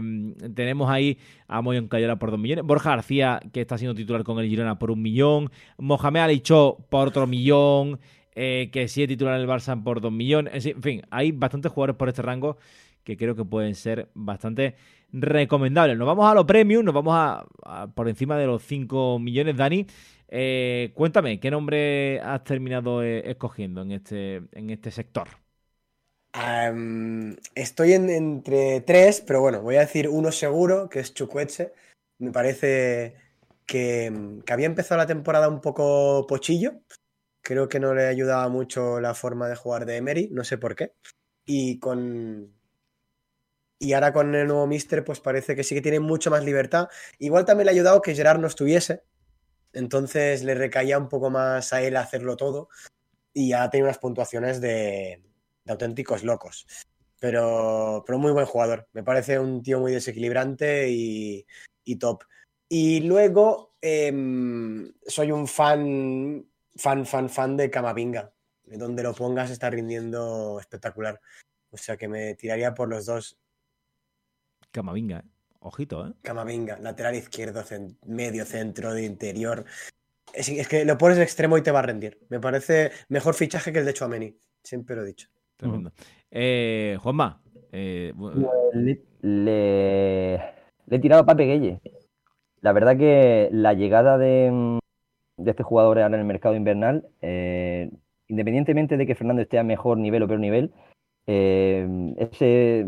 tenemos 0.55 0.89
ahí 0.89 1.17
a 1.49 1.61
Moyon 1.61 1.89
Cayora 1.89 2.15
por 2.15 2.31
2 2.31 2.39
millones, 2.39 2.63
Borja 2.63 2.91
García, 2.91 3.41
que 3.51 3.59
está 3.59 3.77
siendo 3.77 3.93
titular 3.93 4.23
con 4.23 4.39
el 4.39 4.47
Girona 4.47 4.79
por 4.79 4.91
un 4.91 5.01
millón, 5.01 5.51
Mohamed 5.77 6.21
Alicho 6.21 6.77
por 6.89 7.09
otro 7.09 7.27
millón, 7.27 7.99
eh, 8.33 8.69
que 8.71 8.87
sigue 8.87 9.09
titular 9.09 9.35
en 9.35 9.41
el 9.41 9.47
Barça 9.47 9.83
por 9.83 9.99
2 9.99 10.09
millones. 10.09 10.65
En 10.65 10.81
fin, 10.81 11.01
hay 11.09 11.33
bastantes 11.33 11.69
jugadores 11.69 11.97
por 11.97 12.07
este 12.07 12.21
rango 12.21 12.57
que 13.03 13.15
creo 13.15 13.35
que 13.35 13.45
pueden 13.45 13.73
ser 13.73 14.09
bastante 14.13 14.75
recomendables. 15.11 15.97
Nos 15.97 16.07
vamos 16.07 16.29
a 16.29 16.33
lo 16.33 16.45
premium, 16.45 16.83
nos 16.83 16.93
vamos 16.93 17.13
a, 17.15 17.87
por 17.93 18.09
encima 18.09 18.37
de 18.37 18.45
los 18.45 18.63
5 18.63 19.19
millones, 19.19 19.55
Dani. 19.55 19.85
Eh, 20.29 20.91
cuéntame, 20.93 21.39
¿qué 21.39 21.49
nombre 21.49 22.19
has 22.19 22.43
terminado 22.43 23.01
eh, 23.03 23.29
escogiendo 23.29 23.81
en 23.81 23.91
este, 23.93 24.41
en 24.51 24.69
este 24.69 24.91
sector? 24.91 25.27
estoy 27.55 27.93
entre 27.93 28.81
tres, 28.81 29.21
pero 29.25 29.41
bueno, 29.41 29.63
voy 29.63 29.77
a 29.77 29.79
decir 29.79 30.07
uno 30.07 30.31
seguro, 30.31 30.87
que 30.87 30.99
es 30.99 31.11
Chukwueze. 31.15 31.73
Me 32.19 32.31
parece 32.31 33.15
que, 33.65 34.13
que, 34.45 34.53
había 34.53 34.67
empezado 34.67 34.99
la 34.99 35.07
temporada 35.07 35.49
un 35.49 35.61
poco 35.61 36.27
pochillo. 36.27 36.81
Creo 37.41 37.67
que 37.67 37.79
no 37.79 37.95
le 37.95 38.05
ayudaba 38.05 38.49
mucho 38.49 38.99
la 38.99 39.15
forma 39.15 39.47
de 39.47 39.55
jugar 39.55 39.85
de 39.87 39.97
Emery, 39.97 40.29
no 40.31 40.43
sé 40.43 40.59
por 40.59 40.75
qué. 40.75 40.93
Y 41.45 41.79
con. 41.79 42.56
Y 43.79 43.93
ahora 43.93 44.11
con 44.11 44.33
el 44.33 44.47
nuevo 44.47 44.65
Mister, 44.65 45.03
pues 45.03 45.19
parece 45.19 45.55
que 45.55 45.63
sí 45.63 45.75
que 45.75 45.81
tiene 45.81 45.99
mucho 45.99 46.31
más 46.31 46.43
libertad. 46.43 46.87
Igual 47.19 47.45
también 47.45 47.65
le 47.65 47.71
ha 47.71 47.73
ayudado 47.73 48.01
que 48.01 48.15
Gerard 48.15 48.39
no 48.39 48.47
estuviese, 48.47 49.03
entonces 49.73 50.43
le 50.43 50.55
recaía 50.55 50.97
un 50.97 51.09
poco 51.09 51.29
más 51.29 51.73
a 51.73 51.81
él 51.81 51.97
hacerlo 51.97 52.35
todo 52.37 52.69
y 53.33 53.49
ya 53.49 53.69
tiene 53.69 53.85
unas 53.85 53.99
puntuaciones 53.99 54.59
de, 54.59 55.21
auténticos 55.67 56.23
locos. 56.23 56.65
Pero, 57.19 58.03
pero 58.05 58.17
muy 58.17 58.31
buen 58.31 58.45
jugador. 58.45 58.87
Me 58.93 59.03
parece 59.03 59.39
un 59.39 59.61
tío 59.61 59.79
muy 59.79 59.91
desequilibrante 59.91 60.87
y, 60.89 61.45
top. 61.99 62.23
Y 62.69 63.01
luego 63.01 63.75
em, 63.81 64.91
soy 65.05 65.31
un 65.31 65.47
fan, 65.47 66.47
fan, 66.75 67.05
fan, 67.05 67.29
fan 67.29 67.57
de 67.57 67.69
Camavinga. 67.69 68.33
Donde 68.65 69.03
lo 69.03 69.13
pongas 69.13 69.51
está 69.51 69.69
rindiendo 69.69 70.59
espectacular. 70.59 71.21
O 71.69 71.77
sea 71.77 71.95
que 71.95 72.07
me 72.07 72.35
tiraría 72.35 72.73
por 72.73 72.89
los 72.89 73.05
dos. 73.05 73.37
Camavinga, 74.77 75.17
¿eh? 75.17 75.23
Ojito, 75.61 76.05
¿eh? 76.05 76.13
Camavinga, 76.21 76.77
lateral 76.77 77.15
izquierdo, 77.15 77.63
medio 78.05 78.45
centro, 78.45 78.93
de 78.93 79.05
interior. 79.05 79.65
Es, 80.31 80.67
que 80.67 80.85
lo 80.85 80.99
pones 80.99 81.17
de 81.17 81.23
extremo 81.23 81.57
y 81.57 81.63
te 81.63 81.71
va 81.71 81.79
a 81.79 81.81
rendir. 81.81 82.19
Me 82.29 82.39
parece 82.39 82.91
mejor 83.09 83.33
fichaje 83.33 83.73
que 83.73 83.79
el 83.79 83.85
de 83.85 83.93
Chouameni. 83.95 84.37
Siempre 84.63 84.95
lo 84.95 85.01
he 85.01 85.07
dicho. 85.07 85.29
Tremendo. 85.55 85.91
Eh, 86.29 86.95
Juanma. 87.01 87.41
Eh, 87.71 88.13
le, 89.21 90.35
he 90.35 90.99
tirado 91.01 91.23
a 91.23 91.25
Pape 91.25 91.45
Gueye. 91.45 91.81
La 92.61 92.71
verdad 92.71 92.95
que 92.95 93.49
la 93.51 93.73
llegada 93.73 94.19
de, 94.19 94.79
este 95.43 95.63
jugador 95.63 95.97
ahora 95.97 96.15
en 96.15 96.21
el 96.21 96.27
mercado 96.27 96.55
invernal, 96.55 97.09
eh, 97.21 97.89
independientemente 98.27 98.95
de 98.95 99.07
que 99.07 99.15
Fernando 99.15 99.41
esté 99.41 99.57
a 99.57 99.63
mejor 99.63 99.97
nivel 99.97 100.21
o 100.21 100.27
peor 100.27 100.39
nivel, 100.39 100.71
ese, 101.25 102.85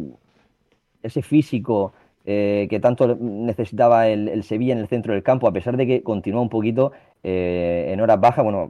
ese 1.01 1.21
físico 1.21 1.93
eh, 2.25 2.67
que 2.69 2.79
tanto 2.79 3.15
necesitaba 3.19 4.07
el, 4.07 4.43
Sevilla 4.43 4.73
en 4.73 4.79
el 4.79 4.87
centro 4.87 5.13
del 5.13 5.23
campo, 5.23 5.47
a 5.47 5.53
pesar 5.53 5.77
de 5.77 5.87
que 5.87 6.03
continuó 6.03 6.41
un 6.41 6.49
poquito 6.49 6.91
eh, 7.23 7.89
en 7.91 8.01
horas 8.01 8.19
bajas, 8.19 8.43
bueno, 8.43 8.69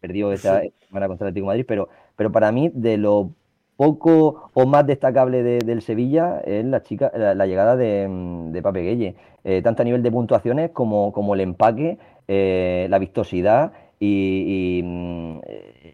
perdió 0.00 0.32
esta 0.32 0.62
semana 0.86 1.08
contra 1.08 1.26
el 1.26 1.30
Atlético 1.30 1.46
Madrid, 1.46 1.64
pero, 1.66 1.88
pero 2.16 2.32
para 2.32 2.52
mí 2.52 2.70
de 2.74 2.98
lo 2.98 3.30
poco 3.76 4.50
o 4.52 4.66
más 4.66 4.86
destacable 4.86 5.42
del 5.42 5.80
Sevilla 5.80 6.40
es 6.44 6.64
la, 6.64 6.82
chica, 6.82 7.10
la, 7.14 7.46
llegada 7.46 7.76
de, 7.76 8.06
de 8.50 8.62
Pape 8.62 8.82
Gueye, 8.82 9.14
eh, 9.44 9.62
tanto 9.62 9.80
a 9.80 9.84
nivel 9.86 10.02
de 10.02 10.12
puntuaciones 10.12 10.70
como, 10.70 11.12
como 11.12 11.34
el 11.34 11.40
empaque, 11.40 11.96
la 12.28 12.98
vistosidad 12.98 13.72
y, 13.98 14.82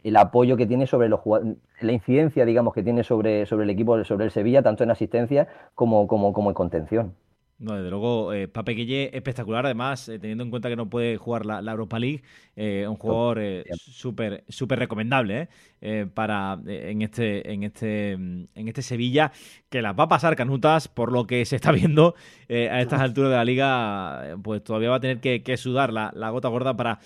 el 0.06 0.16
apoyo 0.16 0.56
que 0.56 0.66
tiene 0.66 0.86
sobre 0.86 1.08
los 1.08 1.20
la 1.80 1.92
incidencia, 1.92 2.44
digamos, 2.44 2.72
que 2.72 2.84
tiene 2.84 3.02
sobre, 3.02 3.44
sobre 3.46 3.64
el 3.64 3.70
equipo, 3.70 4.02
sobre 4.04 4.26
el 4.26 4.30
Sevilla, 4.30 4.62
tanto 4.62 4.84
en 4.84 4.90
asistencia 4.92 5.48
como, 5.74 6.06
como, 6.06 6.32
como 6.32 6.50
en 6.50 6.54
contención. 6.54 7.14
No, 7.58 7.74
desde 7.74 7.88
luego, 7.88 8.34
eh, 8.34 8.48
Pape 8.48 8.72
Guille 8.72 9.16
espectacular, 9.16 9.64
además, 9.64 10.10
eh, 10.10 10.18
teniendo 10.18 10.44
en 10.44 10.50
cuenta 10.50 10.68
que 10.68 10.76
no 10.76 10.90
puede 10.90 11.16
jugar 11.16 11.46
la, 11.46 11.58
Europa 11.72 11.98
League, 11.98 12.22
eh, 12.54 12.86
un 12.86 12.96
jugador 12.96 13.38
eh, 13.40 13.64
súper 13.74 14.44
súper 14.48 14.78
recomendable 14.78 15.48
para 16.14 16.58
en 16.66 17.02
este 17.02 17.52
en 17.52 17.62
este 17.62 18.12
en 18.12 18.48
este 18.54 18.82
Sevilla 18.82 19.32
que 19.70 19.80
las 19.80 19.98
va 19.98 20.04
a 20.04 20.08
pasar 20.08 20.36
canutas 20.36 20.88
por 20.88 21.12
lo 21.12 21.26
que 21.26 21.44
se 21.44 21.56
está 21.56 21.72
viendo 21.72 22.14
a 22.48 22.80
estas 22.80 23.00
alturas 23.00 23.30
de 23.30 23.36
la 23.36 23.44
liga, 23.44 24.36
pues 24.42 24.62
todavía 24.62 24.90
va 24.90 24.96
a 24.96 25.00
tener 25.00 25.20
que, 25.20 25.56
sudar 25.56 25.92
la, 25.92 26.12
la, 26.14 26.30
gota 26.30 26.48
gorda 26.48 26.76
para 26.76 26.98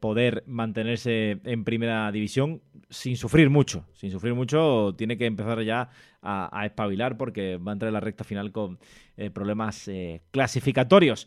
poder 0.00 0.42
mantenerse 0.46 1.40
en 1.44 1.64
primera 1.64 2.10
división 2.10 2.60
sin 2.92 3.16
sufrir 3.16 3.50
mucho, 3.50 3.86
sin 3.94 4.10
sufrir 4.10 4.34
mucho, 4.34 4.94
tiene 4.96 5.16
que 5.16 5.26
empezar 5.26 5.62
ya 5.62 5.88
a, 6.20 6.66
espabilar 6.66 7.16
porque 7.16 7.56
va 7.56 7.72
a 7.72 7.74
entrar 7.74 7.88
en 7.88 7.94
la 7.94 8.00
recta 8.00 8.22
final 8.24 8.52
con 8.52 8.78
eh, 9.16 9.30
problemas 9.30 9.88
eh, 9.88 10.22
clasificatorios. 10.30 11.26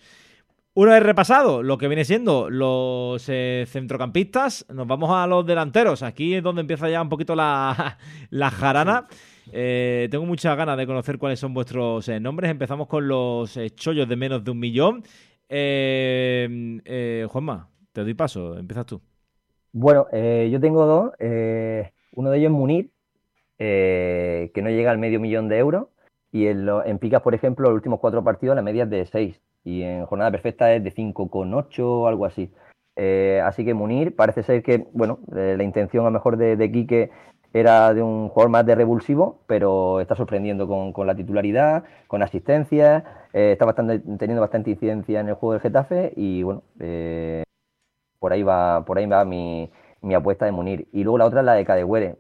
Una 0.74 0.94
vez 0.94 1.04
repasado 1.04 1.64
lo 1.64 1.78
que 1.78 1.88
viene 1.88 2.04
siendo 2.04 2.50
los 2.50 3.28
eh, 3.30 3.66
centrocampistas, 3.68 4.66
nos 4.74 4.86
vamos 4.86 5.10
a 5.12 5.26
los 5.26 5.46
delanteros. 5.46 6.04
Aquí 6.04 6.36
es 6.36 6.44
donde 6.44 6.62
empieza 6.62 6.90
ya 6.90 7.02
un 7.02 7.10
poquito 7.10 7.34
la, 7.36 7.98
la 8.30 8.52
jarana. 8.52 9.08
tengo 9.52 10.26
muchas 10.26 10.56
ganas 10.58 10.78
de 10.78 10.86
conocer 10.86 11.18
cuáles 11.18 11.40
son 11.40 11.54
vuestros 11.54 12.10
nombres. 12.20 12.52
Empezamos 12.52 12.88
con 12.88 13.08
los 13.08 13.58
chollos 13.76 14.08
de 14.08 14.16
menos 14.18 14.44
de 14.44 14.52
un 14.52 14.60
millón. 14.60 15.04
Juanma, 17.30 17.70
te 17.96 18.02
doy 18.02 18.14
paso, 18.14 18.58
empiezas 18.58 18.86
tú. 18.86 19.02
Bueno, 19.72 20.06
yo 20.12 20.60
tengo 20.60 20.86
dos. 20.86 21.12
uno 21.20 22.30
de 22.30 22.38
ellos 22.38 22.52
es 22.52 22.58
Munir, 22.58 22.92
eh, 23.58 24.52
que 24.54 24.62
no 24.62 24.70
llega 24.70 24.92
al 24.92 24.98
medio 24.98 25.20
millón 25.20 25.48
de 25.48 25.58
euros. 25.58 25.88
Y 26.32 26.48
en, 26.48 26.68
en, 26.86 27.00
Picas, 27.00 27.22
por 27.22 27.34
ejemplo, 27.34 27.70
los 27.70 27.76
últimos 27.76 28.00
cuatro 28.00 28.24
partidos 28.24 28.56
la 28.56 28.62
media 28.62 28.84
es 28.84 28.90
de 28.90 29.06
6. 29.06 29.42
Y 29.64 29.84
en 29.84 30.06
jornada 30.06 30.32
perfecta 30.32 30.74
es 30.74 30.84
de 30.84 30.94
5,8 30.94 31.80
o 31.80 32.08
algo 32.08 32.26
así. 32.26 32.52
Eh, 32.98 33.42
así 33.44 33.64
que 33.64 33.74
Munir 33.74 34.16
parece 34.16 34.44
ser 34.44 34.62
que, 34.62 34.88
bueno, 34.94 35.20
eh, 35.36 35.56
la 35.58 35.64
intención 35.64 36.04
a 36.04 36.10
lo 36.10 36.12
mejor 36.12 36.38
de, 36.38 36.72
Quique 36.72 37.10
era 37.54 37.94
de 37.94 38.02
un 38.02 38.28
jugador 38.28 38.52
más 38.52 38.66
de 38.66 38.76
revulsivo, 38.76 39.40
pero 39.48 40.02
está 40.02 40.16
sorprendiendo 40.16 40.68
con, 40.68 41.08
la 41.08 41.16
titularidad, 41.16 41.86
con 42.08 42.22
asistencia, 42.22 43.28
está 43.32 43.64
bastante, 43.64 44.00
teniendo 44.18 44.42
bastante 44.42 44.72
incidencia 44.72 45.22
en 45.22 45.30
el 45.30 45.36
juego 45.36 45.54
del 45.54 45.62
Getafe 45.62 46.12
y 46.18 46.44
bueno, 46.44 46.64
por 48.26 48.34
ahí 48.34 48.42
va, 48.42 48.84
por 48.86 48.98
ahí 48.98 49.06
va 49.06 49.24
mi, 49.24 49.70
mi, 50.02 50.16
apuesta 50.16 50.46
de 50.46 50.52
Munir. 50.52 50.88
Y 50.92 51.04
luego 51.04 51.20
la 51.20 51.26
otra 51.26 51.42
es 51.42 51.46
la 51.46 51.54
de 51.54 51.64
Cadegüere 51.64 52.16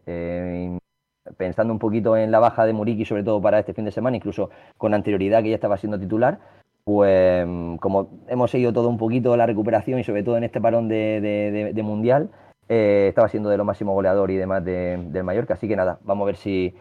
pensando 1.36 1.74
un 1.74 1.80
poquito 1.80 2.16
en 2.16 2.30
la 2.30 2.38
baja 2.38 2.64
de 2.64 2.74
Muriqui, 2.74 3.06
sobre 3.06 3.24
todo 3.24 3.41
para 3.41 3.58
este 3.58 3.74
fin 3.74 3.86
de 3.86 3.91
semana, 3.91 4.18
incluso 4.18 4.51
con 4.78 4.93
anterioridad 4.93 5.41
que 5.41 5.49
ya 5.49 5.56
estaba 5.56 5.78
siendo 5.78 5.99
titular, 5.99 6.38
pues 6.84 7.43
como 7.80 8.10
hemos 8.28 8.51
seguido 8.51 8.72
todo 8.72 8.88
un 8.88 8.99
poquito 8.99 9.36
la 9.36 9.47
recuperación 9.47 9.97
y 9.97 10.03
sobre 10.03 10.22
todo 10.22 10.38
en 10.38 10.43
este 10.43 10.62
parón 10.62 10.88
de, 10.88 11.82
Mundial, 11.84 12.30
eh, 12.70 13.08
estaba 13.10 13.30
siendo 13.30 13.49
de 13.49 13.58
lo 13.58 13.66
máximo 13.66 13.95
goleador 13.95 14.30
y 14.30 14.38
demás 14.38 14.64
del 14.64 15.24
Mallorca. 15.24 15.56
Así 15.56 15.68
que 15.68 15.76
nada, 15.76 15.97
vamos 16.03 16.26
a 16.26 16.28
ver 16.28 16.36
si, 16.36 16.76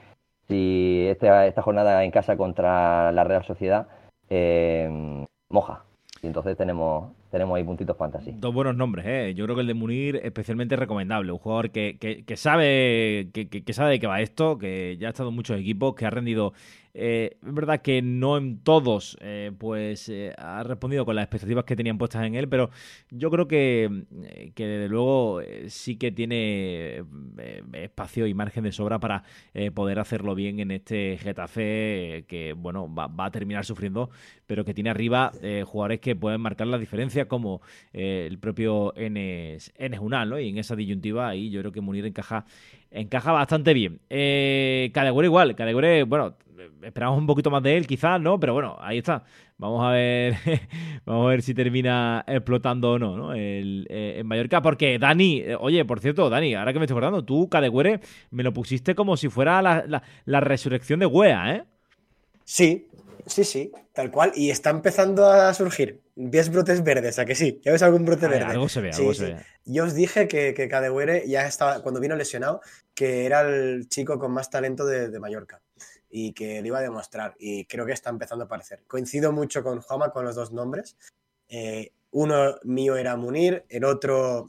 si 0.48 1.06
esta, 1.08 1.46
esta 1.46 1.62
jornada 1.62 2.04
en 2.04 2.10
casa 2.10 2.36
contra 2.36 3.10
la 3.10 3.24
Real 3.24 3.44
Sociedad 3.44 3.86
eh, 4.28 5.26
moja. 5.48 5.84
Y 6.20 6.26
entonces 6.26 6.58
tenemos, 6.58 7.10
tenemos 7.34 7.56
ahí 7.56 7.64
puntitos 7.64 7.96
fantasy. 7.96 8.32
Dos 8.38 8.54
buenos 8.54 8.76
nombres, 8.76 9.04
¿eh? 9.06 9.34
Yo 9.34 9.44
creo 9.44 9.56
que 9.56 9.62
el 9.62 9.66
de 9.66 9.74
Munir 9.74 10.20
especialmente 10.22 10.76
recomendable. 10.76 11.32
Un 11.32 11.38
jugador 11.38 11.70
que, 11.70 11.98
que, 11.98 12.36
sabe 12.36 13.30
que, 13.32 13.72
sabe 13.72 13.90
de 13.90 13.98
qué 13.98 14.06
va 14.06 14.20
esto, 14.20 14.56
que 14.56 14.96
ya 15.00 15.08
ha 15.08 15.10
estado 15.10 15.30
en 15.30 15.34
muchos 15.34 15.58
equipos, 15.58 15.96
que 15.96 16.06
ha 16.06 16.10
rendido 16.10 16.52
eh, 16.96 17.38
es 17.44 17.54
verdad 17.54 17.82
que 17.82 18.02
no 18.02 18.36
en 18.36 18.60
todos 18.60 19.18
eh, 19.20 19.50
pues 19.58 20.08
eh, 20.08 20.32
ha 20.38 20.62
respondido 20.62 21.04
con 21.04 21.16
las 21.16 21.24
expectativas 21.24 21.64
que 21.64 21.74
tenían 21.74 21.98
puestas 21.98 22.24
en 22.24 22.36
él, 22.36 22.48
pero 22.48 22.70
yo 23.10 23.32
creo 23.32 23.48
que, 23.48 24.04
que 24.54 24.64
desde 24.64 24.88
luego 24.88 25.40
sí 25.66 25.96
que 25.96 26.12
tiene 26.12 27.04
espacio 27.72 28.28
y 28.28 28.34
margen 28.34 28.62
de 28.62 28.70
sobra 28.70 29.00
para 29.00 29.24
poder 29.74 29.98
hacerlo 29.98 30.36
bien 30.36 30.60
en 30.60 30.70
este 30.70 31.18
Getafe 31.18 32.24
que 32.28 32.54
bueno 32.56 32.92
va, 32.94 33.10
a 33.18 33.30
terminar 33.32 33.64
sufriendo, 33.64 34.10
pero 34.46 34.64
que 34.64 34.72
tiene 34.72 34.90
arriba 34.90 35.32
jugadores 35.64 35.98
que 35.98 36.14
pueden 36.14 36.40
marcar 36.40 36.68
la 36.68 36.78
diferencia 36.78 37.23
como 37.26 37.60
el 37.92 38.38
propio 38.38 38.94
Enes, 38.96 39.72
Enes 39.76 40.00
Unal, 40.00 40.30
¿no? 40.30 40.40
Y 40.40 40.48
en 40.48 40.58
esa 40.58 40.76
disyuntiva 40.76 41.28
ahí 41.28 41.50
yo 41.50 41.60
creo 41.60 41.72
que 41.72 41.80
Munir 41.80 42.06
encaja 42.06 42.44
encaja 42.94 43.32
bastante 43.32 43.74
bien. 43.74 44.00
Eh, 44.08 44.92
igual, 45.24 45.54
Cadegüere, 45.56 46.04
bueno, 46.04 46.36
esperamos 46.82 47.18
un 47.18 47.26
poquito 47.26 47.50
más 47.50 47.62
de 47.62 47.76
él, 47.76 47.86
quizás, 47.86 48.20
¿no? 48.20 48.38
Pero 48.38 48.54
bueno, 48.54 48.76
ahí 48.80 48.98
está. 48.98 49.24
Vamos 49.58 49.84
a 49.84 49.90
ver, 49.90 50.36
vamos 51.04 51.26
a 51.26 51.28
ver 51.30 51.42
si 51.42 51.54
termina 51.54 52.24
explotando 52.26 52.92
o 52.92 52.98
no, 52.98 53.16
¿no? 53.16 53.34
El, 53.34 53.86
eh, 53.90 54.16
en 54.18 54.26
Mallorca, 54.26 54.62
porque 54.62 54.98
Dani, 54.98 55.40
eh, 55.40 55.56
oye, 55.58 55.84
por 55.84 56.00
cierto, 56.00 56.30
Dani, 56.30 56.54
ahora 56.54 56.72
que 56.72 56.78
me 56.78 56.86
estoy 56.86 56.94
acordando, 56.94 57.24
tú, 57.24 57.48
Cadegüere, 57.48 58.00
me 58.30 58.42
lo 58.42 58.52
pusiste 58.52 58.94
como 58.94 59.16
si 59.16 59.28
fuera 59.28 59.60
la, 59.62 60.02
la 60.24 60.40
resurrección 60.40 61.00
de 61.00 61.06
Wea, 61.06 61.56
¿eh? 61.56 61.64
Sí, 62.44 62.88
sí, 63.26 63.44
sí, 63.44 63.72
tal 63.92 64.10
cual. 64.10 64.32
Y 64.34 64.50
está 64.50 64.70
empezando 64.70 65.26
a 65.26 65.52
surgir. 65.54 66.00
¿Ves 66.16 66.50
brotes 66.50 66.82
verdes? 66.82 67.18
¿A 67.18 67.24
que 67.24 67.34
sí? 67.34 67.60
¿Ya 67.64 67.72
ves 67.72 67.82
algún 67.82 68.04
brote 68.04 68.28
verde? 68.28 68.44
Algo 68.44 68.68
se 68.68 68.80
ve, 68.80 68.90
algo 68.90 69.14
se 69.14 69.34
ve. 69.34 69.36
Yo 69.64 69.84
os 69.84 69.94
dije 69.94 70.28
que, 70.28 70.54
que 70.54 70.68
Cadewere 70.68 71.26
ya 71.26 71.46
estaba, 71.46 71.82
cuando 71.82 72.00
vino 72.00 72.14
lesionado, 72.16 72.60
que 72.94 73.26
era 73.26 73.40
el 73.42 73.88
chico 73.88 74.18
con 74.18 74.32
más 74.32 74.50
talento 74.50 74.86
de, 74.86 75.18
Mallorca 75.18 75.60
y 76.08 76.32
que 76.32 76.60
lo 76.60 76.68
iba 76.68 76.78
a 76.78 76.82
demostrar. 76.82 77.34
Y 77.38 77.64
creo 77.64 77.84
que 77.84 77.92
está 77.92 78.10
empezando 78.10 78.44
a 78.44 78.46
aparecer. 78.46 78.84
Coincido 78.86 79.32
mucho 79.32 79.62
con 79.62 79.80
Juama 79.80 80.10
con 80.10 80.24
los 80.24 80.36
dos 80.36 80.52
nombres. 80.52 80.96
Eh, 81.48 81.90
uno 82.12 82.56
mío 82.62 82.96
era 82.96 83.16
Munir, 83.16 83.64
el 83.68 83.84
otro, 83.84 84.46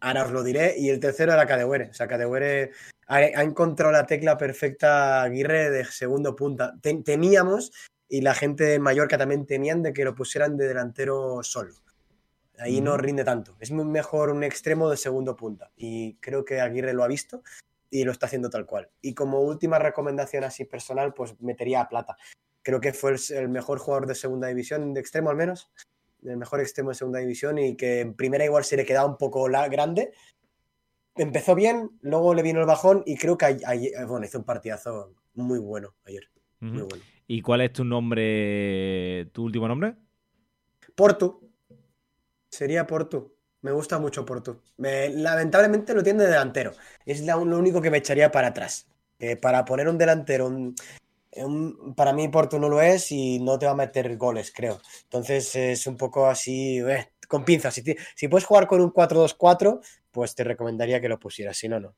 ahora 0.00 0.24
os 0.24 0.32
lo 0.32 0.42
diré, 0.42 0.74
y 0.76 0.90
el 0.90 0.98
tercero 0.98 1.32
era 1.32 1.46
Cadewere. 1.46 1.90
O 1.90 1.94
sea, 1.94 2.08
Cadewere 2.08 2.72
ha, 3.06 3.42
encontrado 3.42 3.92
la 3.92 4.06
tecla 4.06 4.36
perfecta 4.36 5.22
Aguirre 5.22 5.70
de 5.70 5.84
segundo 5.84 6.34
punta. 6.34 6.74
teníamos 7.04 7.72
y 8.08 8.20
la 8.20 8.34
gente 8.34 8.64
de 8.64 8.78
Mallorca 8.78 9.18
también 9.18 9.46
temían 9.46 9.82
de 9.82 9.92
que 9.92 10.04
lo 10.04 10.14
pusieran 10.14 10.56
de 10.56 10.68
delantero 10.68 11.42
solo. 11.42 11.74
Ahí 12.58 12.80
no 12.80 12.96
rinde 12.96 13.24
tanto. 13.24 13.56
Es 13.58 13.72
mejor 13.72 14.30
un 14.30 14.44
extremo 14.44 14.88
de 14.88 14.96
segundo 14.96 15.34
punta. 15.34 15.72
Y 15.76 16.16
creo 16.18 16.44
que 16.44 16.60
Aguirre 16.60 16.92
lo 16.92 17.02
ha 17.02 17.08
visto 17.08 17.42
y 17.90 18.04
lo 18.04 18.12
está 18.12 18.26
haciendo 18.26 18.50
tal 18.50 18.66
cual. 18.66 18.90
Y 19.00 19.14
como 19.14 19.40
última 19.40 19.78
recomendación 19.78 20.44
así 20.44 20.64
personal, 20.64 21.14
pues 21.14 21.40
metería 21.40 21.80
a 21.80 21.88
Plata. 21.88 22.16
Creo 22.62 22.80
que 22.80 22.92
fue 22.92 23.16
el 23.30 23.48
mejor 23.48 23.78
jugador 23.78 24.06
de 24.06 24.14
segunda 24.14 24.48
división, 24.48 24.94
de 24.94 25.00
extremo 25.00 25.30
al 25.30 25.36
menos. 25.36 25.72
El 26.22 26.36
mejor 26.36 26.60
extremo 26.60 26.90
de 26.90 26.94
segunda 26.94 27.18
división 27.18 27.58
y 27.58 27.76
que 27.76 28.00
en 28.00 28.14
primera 28.14 28.44
igual 28.44 28.64
se 28.64 28.76
le 28.76 28.86
quedaba 28.86 29.08
un 29.08 29.18
poco 29.18 29.48
la 29.48 29.68
grande. 29.68 30.12
Empezó 31.16 31.54
bien, 31.54 31.90
luego 32.00 32.34
le 32.34 32.42
vino 32.42 32.60
el 32.60 32.66
bajón 32.66 33.02
y 33.04 33.16
creo 33.16 33.36
que 33.36 33.58
bueno, 34.06 34.24
hizo 34.24 34.38
un 34.38 34.44
partidazo 34.44 35.14
muy 35.34 35.58
bueno 35.58 35.94
ayer. 36.04 36.30
Muy 36.60 36.82
bueno. 36.82 37.04
¿Y 37.26 37.40
cuál 37.40 37.62
es 37.62 37.72
tu 37.72 37.84
nombre, 37.84 39.26
tu 39.32 39.44
último 39.44 39.66
nombre? 39.68 39.94
Porto. 40.94 41.40
Sería 42.48 42.86
Porto. 42.86 43.34
Me 43.62 43.72
gusta 43.72 43.98
mucho 43.98 44.24
Porto. 44.26 44.60
lamentablemente 44.76 45.94
lo 45.94 46.02
tiene 46.02 46.24
de 46.24 46.30
delantero. 46.30 46.72
Es 47.06 47.22
lo 47.22 47.38
único 47.40 47.80
que 47.80 47.90
me 47.90 47.98
echaría 47.98 48.30
para 48.30 48.48
atrás. 48.48 48.86
para 49.40 49.64
poner 49.64 49.88
un 49.88 49.96
delantero, 49.96 50.50
para 51.96 52.12
mí 52.12 52.28
Porto 52.28 52.58
no 52.58 52.68
lo 52.68 52.80
es 52.80 53.10
y 53.10 53.38
no 53.40 53.58
te 53.58 53.66
va 53.66 53.72
a 53.72 53.76
meter 53.76 54.16
goles, 54.16 54.52
creo. 54.54 54.80
Entonces 55.04 55.54
es 55.56 55.86
un 55.86 55.96
poco 55.96 56.26
así, 56.26 56.78
eh, 56.80 57.08
con 57.28 57.44
pinzas. 57.44 57.74
Si, 57.74 57.82
si 58.14 58.28
puedes 58.28 58.46
jugar 58.46 58.66
con 58.66 58.80
un 58.80 58.92
4-2-4, 58.92 59.80
pues 60.12 60.34
te 60.34 60.44
recomendaría 60.44 61.00
que 61.00 61.08
lo 61.08 61.18
pusieras. 61.18 61.56
Si 61.56 61.68
no, 61.68 61.80
no. 61.80 61.94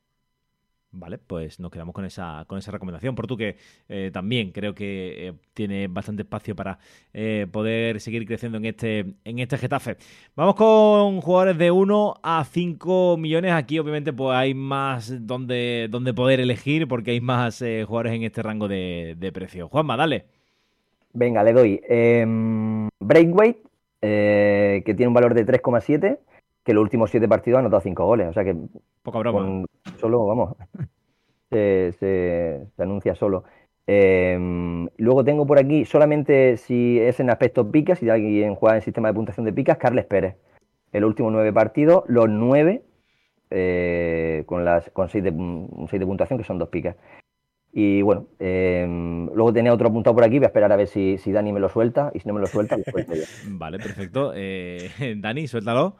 Vale, 0.91 1.17
pues 1.17 1.59
nos 1.59 1.69
quedamos 1.69 1.93
con 1.93 2.05
esa, 2.05 2.45
con 2.47 2.57
esa 2.57 2.71
recomendación. 2.71 3.13
Por 3.13 3.27
tú 3.27 3.35
que 3.35 3.57
eh, 3.89 4.09
también 4.13 4.51
creo 4.51 4.73
que 4.73 5.27
eh, 5.27 5.33
tiene 5.53 5.87
bastante 5.89 6.23
espacio 6.23 6.55
para 6.55 6.79
eh, 7.13 7.45
poder 7.51 7.99
seguir 7.99 8.25
creciendo 8.25 8.57
en 8.57 8.65
este, 8.65 9.05
en 9.25 9.39
este 9.39 9.57
Getafe. 9.57 9.97
Vamos 10.35 10.55
con 10.55 11.19
jugadores 11.19 11.57
de 11.57 11.71
1 11.71 12.13
a 12.23 12.45
5 12.45 13.17
millones. 13.17 13.51
Aquí 13.51 13.77
obviamente 13.79 14.13
pues 14.13 14.35
hay 14.35 14.53
más 14.53 15.27
donde, 15.27 15.87
donde 15.91 16.13
poder 16.13 16.39
elegir 16.39 16.87
porque 16.87 17.11
hay 17.11 17.21
más 17.21 17.59
jugadores 17.59 18.13
en 18.13 18.23
este 18.23 18.41
rango 18.41 18.69
de, 18.69 19.15
de 19.17 19.31
precio. 19.33 19.67
Juanma, 19.67 19.97
dale. 19.97 20.25
Venga, 21.13 21.43
le 21.43 21.53
doy. 21.53 21.81
Em, 21.87 22.87
Breakweight, 22.99 23.57
que 23.99 24.83
tiene 24.85 25.07
un 25.07 25.13
valor 25.13 25.33
de 25.33 25.45
3,7 25.45 26.17
que 26.67 26.73
los 26.73 26.81
últimos 26.81 27.09
siete 27.09 27.29
partidos 27.29 27.57
ha 27.57 27.59
anotado 27.61 27.79
cinco 27.79 28.05
goles. 28.05 28.27
O 28.27 28.33
sea 28.33 28.43
que. 28.43 28.53
Poca 29.01 29.19
broma. 29.19 29.63
Solo, 29.99 30.25
vamos. 30.25 30.55
se, 31.49 32.67
anuncia 32.77 33.15
solo. 33.15 33.43
Em, 33.85 34.87
luego 34.97 35.23
tengo 35.23 35.47
por 35.47 35.59
aquí, 35.59 35.85
solamente 35.85 36.57
si 36.57 36.99
es 36.99 37.19
en 37.19 37.29
aspecto 37.29 37.71
picas, 37.71 37.99
si 37.99 38.09
alguien 38.09 38.55
juega 38.55 38.75
en 38.75 38.81
sistema 38.81 39.07
de 39.07 39.13
puntuación 39.13 39.45
de 39.45 39.53
picas, 39.53 39.77
Carles 39.77 40.05
Pérez. 40.05 40.35
El 40.91 41.05
último 41.05 41.31
nueve 41.31 41.53
partidos, 41.53 42.03
los 42.07 42.29
nueve 42.29 42.83
eh, 43.49 44.43
con, 44.45 44.65
las, 44.65 44.89
con 44.91 45.09
6 45.09 45.23
de, 45.23 45.31
de 45.31 46.05
puntuación, 46.05 46.37
que 46.37 46.45
son 46.45 46.57
dos 46.57 46.69
picas. 46.69 46.97
Y 47.71 48.01
bueno, 48.01 48.27
em, 48.39 49.27
luego 49.27 49.53
tenía 49.53 49.73
otro 49.73 49.87
apuntado 49.87 50.15
por 50.15 50.23
aquí, 50.23 50.37
voy 50.39 50.45
a 50.45 50.47
esperar 50.47 50.71
a 50.71 50.75
ver 50.75 50.87
si, 50.87 51.17
si 51.17 51.31
Dani 51.31 51.53
me 51.53 51.59
lo 51.59 51.69
suelta, 51.69 52.11
y 52.13 52.19
si 52.19 52.27
no 52.27 52.33
me 52.33 52.41
lo 52.41 52.47
suelta, 52.47 52.75
lo 52.75 52.83
suelto 52.91 53.13
yo. 53.13 53.23
Vale, 53.49 53.77
perfecto. 53.77 54.33
Eh, 54.35 54.89
Dani, 55.17 55.47
suéltalo. 55.47 55.95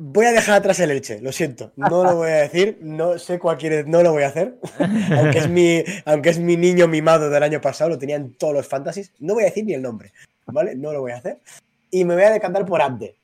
Voy 0.00 0.26
a 0.26 0.32
dejar 0.32 0.54
atrás 0.54 0.78
el 0.78 0.92
Elche, 0.92 1.20
lo 1.20 1.32
siento. 1.32 1.72
No 1.74 2.04
lo 2.04 2.14
voy 2.14 2.30
a 2.30 2.36
decir, 2.36 2.78
no 2.80 3.18
sé 3.18 3.40
cuál 3.40 3.58
quiere, 3.58 3.82
no 3.82 4.00
lo 4.00 4.12
voy 4.12 4.22
a 4.22 4.28
hacer. 4.28 4.56
aunque, 5.18 5.38
es 5.38 5.48
mi, 5.48 5.82
aunque 6.04 6.28
es 6.28 6.38
mi 6.38 6.56
niño 6.56 6.86
mimado 6.86 7.28
del 7.28 7.42
año 7.42 7.60
pasado, 7.60 7.90
lo 7.90 7.98
tenía 7.98 8.14
en 8.14 8.32
todos 8.34 8.54
los 8.54 8.68
fantasies. 8.68 9.12
No 9.18 9.34
voy 9.34 9.42
a 9.42 9.46
decir 9.46 9.64
ni 9.64 9.74
el 9.74 9.82
nombre, 9.82 10.12
¿vale? 10.46 10.76
No 10.76 10.92
lo 10.92 11.00
voy 11.00 11.10
a 11.10 11.16
hacer. 11.16 11.40
Y 11.90 12.04
me 12.04 12.14
voy 12.14 12.22
a 12.22 12.30
decantar 12.30 12.64
por 12.64 12.80
Abde. 12.80 13.16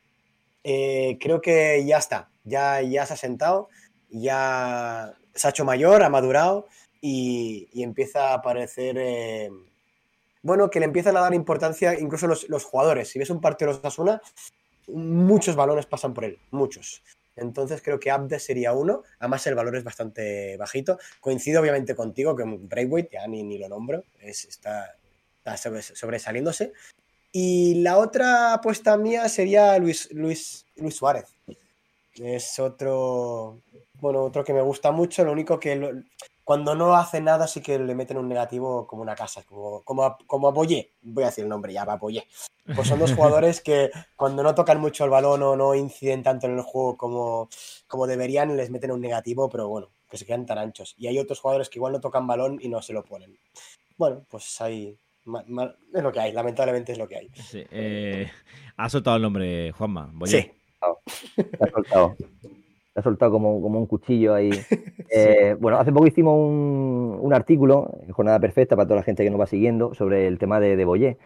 Eh, 0.65 1.17
creo 1.21 1.41
que 1.41 1.85
ya 1.87 1.99
está, 1.99 2.29
ya, 2.43 2.83
ya 2.83 3.07
se 3.07 3.15
ha 3.15 3.17
sentado, 3.19 3.69
ya 4.11 5.15
se 5.33 5.47
ha 5.47 5.51
hecho 5.51 5.65
mayor, 5.65 6.03
ha 6.03 6.09
madurado 6.09 6.67
y, 7.01 7.69
empieza 7.81 8.31
a 8.31 8.35
aparecer. 8.35 8.97
Eh, 8.99 9.49
bueno, 10.43 10.71
que 10.71 10.81
le 10.81 10.87
empiezan 10.87 11.17
a 11.17 11.21
dar 11.21 11.35
importancia 11.35 11.97
incluso 11.97 12.27
los, 12.27 12.49
los 12.49 12.65
jugadores. 12.65 13.11
Si 13.11 13.21
ves 13.21 13.31
un 13.31 13.41
partido 13.41 13.71
de 13.71 13.77
los 13.77 13.85
Asuna, 13.85 14.21
muchos 14.89 15.57
balones 15.57 15.87
pasan 15.87 16.15
por 16.15 16.25
él, 16.25 16.39
muchos. 16.51 17.03
Entonces 17.37 17.83
creo 17.83 17.99
que 17.99 18.11
Abde 18.11 18.39
sería 18.39 18.73
uno. 18.73 19.03
Además, 19.19 19.47
el 19.47 19.55
valor 19.55 19.77
es 19.77 19.85
bastante 19.85 20.57
bajito. 20.57 20.99
Coincido 21.21 21.61
obviamente 21.61 21.95
contigo 21.95 22.37
que 22.37 22.45
Braithwaite, 22.45 23.15
ya 23.15 23.27
ni, 23.27 23.43
ni 23.43 23.59
lo 23.59 23.69
nombro, 23.69 24.05
es, 24.21 24.45
está, 24.45 24.97
sobresaliéndose. 25.95 26.73
Y 27.33 27.83
la 27.83 27.99
otra 27.99 28.55
apuesta 28.55 28.97
mía 28.97 29.29
sería 29.29 29.77
Luis, 29.79 30.09
Luis, 30.13 30.67
Luis 30.77 30.95
Suárez. 30.95 31.27
Es 32.15 32.61
otro, 32.61 33.61
bueno, 34.01 34.23
otro 34.23 34.45
que 34.45 34.53
me 34.53 34.63
gusta 34.63 34.93
mucho. 34.93 35.25
Lo 35.25 35.33
único 35.33 35.59
que 35.59 36.05
cuando 36.45 36.75
no 36.75 36.95
hace 36.95 37.21
nada 37.21 37.47
sí 37.47 37.61
que 37.61 37.79
le 37.79 37.95
meten 37.95 38.19
un 38.19 38.29
negativo 38.29 38.87
como 38.87 39.03
una 39.03 39.15
casa, 39.15 39.43
como, 39.45 39.83
como, 39.83 40.05
a, 40.05 40.19
como 40.27 40.53
Voy 40.53 40.87
a 41.23 41.27
decir 41.27 41.45
el 41.45 41.51
nombre 41.51 41.73
ya, 41.73 41.85
va 41.85 41.97
Boyé. 41.97 42.27
Pues 42.75 42.87
son 42.87 42.99
dos 42.99 43.13
jugadores 43.17 43.61
que 43.61 43.91
cuando 44.15 44.43
no 44.43 44.55
tocan 44.55 44.81
mucho 44.81 45.05
el 45.05 45.11
balón 45.11 45.43
o 45.43 45.57
no 45.57 45.75
inciden 45.75 46.23
tanto 46.23 46.47
en 46.47 46.57
el 46.57 46.63
juego 46.63 46.97
como, 46.97 47.49
como 47.87 48.07
deberían, 48.07 48.57
les 48.57 48.71
meten 48.71 48.91
un 48.91 49.01
negativo, 49.01 49.49
pero 49.49 49.69
bueno, 49.69 49.91
que 50.09 50.19
se 50.19 50.27
quedan 50.27 50.47
tan 50.47 50.59
anchos. 50.59 50.95
Y 50.99 51.07
hay 51.07 51.19
otros 51.19 51.41
jugadores 51.41 51.71
que 51.71 51.79
igual 51.79 51.93
no 51.93 52.01
tocan 52.01 52.27
balón 52.27 52.59
y 52.61 52.69
no 52.69 52.83
se 52.83 52.93
lo 52.93 53.05
ponen. 53.05 53.39
Bueno, 53.97 54.25
pues 54.29 54.61
hay, 54.61 54.99
es 55.95 56.03
lo 56.03 56.13
que 56.13 56.21
hay, 56.21 56.33
lamentablemente 56.33 56.93
es 56.93 56.99
lo 56.99 57.09
que 57.09 57.17
hay. 57.17 57.31
Sí, 57.35 57.65
eh, 57.71 58.31
ha 58.77 58.89
soltado 58.91 59.17
el 59.17 59.23
nombre, 59.23 59.73
Juanma. 59.73 60.13
Sí. 60.27 60.51
ha 60.81 61.71
soltado 61.71 62.17
ha 62.95 63.03
soltado 63.03 63.33
como, 63.33 63.61
como 63.61 63.79
un 63.79 63.87
cuchillo 63.87 64.35
ahí. 64.35 64.51
Eh, 65.17 65.55
bueno, 65.61 65.79
hace 65.79 65.93
poco 65.93 66.09
hicimos 66.09 66.35
un, 66.37 67.19
un, 67.21 67.35
artículo, 67.35 67.99
Jornada 68.11 68.41
Perfecta, 68.41 68.75
para 68.75 68.89
toda 68.89 68.97
la 68.97 69.05
gente 69.05 69.23
que 69.23 69.31
nos 69.31 69.39
va 69.39 69.47
siguiendo, 69.47 69.95
sobre 69.95 70.27
el 70.27 70.39
tema 70.39 70.59
de, 70.59 70.75
de 70.75 70.85
Boyé. 70.85 71.19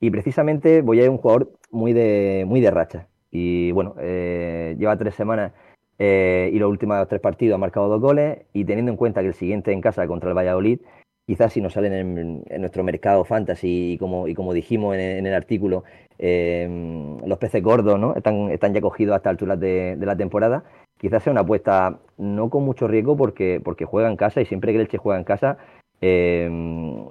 Y 0.00 0.10
precisamente 0.10 0.80
Boyé 0.80 1.02
es 1.02 1.08
un 1.10 1.18
jugador 1.18 1.52
muy 1.70 1.92
de, 1.92 2.44
muy 2.46 2.62
de 2.62 2.70
racha. 2.70 3.08
Y 3.30 3.72
bueno, 3.72 3.96
eh, 3.98 4.76
lleva 4.78 4.96
tres 4.96 5.14
semanas 5.14 5.52
eh, 5.98 6.48
y 6.54 6.58
los 6.58 6.70
últimos 6.70 7.06
tres 7.08 7.20
partidos 7.20 7.56
ha 7.56 7.58
marcado 7.58 7.88
dos 7.88 8.00
goles. 8.00 8.38
Y 8.54 8.64
teniendo 8.64 8.92
en 8.92 8.96
cuenta 8.96 9.20
que 9.20 9.28
el 9.28 9.34
siguiente 9.34 9.72
en 9.72 9.82
casa 9.82 10.06
contra 10.06 10.30
el 10.30 10.36
Valladolid, 10.36 10.80
quizás 11.26 11.52
si 11.52 11.60
nos 11.60 11.72
salen 11.72 12.44
en, 12.46 12.60
nuestro 12.60 12.84
mercado 12.84 13.24
fantasy 13.24 13.92
y 13.92 13.98
como, 13.98 14.28
y 14.28 14.34
como 14.34 14.52
dijimos 14.52 14.96
en, 14.96 15.26
el 15.26 15.34
artículo, 15.34 15.84
los 16.18 17.38
peces 17.38 17.62
gordos 17.62 17.98
¿no? 17.98 18.14
están, 18.14 18.50
están 18.50 18.74
ya 18.74 18.80
cogidos 18.80 19.16
hasta 19.16 19.30
alturas 19.30 19.58
de, 19.58 19.96
de 19.96 20.06
la 20.06 20.16
temporada 20.16 20.64
quizás 21.04 21.22
sea 21.22 21.32
una 21.32 21.42
apuesta 21.42 22.00
no 22.16 22.48
con 22.50 22.64
mucho 22.64 22.88
riesgo 22.88 23.14
porque, 23.16 23.60
porque 23.62 23.84
juega 23.84 24.08
en 24.08 24.16
casa 24.16 24.40
y 24.40 24.46
siempre 24.46 24.72
que 24.72 24.76
el 24.76 24.82
Elche 24.82 24.98
juega 24.98 25.18
en 25.18 25.24
casa, 25.24 25.58
em, 26.00 27.06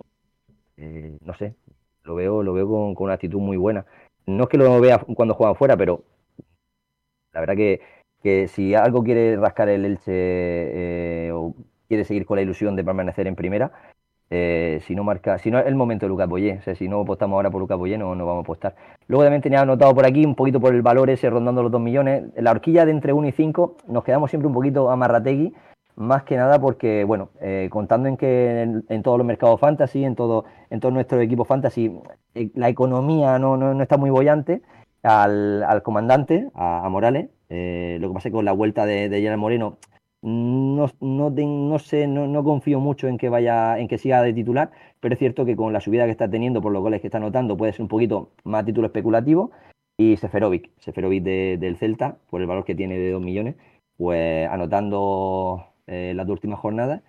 eh, 0.78 1.18
no 1.22 1.34
sé, 1.36 1.55
lo 2.03 2.16
veo, 2.16 2.43
lo 2.43 2.53
veo 2.53 2.68
con, 2.68 2.95
una 2.97 3.14
actitud 3.14 3.39
muy 3.39 3.57
buena. 3.57 3.86
No 4.26 4.43
es 4.43 4.49
que 4.49 4.57
lo 4.57 4.82
vea 4.82 4.99
cuando 5.16 5.36
juega 5.36 5.53
fuera, 5.55 5.78
pero 5.78 6.03
la 7.34 7.41
verdad 7.41 7.55
que, 7.55 7.82
que 8.24 8.47
si 8.47 8.74
algo 8.76 9.03
quiere 9.03 9.36
rascar 9.38 9.70
el 9.70 9.86
Elche 9.86 10.11
eh, 11.28 11.32
o 11.32 11.53
quiere 11.88 12.05
seguir 12.05 12.26
con 12.26 12.38
la 12.38 12.41
ilusión 12.43 12.76
de 12.76 12.84
permanecer 12.84 13.28
en 13.28 13.36
primera, 13.36 13.72
eh, 14.30 14.80
si 14.88 14.96
no 14.96 15.04
marca, 15.04 15.38
si 15.38 15.52
no 15.52 15.60
es 15.60 15.68
el 15.68 15.76
momento 15.76 16.06
de 16.06 16.10
Lucas 16.10 16.28
Boyé, 16.28 16.58
o 16.60 16.62
sea, 16.64 16.76
si 16.76 16.88
no 16.88 17.02
apostamos 17.02 17.36
ahora 17.36 17.52
por 17.52 17.62
Lucas 17.62 17.78
Boyé, 17.78 17.98
no, 17.98 18.16
no 18.16 18.26
vamos 18.26 18.42
a 18.42 18.44
apostar. 18.44 18.76
Luego 19.08 19.24
también 19.24 19.42
tenía 19.42 19.62
anotado 19.62 19.94
por 19.94 20.06
aquí 20.06 20.26
un 20.26 20.36
poquito 20.36 20.60
por 20.60 20.74
el 20.74 20.82
valor 20.82 21.10
ese 21.10 21.30
rondando 21.30 21.62
los 21.62 21.72
2 21.72 21.82
millones. 21.82 22.24
La 22.36 22.52
horquilla 22.52 22.86
de 22.86 22.92
entre 22.92 23.14
1 23.14 23.28
y 23.28 23.32
5 23.32 23.78
nos 23.88 24.04
quedamos 24.04 24.32
siempre 24.32 24.48
un 24.48 24.54
poquito 24.54 24.90
amarrategui, 24.90 25.54
más 25.96 26.24
que 26.24 26.36
nada 26.38 26.60
porque, 26.60 27.04
bueno, 27.04 27.30
eh, 27.42 27.68
contando 27.70 28.10
en 28.10 28.18
que 28.18 28.62
en, 28.62 29.04
todos 29.04 29.20
los 29.20 29.28
mercados 29.28 29.60
fantasy, 29.60 30.04
en 30.04 30.16
todo, 30.16 30.46
en 30.72 30.80
todos 30.80 30.94
nuestros 30.94 31.22
equipos 31.22 31.48
fantasy, 31.48 31.96
eh, 32.34 32.50
la 32.56 32.70
economía 32.70 33.38
no, 33.38 33.58
no, 33.58 33.80
está 33.82 33.98
muy 33.98 34.10
bollante. 34.10 34.62
Al, 35.04 35.64
al 35.64 35.84
comandante, 35.84 36.48
a, 36.56 36.88
Morales, 36.90 37.26
lo 37.50 38.08
que 38.08 38.14
pasa 38.14 38.30
es 38.30 38.32
que 38.32 38.38
con 38.38 38.46
la 38.46 38.54
vuelta 38.54 38.86
de, 38.86 39.10
de 39.10 39.22
Gerard 39.22 39.38
Moreno 39.38 39.78
no, 40.24 40.90
no, 41.02 41.30
no 41.30 41.80
sé, 41.80 42.08
no, 42.08 42.28
no, 42.28 42.44
confío 42.44 42.80
mucho 42.80 43.08
en 43.08 43.18
que 43.18 43.30
vaya, 43.30 43.78
en 43.78 43.88
que 43.88 43.98
siga 43.98 44.22
de 44.24 44.34
titular, 44.34 44.72
pero 45.00 45.14
es 45.14 45.20
cierto 45.20 45.46
que 45.46 45.56
con 45.56 45.74
la 45.74 45.82
subida 45.82 46.06
que 46.06 46.12
está 46.12 46.30
teniendo 46.30 46.62
por 46.62 46.72
los 46.72 46.82
goles 46.82 47.02
que 47.02 47.08
está 47.08 47.18
anotando 47.18 47.58
puede 47.58 47.74
ser 47.74 47.82
un 47.82 47.90
poquito 47.90 48.32
más 48.44 48.66
título 48.66 48.88
especulativo. 48.88 49.52
Y 49.98 50.18
Seferovic, 50.18 50.72
Seferovic 50.80 51.24
del 51.24 51.78
Celta, 51.78 52.18
por 52.30 52.42
el 52.42 52.48
valor 52.48 52.66
que 52.66 52.74
tiene 52.74 52.98
de 52.98 53.12
2 53.12 53.22
millones, 53.22 53.56
pues 53.98 54.50
anotando 54.50 55.68
eh, 55.88 56.14
las 56.16 56.28
últimas 56.30 56.60
jornadas 56.60 57.04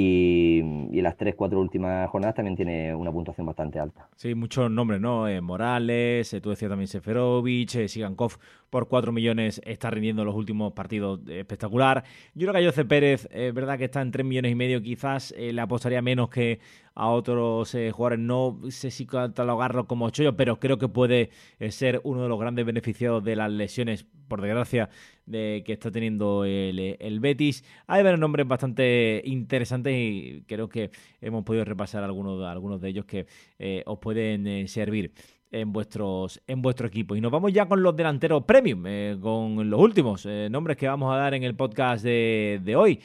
y, 0.00 0.62
y, 0.92 1.02
las 1.02 1.16
tres, 1.16 1.34
cuatro 1.34 1.58
últimas 1.60 2.08
jornadas 2.08 2.36
también 2.36 2.54
tiene 2.54 2.94
una 2.94 3.10
puntuación 3.10 3.44
bastante 3.44 3.80
alta. 3.80 4.08
Sí, 4.14 4.32
muchos 4.32 4.70
nombres, 4.70 5.00
¿no? 5.00 5.26
Eh, 5.26 5.40
Morales, 5.40 6.32
eh, 6.32 6.40
tú 6.40 6.50
decías 6.50 6.68
también 6.68 6.86
Seferovic, 6.86 7.74
eh, 7.74 7.88
Sigankov 7.88 8.38
por 8.70 8.86
4 8.86 9.10
millones 9.10 9.60
está 9.64 9.90
rindiendo 9.90 10.24
los 10.24 10.36
últimos 10.36 10.72
partidos 10.72 11.18
espectacular. 11.28 12.04
Yo 12.34 12.46
creo 12.46 12.52
que 12.52 12.64
a 12.64 12.70
José 12.70 12.84
Pérez, 12.84 13.28
es 13.32 13.52
verdad 13.52 13.76
que 13.76 13.86
está 13.86 14.00
en 14.00 14.12
3 14.12 14.24
millones 14.24 14.52
y 14.52 14.54
medio, 14.54 14.80
quizás 14.80 15.34
le 15.36 15.60
apostaría 15.60 16.00
menos 16.00 16.28
que 16.28 16.60
a 16.94 17.08
otros 17.08 17.72
jugadores. 17.92 18.20
No 18.20 18.60
sé 18.68 18.92
si 18.92 19.04
catalogarlo 19.04 19.88
como 19.88 20.10
chollo, 20.10 20.36
pero 20.36 20.60
creo 20.60 20.78
que 20.78 20.86
puede 20.86 21.30
ser 21.70 22.00
uno 22.04 22.22
de 22.22 22.28
los 22.28 22.38
grandes 22.38 22.64
beneficiados 22.66 23.24
de 23.24 23.34
las 23.34 23.50
lesiones, 23.50 24.06
por 24.28 24.42
desgracia, 24.42 24.90
de 25.28 25.62
que 25.64 25.72
está 25.72 25.90
teniendo 25.90 26.44
el, 26.44 27.20
Betis. 27.20 27.64
Hay 27.86 28.02
varios 28.02 28.20
nombres 28.20 28.46
bastante 28.46 29.22
interesantes 29.24 29.92
y 29.94 30.44
creo 30.46 30.68
que 30.68 30.90
hemos 31.20 31.44
podido 31.44 31.64
repasar 31.64 32.02
algunos, 32.02 32.42
algunos 32.44 32.80
de 32.80 32.88
ellos 32.88 33.04
que 33.04 33.26
eh, 33.58 33.82
os 33.86 33.98
pueden 33.98 34.46
eh, 34.46 34.68
servir 34.68 35.12
en 35.50 35.72
vuestros 35.72 36.42
en 36.46 36.60
vuestro 36.60 36.86
equipo. 36.86 37.16
Y 37.16 37.20
nos 37.20 37.32
vamos 37.32 37.52
ya 37.52 37.66
con 37.66 37.82
los 37.82 37.96
delanteros 37.96 38.44
premium, 38.44 38.84
eh, 38.86 39.16
con 39.20 39.68
los 39.70 39.80
últimos 39.80 40.26
nombres 40.50 40.76
que 40.76 40.86
vamos 40.86 41.12
a 41.14 41.16
dar 41.16 41.34
en 41.34 41.42
el 41.42 41.54
podcast 41.54 42.04
de, 42.04 42.74
hoy. 42.76 43.00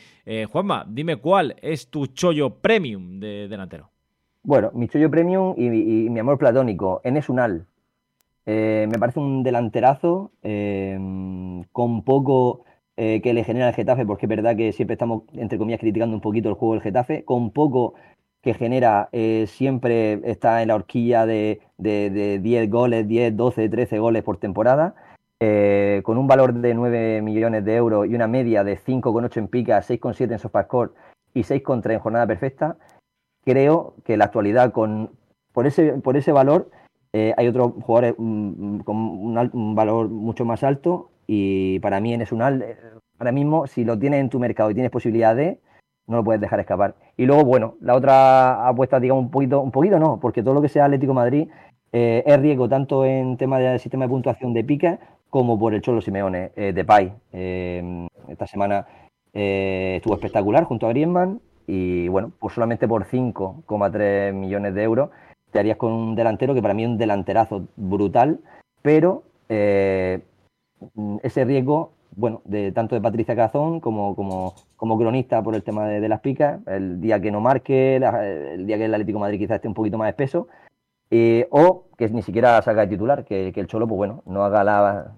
Juanma, 0.52 0.86
dime 0.88 1.18
cuál 1.18 1.56
es 1.62 1.88
tu 1.88 2.08
chollo 2.08 2.56
premium 2.56 3.20
de 3.20 3.48
delantero. 3.48 3.94
Bueno, 4.46 4.72
mi 4.74 4.90
chollo 4.90 5.10
premium 5.10 5.54
y, 5.58 5.70
mi 6.10 6.20
amor 6.20 6.38
platónico, 6.38 7.00
Enes 7.06 7.30
Unal. 7.30 7.66
Eh, 8.46 8.88
me 8.92 9.00
parece 9.00 9.20
un 9.20 9.44
delanterazo 9.44 10.32
em, 10.42 11.64
con 11.72 12.04
poco 12.04 12.66
eh, 12.98 13.22
que 13.22 13.34
le 13.34 13.44
genera 13.44 13.70
el 13.70 13.76
Getafe, 13.76 14.06
porque 14.06 14.26
es 14.26 14.30
verdad 14.30 14.56
que 14.58 14.72
siempre 14.74 14.94
estamos, 14.96 15.24
entre 15.34 15.58
comillas, 15.58 15.80
criticando 15.80 16.16
un 16.16 16.22
poquito 16.22 16.50
el 16.50 16.56
juego 16.56 16.74
del 16.74 16.84
Getafe, 16.84 17.24
con 17.24 17.52
poco 17.52 17.96
que 18.42 18.54
genera, 18.54 19.10
eh, 19.14 19.46
siempre 19.48 20.20
está 20.30 20.62
en 20.62 20.68
la 20.68 20.76
horquilla 20.76 21.26
de, 21.26 21.62
de, 21.78 22.40
10 22.42 22.70
goles, 22.70 23.08
10, 23.08 23.38
12, 23.38 23.70
13 23.70 24.00
goles 24.00 24.24
por 24.24 24.38
temporada, 24.38 24.96
con 26.04 26.18
un 26.18 26.28
valor 26.28 26.54
de 26.54 26.74
9 26.74 27.22
millones 27.22 27.66
de 27.66 27.76
euros 27.76 28.08
y 28.08 28.16
una 28.16 28.28
media 28.28 28.64
de 28.64 28.78
5,8 28.78 29.38
en 29.38 29.48
pica, 29.50 29.82
6,7 29.82 30.32
en 30.32 30.40
SofaScore 30.40 30.92
y 31.34 31.42
6,3 31.42 31.94
en 31.94 32.00
jornada 32.00 32.28
perfecta, 32.28 32.78
creo 33.44 33.96
que 34.06 34.16
la 34.16 34.26
actualidad 34.26 34.72
con, 34.72 35.12
por, 35.52 35.68
ese, 35.68 35.94
por 35.94 36.16
ese 36.16 36.32
valor 36.32 36.70
eh, 37.16 37.32
hay 37.38 37.48
otros 37.48 37.74
jugadores 37.84 38.16
mm, 38.18 38.78
mm, 38.78 38.80
con 38.80 38.96
un, 38.98 39.76
valor 39.76 40.10
mucho 40.10 40.46
más 40.46 40.64
alto 40.64 41.12
y 41.28 41.80
para 41.80 42.02
mí 42.02 42.12
en 42.12 42.22
Esunal, 42.22 42.64
eh, 42.64 42.76
ahora 43.20 43.32
mismo, 43.32 43.68
si 43.68 43.86
lo 43.86 43.98
tienes 44.00 44.20
en 44.20 44.30
tu 44.30 44.40
mercado 44.40 44.72
y 44.72 44.74
tienes 44.74 44.92
posibilidad 44.92 45.36
de, 45.36 45.60
no 46.08 46.18
lo 46.18 46.24
puedes 46.24 46.42
dejar 46.42 46.60
escapar. 46.60 46.96
Y 47.16 47.26
luego, 47.28 47.46
bueno, 47.46 47.76
la 47.82 47.94
otra 47.94 48.68
apuesta, 48.68 49.00
digamos, 49.00 49.26
un 49.26 49.32
poquito, 49.32 49.62
un 49.62 49.72
poquito 49.72 50.00
no, 50.00 50.20
porque 50.20 50.42
todo 50.42 50.56
lo 50.56 50.62
que 50.62 50.70
sea 50.70 50.86
Atlético 50.86 51.14
Madrid 51.14 51.50
eh, 51.92 52.24
es 52.26 52.40
riesgo 52.40 52.68
tanto 52.68 53.06
en 53.06 53.38
tema 53.38 53.60
del 53.60 53.80
sistema 53.80 54.06
de 54.06 54.10
puntuación 54.10 54.54
de 54.54 54.64
pica 54.64 55.00
como 55.30 55.58
por 55.60 55.76
el 55.76 55.82
Cholo 55.82 56.02
Simeone, 56.02 56.50
de 56.56 56.86
Pai. 56.86 57.12
esta 57.32 58.46
semana 58.46 58.86
estuvo 59.34 60.14
espectacular 60.14 60.66
junto 60.66 60.86
a 60.86 60.90
Griezmann 60.90 61.42
y 61.66 62.08
bueno, 62.08 62.32
pues 62.38 62.54
solamente 62.54 62.88
por 62.88 63.06
5,3 63.06 64.32
millones 64.32 64.76
de 64.76 64.84
euros 64.84 65.10
te 65.54 65.60
harías 65.60 65.78
con 65.78 65.94
un 65.94 66.16
delantero 66.16 66.54
que 66.54 66.62
para 66.62 66.74
mí 66.74 66.84
es 66.84 66.90
un 66.90 66.98
delanterazo 66.98 67.68
brutal, 67.78 68.40
pero 68.82 69.24
eh, 69.48 70.20
ese 71.22 71.46
riesgo 71.46 71.94
bueno, 72.16 72.42
de 72.46 72.72
tanto 72.72 72.96
de 72.96 73.02
Patricia 73.02 73.36
Cazón 73.36 73.80
como, 73.80 74.16
como, 74.16 74.56
como 74.76 74.98
cronista 74.98 75.42
por 75.42 75.56
el 75.56 75.64
tema 75.64 75.88
de, 75.88 76.10
las 76.10 76.20
picas, 76.20 76.60
el 76.68 77.02
día 77.02 77.20
que 77.20 77.32
no 77.32 77.40
marque, 77.40 77.96
el 77.96 78.68
día 78.68 78.78
que 78.78 78.86
el 78.86 78.94
Atlético 78.94 79.18
de 79.18 79.22
Madrid 79.22 79.40
quizás 79.40 79.56
esté 79.56 79.68
un 79.68 79.74
poquito 79.74 79.98
más 79.98 80.10
espeso, 80.10 80.48
eh, 81.10 81.48
o 81.50 81.86
que 81.98 82.10
ni 82.10 82.22
siquiera 82.22 82.62
salga 82.62 82.82
de 82.82 82.88
titular, 82.90 83.26
que, 83.26 83.50
el 83.56 83.68
Cholo, 83.68 83.88
pues 83.88 83.98
bueno, 83.98 84.24
no 84.26 84.44
haga 84.44 84.64
la, 84.64 85.16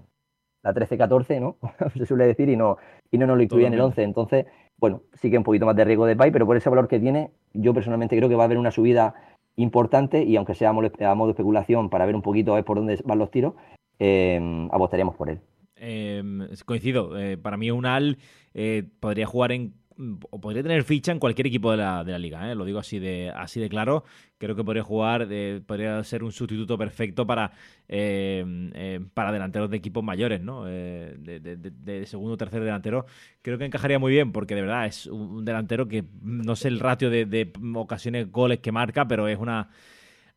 la 0.64 0.74
13-14, 0.74 1.40
¿no? 1.40 1.58
Se 1.98 2.06
suele 2.06 2.28
decir, 2.28 2.50
y 2.50 2.56
no, 2.56 2.78
y 3.12 3.18
no 3.18 3.28
nos 3.28 3.38
lo 3.38 3.44
incluya 3.44 3.68
en 3.68 3.74
el 3.74 3.82
11. 3.82 4.04
Entonces, 4.04 4.46
bueno, 4.78 5.02
sí 5.14 5.30
que 5.30 5.38
un 5.38 5.44
poquito 5.44 5.66
más 5.66 5.76
de 5.76 5.86
riesgo 5.86 6.06
de 6.06 6.16
Pay, 6.16 6.32
pero 6.32 6.46
por 6.46 6.58
ese 6.58 6.70
valor 6.70 6.88
que 6.88 7.00
tiene, 7.00 7.32
yo 7.54 7.74
personalmente 7.74 8.16
creo 8.18 8.30
que 8.30 8.36
va 8.36 8.44
a 8.44 8.46
haber 8.46 8.58
una 8.58 8.72
subida 8.72 9.16
importante 9.58 10.24
y 10.24 10.36
aunque 10.36 10.56
sea 10.56 10.70
a 10.70 10.74
modo 10.74 11.28
de 11.28 11.32
especulación 11.32 11.90
para 11.90 12.06
ver 12.06 12.16
un 12.16 12.22
poquito 12.22 12.62
por 12.64 12.78
dónde 12.78 13.00
van 13.06 13.20
los 13.20 13.32
tiros, 13.32 13.54
eh, 14.00 14.68
apostaríamos 14.72 15.16
por 15.16 15.30
él. 15.30 15.40
Em, 15.78 16.48
coincido, 16.66 17.20
eh, 17.20 17.38
para 17.38 17.58
mí 17.58 17.70
Unal 17.70 18.18
eh, 18.54 18.84
podría 19.00 19.26
jugar 19.26 19.52
en 19.52 19.74
o 20.30 20.42
podría 20.42 20.64
tener 20.64 20.84
ficha 20.84 21.12
en 21.12 21.20
cualquier 21.20 21.48
equipo 21.48 21.72
de 21.72 21.78
la, 21.78 22.04
de 22.04 22.12
la 22.12 22.20
liga, 22.20 22.52
¿eh? 22.52 22.56
lo 22.56 22.66
digo 22.66 22.80
así 22.80 23.00
de, 23.00 23.32
así 23.36 23.60
de 23.60 23.70
claro. 23.70 24.04
Creo 24.38 24.56
que 24.56 24.64
podría 24.64 24.84
jugar, 24.84 25.28
podría 25.66 26.04
ser 26.04 26.24
un 26.24 26.32
sustituto 26.34 26.78
perfecto 26.78 27.26
para, 27.26 27.54
para 29.14 29.32
delanteros 29.32 29.70
de 29.70 29.78
equipos 29.78 30.04
mayores, 30.04 30.42
¿no? 30.42 30.66
de, 30.66 31.16
de, 31.18 32.06
segundo 32.06 32.34
o 32.34 32.38
tercer 32.38 32.62
delantero. 32.62 33.06
Creo 33.42 33.58
que 33.58 33.66
encajaría 33.66 33.98
muy 33.98 34.12
bien, 34.12 34.34
porque 34.34 34.54
de 34.56 34.62
verdad 34.62 34.88
es 34.88 35.08
un 35.08 35.46
delantero 35.46 35.88
que 35.88 36.04
no 36.22 36.58
sé 36.58 36.68
el 36.68 36.82
ratio 36.82 37.10
de 37.10 37.54
ocasiones 37.76 38.30
goles 38.30 38.60
que 38.60 38.74
marca, 38.74 39.08
pero 39.08 39.30
es 39.30 39.40
una 39.40 39.70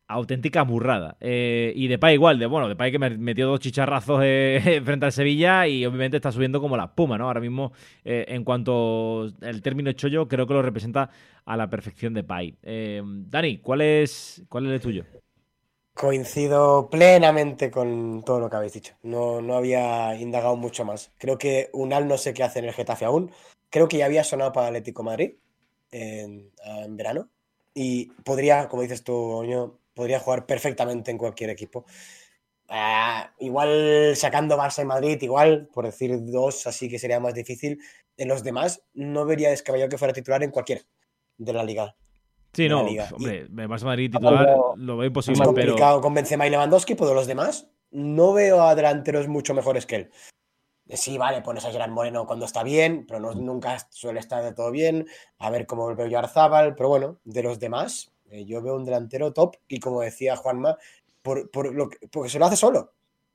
auténtica 0.09 0.63
burrada. 0.63 1.15
Eh, 1.21 1.71
y 1.75 1.87
Depay 1.87 2.15
igual, 2.15 2.39
de 2.39 2.47
bueno, 2.47 2.67
Depay 2.67 2.91
que 2.91 2.99
me 2.99 3.11
metió 3.11 3.47
dos 3.47 3.59
chicharrazos 3.59 4.21
eh, 4.23 4.81
frente 4.83 5.05
al 5.05 5.11
Sevilla 5.11 5.67
y 5.67 5.85
obviamente 5.85 6.17
está 6.17 6.31
subiendo 6.31 6.59
como 6.59 6.75
la 6.75 6.85
espuma, 6.85 7.17
¿no? 7.17 7.27
Ahora 7.27 7.39
mismo, 7.39 7.71
eh, 8.03 8.25
en 8.27 8.43
cuanto 8.43 9.31
el 9.41 9.61
término 9.61 9.91
chollo, 9.93 10.27
creo 10.27 10.47
que 10.47 10.53
lo 10.55 10.63
representa 10.63 11.11
a 11.45 11.55
la 11.55 11.69
perfección 11.69 12.13
Depay. 12.13 12.57
Dani, 12.61 13.59
¿cuál 13.59 13.81
es, 13.81 14.43
¿cuál 14.49 14.65
es 14.65 14.73
el 14.73 14.81
tuyo? 14.81 15.05
Coincido 15.93 16.89
plenamente 16.89 17.69
con 17.69 18.23
todo 18.23 18.39
lo 18.39 18.49
que 18.49 18.55
habéis 18.55 18.73
dicho. 18.73 18.95
No, 19.03 19.41
no 19.41 19.55
había 19.55 20.15
indagado 20.15 20.55
mucho 20.55 20.85
más. 20.85 21.11
Creo 21.19 21.37
que 21.37 21.69
Unal 21.73 22.07
no 22.07 22.17
sé 22.17 22.33
qué 22.33 22.43
hace 22.43 22.59
en 22.59 22.65
el 22.65 22.73
Getafe 22.73 23.05
aún. 23.05 23.31
Creo 23.69 23.87
que 23.87 23.97
ya 23.97 24.05
había 24.05 24.23
sonado 24.23 24.51
para 24.53 24.67
Atlético 24.67 25.03
Madrid 25.03 25.33
en, 25.91 26.51
en 26.63 26.97
verano. 26.97 27.29
Y 27.73 28.07
podría, 28.23 28.67
como 28.69 28.81
dices 28.81 29.03
tú, 29.03 29.43
podría 29.99 30.21
jugar 30.21 30.45
perfectamente 30.45 31.11
en 31.11 31.17
cualquier 31.17 31.49
equipo. 31.49 31.85
Ah, 32.69 33.33
igual 33.39 34.15
sacando 34.15 34.57
Barça 34.57 34.81
y 34.81 34.85
Madrid, 34.85 35.21
igual, 35.21 35.67
por 35.73 35.83
decir 35.83 36.17
dos, 36.23 36.65
así 36.67 36.87
que 36.87 36.97
sería 36.97 37.19
más 37.19 37.33
difícil. 37.33 37.81
En 38.15 38.29
los 38.29 38.41
demás, 38.41 38.81
no 38.93 39.25
vería 39.25 39.49
descabellado 39.49 39.89
que 39.89 39.97
fuera 39.97 40.13
titular 40.13 40.41
en 40.41 40.51
cualquiera 40.51 40.83
de 41.37 41.51
la 41.51 41.65
liga. 41.65 41.97
Sí, 42.53 42.69
no, 42.69 42.79
hombre, 42.79 43.49
Barça 43.49 43.83
Madrid 43.83 44.09
titular 44.09 44.57
lo 44.77 44.97
veo 44.97 45.07
imposible. 45.07 45.41
Es 45.41 45.45
complicado 45.45 45.99
con 45.99 46.13
Benzema 46.13 46.47
y 46.47 46.49
Lewandowski, 46.49 46.95
pero 46.95 47.13
los 47.13 47.27
demás 47.27 47.67
no 47.91 48.31
veo 48.31 48.61
a 48.61 48.73
delanteros 48.73 49.27
mucho 49.27 49.53
mejores 49.53 49.85
que 49.85 49.95
él. 49.97 50.11
Sí, 50.87 51.17
vale, 51.17 51.41
pones 51.41 51.65
a 51.65 51.71
Gerard 51.71 51.91
Moreno 51.91 52.25
cuando 52.25 52.45
está 52.45 52.63
bien, 52.63 53.05
pero 53.05 53.19
no, 53.19 53.33
nunca 53.33 53.77
suele 53.89 54.21
estar 54.21 54.43
de 54.43 54.53
todo 54.53 54.71
bien. 54.71 55.07
A 55.37 55.49
ver 55.49 55.67
cómo 55.67 55.93
veo 55.93 56.07
yo 56.07 56.17
a 56.17 56.21
Arzábal, 56.21 56.73
pero 56.75 56.87
bueno, 56.89 57.19
de 57.25 57.43
los 57.43 57.59
demás, 57.59 58.11
eh, 58.31 58.45
yo 58.45 58.61
veo 58.61 58.75
un 58.75 58.85
delantero 58.85 59.33
top 59.33 59.55
y 59.67 59.79
como 59.79 60.01
decía 60.01 60.35
Juanma, 60.35 60.77
por, 61.21 61.49
por 61.51 61.73
lo 61.73 61.89
que, 61.89 62.07
porque 62.07 62.29
se 62.29 62.39
lo 62.39 62.45
hace 62.45 62.55
solo. 62.55 62.93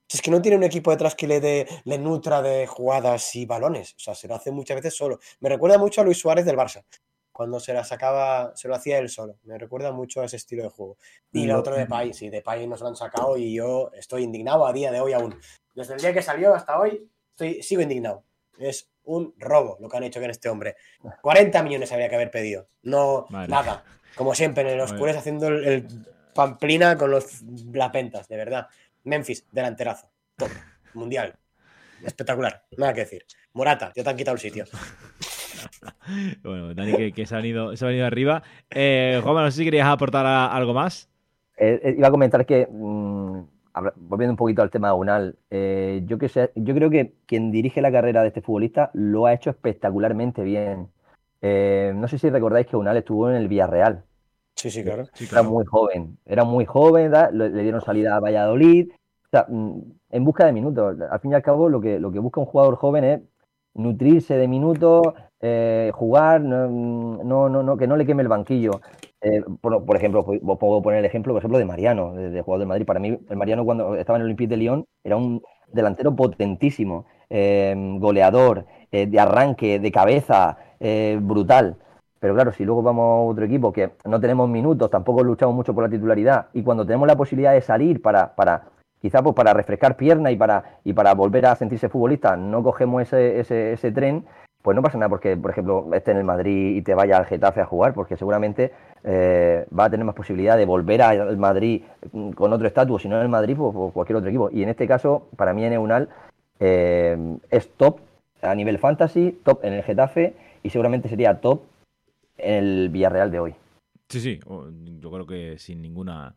es 0.08 0.22
que 0.22 0.30
no 0.30 0.40
tiene 0.40 0.56
un 0.56 0.64
equipo 0.64 0.90
detrás 0.90 1.14
que 1.14 1.26
le, 1.26 1.40
dé, 1.40 1.66
le 1.84 1.98
nutra 1.98 2.42
de 2.42 2.66
jugadas 2.66 3.34
y 3.36 3.46
balones. 3.46 3.94
O 3.94 3.98
sea, 3.98 4.14
se 4.14 4.28
lo 4.28 4.34
hace 4.34 4.50
muchas 4.50 4.76
veces 4.76 4.96
solo. 4.96 5.18
Me 5.40 5.48
recuerda 5.48 5.78
mucho 5.78 6.00
a 6.00 6.04
Luis 6.04 6.18
Suárez 6.18 6.44
del 6.44 6.56
Barça. 6.56 6.84
Cuando 7.32 7.58
se 7.58 7.72
la 7.72 7.82
sacaba, 7.82 8.52
se 8.54 8.68
lo 8.68 8.76
hacía 8.76 8.98
él 8.98 9.08
solo. 9.08 9.38
Me 9.42 9.58
recuerda 9.58 9.90
mucho 9.90 10.20
a 10.20 10.26
ese 10.26 10.36
estilo 10.36 10.62
de 10.62 10.68
juego. 10.68 10.98
Y 11.32 11.46
la 11.46 11.58
otra 11.58 11.74
de 11.74 11.86
Pay, 11.86 12.14
sí, 12.14 12.30
de 12.30 12.42
Pay 12.42 12.68
nos 12.68 12.80
lo 12.80 12.86
han 12.86 12.94
sacado 12.94 13.36
y 13.36 13.54
yo 13.54 13.90
estoy 13.92 14.22
indignado 14.22 14.64
a 14.64 14.72
día 14.72 14.92
de 14.92 15.00
hoy 15.00 15.14
aún. 15.14 15.36
Desde 15.74 15.94
el 15.94 16.00
día 16.00 16.12
que 16.12 16.22
salió 16.22 16.54
hasta 16.54 16.78
hoy, 16.78 17.10
estoy, 17.30 17.60
sigo 17.60 17.82
indignado. 17.82 18.22
Es 18.56 18.88
un 19.02 19.34
robo 19.36 19.76
lo 19.80 19.88
que 19.88 19.96
han 19.96 20.04
hecho 20.04 20.20
con 20.20 20.30
este 20.30 20.48
hombre. 20.48 20.76
40 21.22 21.60
millones 21.64 21.90
habría 21.90 22.08
que 22.08 22.14
haber 22.14 22.30
pedido. 22.30 22.68
No, 22.82 23.26
nada. 23.30 23.84
Como 24.14 24.34
siempre, 24.34 24.70
en 24.70 24.78
los 24.78 24.92
cures 24.92 25.16
haciendo 25.16 25.48
el, 25.48 25.86
pamplina 26.34 26.96
con 26.96 27.10
los 27.10 27.42
pentas, 27.92 28.28
de 28.28 28.36
verdad. 28.36 28.68
Memphis, 29.04 29.46
delanterazo. 29.50 30.10
Top. 30.36 30.50
Mundial. 30.94 31.34
Espectacular. 32.04 32.64
Nada 32.76 32.92
que 32.92 33.00
decir. 33.00 33.24
Morata, 33.52 33.92
ya 33.94 34.02
te 34.02 34.10
han 34.10 34.16
quitado 34.16 34.34
el 34.34 34.40
sitio. 34.40 34.64
bueno, 36.42 36.74
Dani, 36.74 37.12
que, 37.12 37.26
se, 37.26 37.34
ha 37.34 37.38
venido, 37.38 37.76
se 37.76 37.84
ha 37.84 37.88
venido 37.88 38.06
arriba. 38.06 38.42
Eh, 38.70 39.20
Juan, 39.22 39.36
no 39.36 39.50
sé 39.50 39.58
si 39.58 39.64
querías 39.64 39.86
aportar 39.86 40.26
algo 40.26 40.74
más. 40.74 41.08
Eh, 41.56 41.80
eh, 41.82 41.94
iba 41.96 42.08
a 42.08 42.10
comentar 42.10 42.44
que, 42.46 42.66
mm, 42.70 43.38
volviendo 43.96 44.32
un 44.32 44.36
poquito 44.36 44.62
al 44.62 44.70
tema 44.70 44.88
de 44.88 44.94
Unal, 44.94 45.38
eh, 45.50 46.02
yo, 46.04 46.18
que 46.18 46.28
sé, 46.28 46.50
yo 46.54 46.74
creo 46.74 46.90
que 46.90 47.14
quien 47.26 47.50
dirige 47.50 47.80
la 47.80 47.92
carrera 47.92 48.22
de 48.22 48.28
este 48.28 48.40
futbolista 48.40 48.90
lo 48.92 49.26
ha 49.26 49.32
hecho 49.32 49.50
espectacularmente 49.50 50.42
bien. 50.42 50.88
Eh, 51.46 51.92
no 51.94 52.08
sé 52.08 52.16
si 52.16 52.30
recordáis 52.30 52.66
que 52.66 52.74
Unal 52.74 52.96
estuvo 52.96 53.28
en 53.28 53.36
el 53.36 53.48
Villarreal. 53.48 54.02
Sí, 54.56 54.70
sí, 54.70 54.82
claro. 54.82 55.04
Era 55.30 55.42
muy 55.42 55.66
joven, 55.66 56.16
era 56.24 56.42
muy 56.42 56.64
joven, 56.64 57.12
le, 57.32 57.50
dieron 57.50 57.82
salida 57.82 58.16
a 58.16 58.20
Valladolid. 58.20 58.90
O 58.90 59.28
sea, 59.30 59.44
mm, 59.46 59.80
en 60.08 60.24
busca 60.24 60.46
de 60.46 60.52
minutos. 60.52 60.96
Al 61.10 61.20
fin 61.20 61.32
y 61.32 61.34
al 61.34 61.42
cabo, 61.42 61.68
lo 61.68 61.82
que, 61.82 62.00
lo 62.00 62.10
que 62.10 62.18
busca 62.18 62.40
un 62.40 62.46
jugador 62.46 62.76
joven 62.76 63.04
es 63.04 63.20
nutrirse 63.74 64.38
de 64.38 64.48
minutos, 64.48 65.02
eh, 65.40 65.90
jugar, 65.92 66.40
no, 66.40 66.66
no, 67.22 67.62
no, 67.62 67.76
que 67.76 67.86
no 67.86 67.96
le 67.98 68.06
queme 68.06 68.22
el 68.22 68.28
banquillo. 68.28 68.80
Eh, 69.20 69.42
por, 69.60 69.96
ejemplo, 69.96 70.24
puedo 70.24 70.80
poner 70.80 71.00
el 71.00 71.04
ejemplo, 71.04 71.34
por 71.34 71.40
ejemplo, 71.40 71.58
de 71.58 71.66
Mariano, 71.66 72.14
de, 72.14 72.40
jugador 72.40 72.60
de 72.60 72.66
Madrid. 72.66 72.86
Para 72.86 73.00
mí, 73.00 73.18
el 73.28 73.36
Mariano 73.36 73.66
cuando 73.66 73.96
estaba 73.96 74.16
en 74.16 74.22
el 74.22 74.26
Olympique 74.28 74.48
de 74.48 74.56
Lyon 74.56 74.86
era 75.02 75.16
un 75.16 75.42
delantero 75.70 76.16
potentísimo, 76.16 77.04
goleador, 77.28 78.64
de 78.94 79.20
arranque, 79.20 79.78
de 79.78 79.92
cabeza, 79.92 80.56
eh, 80.80 81.18
brutal. 81.20 81.76
Pero 82.20 82.34
claro, 82.34 82.52
si 82.52 82.64
luego 82.64 82.82
vamos 82.82 83.02
a 83.02 83.30
otro 83.30 83.44
equipo 83.44 83.72
que 83.72 83.90
no 84.04 84.20
tenemos 84.20 84.48
minutos, 84.48 84.90
tampoco 84.90 85.22
luchamos 85.22 85.54
mucho 85.54 85.74
por 85.74 85.84
la 85.84 85.90
titularidad, 85.90 86.46
y 86.52 86.62
cuando 86.62 86.86
tenemos 86.86 87.06
la 87.06 87.16
posibilidad 87.16 87.52
de 87.52 87.60
salir 87.60 88.00
para, 88.00 88.34
para 88.34 88.62
quizá 89.00 89.22
pues 89.22 89.34
para 89.34 89.52
refrescar 89.52 89.96
pierna 89.96 90.30
y 90.30 90.36
para, 90.36 90.78
y 90.84 90.94
para 90.94 91.12
volver 91.12 91.44
a 91.44 91.56
sentirse 91.56 91.90
futbolista, 91.90 92.36
no 92.36 92.62
cogemos 92.62 93.02
ese, 93.02 93.40
ese, 93.72 93.92
tren, 93.92 94.24
pues 94.62 94.74
no 94.74 94.82
pasa 94.82 94.96
nada 94.96 95.10
porque, 95.10 95.36
por 95.36 95.50
ejemplo, 95.50 95.86
esté 95.92 96.12
en 96.12 96.16
el 96.16 96.24
Madrid 96.24 96.76
y 96.76 96.80
te 96.80 96.94
vaya 96.94 97.18
al 97.18 97.26
Getafe 97.26 97.60
a 97.60 97.66
jugar, 97.66 97.92
porque 97.92 98.16
seguramente 98.16 98.72
eh, 99.02 99.66
va 99.78 99.84
a 99.84 99.90
tener 99.90 100.06
más 100.06 100.14
posibilidad 100.14 100.56
de 100.56 100.64
volver 100.64 101.02
al 101.02 101.36
Madrid 101.36 101.82
con 102.34 102.52
otro 102.54 102.66
estatus, 102.66 103.02
si 103.02 103.08
no 103.08 103.16
en 103.16 103.22
el 103.22 103.28
Madrid, 103.28 103.54
pues, 103.58 103.92
cualquier 103.92 104.16
otro 104.16 104.30
equipo. 104.30 104.48
Y 104.50 104.62
en 104.62 104.70
este 104.70 104.88
caso, 104.88 105.28
para 105.36 105.52
mí 105.52 105.62
en 105.64 105.74
Eunal 105.74 106.08
eh, 106.58 107.36
es 107.50 107.70
top 107.76 108.00
a 108.44 108.54
nivel 108.54 108.78
fantasy, 108.78 109.38
top 109.44 109.64
en 109.64 109.72
el 109.72 109.82
Getafe 109.82 110.34
y 110.62 110.70
seguramente 110.70 111.08
sería 111.08 111.40
top 111.40 111.62
en 112.38 112.54
el 112.64 112.88
Villarreal 112.88 113.30
de 113.30 113.38
hoy. 113.38 113.54
Sí, 114.08 114.20
sí, 114.20 114.40
yo 115.00 115.10
creo 115.10 115.26
que 115.26 115.58
sin 115.58 115.82
ninguna, 115.82 116.34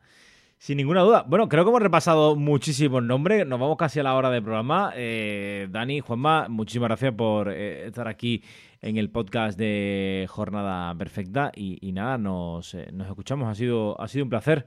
sin 0.57 0.77
ninguna 0.77 1.01
duda. 1.01 1.23
Bueno, 1.27 1.49
creo 1.49 1.63
que 1.63 1.69
hemos 1.69 1.81
repasado 1.81 2.35
muchísimos 2.35 3.03
nombres. 3.03 3.45
Nos 3.45 3.59
vamos 3.59 3.77
casi 3.77 3.99
a 3.99 4.03
la 4.03 4.15
hora 4.15 4.29
del 4.29 4.43
programa. 4.43 4.93
Eh, 4.95 5.67
Dani, 5.69 5.99
Juanma, 5.99 6.47
muchísimas 6.49 6.89
gracias 6.89 7.13
por 7.13 7.51
eh, 7.51 7.87
estar 7.87 8.07
aquí 8.07 8.43
en 8.81 8.97
el 8.97 9.09
podcast 9.09 9.59
de 9.59 10.25
Jornada 10.29 10.95
Perfecta. 10.95 11.51
Y, 11.55 11.91
nada, 11.91 12.17
nos, 12.17 12.73
eh, 12.73 12.89
nos, 12.93 13.07
escuchamos. 13.07 13.49
Ha 13.49 13.55
sido, 13.55 13.99
ha 14.01 14.07
sido 14.07 14.23
un 14.23 14.29
placer, 14.29 14.65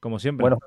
como 0.00 0.18
siempre. 0.18 0.42
Bueno, 0.42 0.58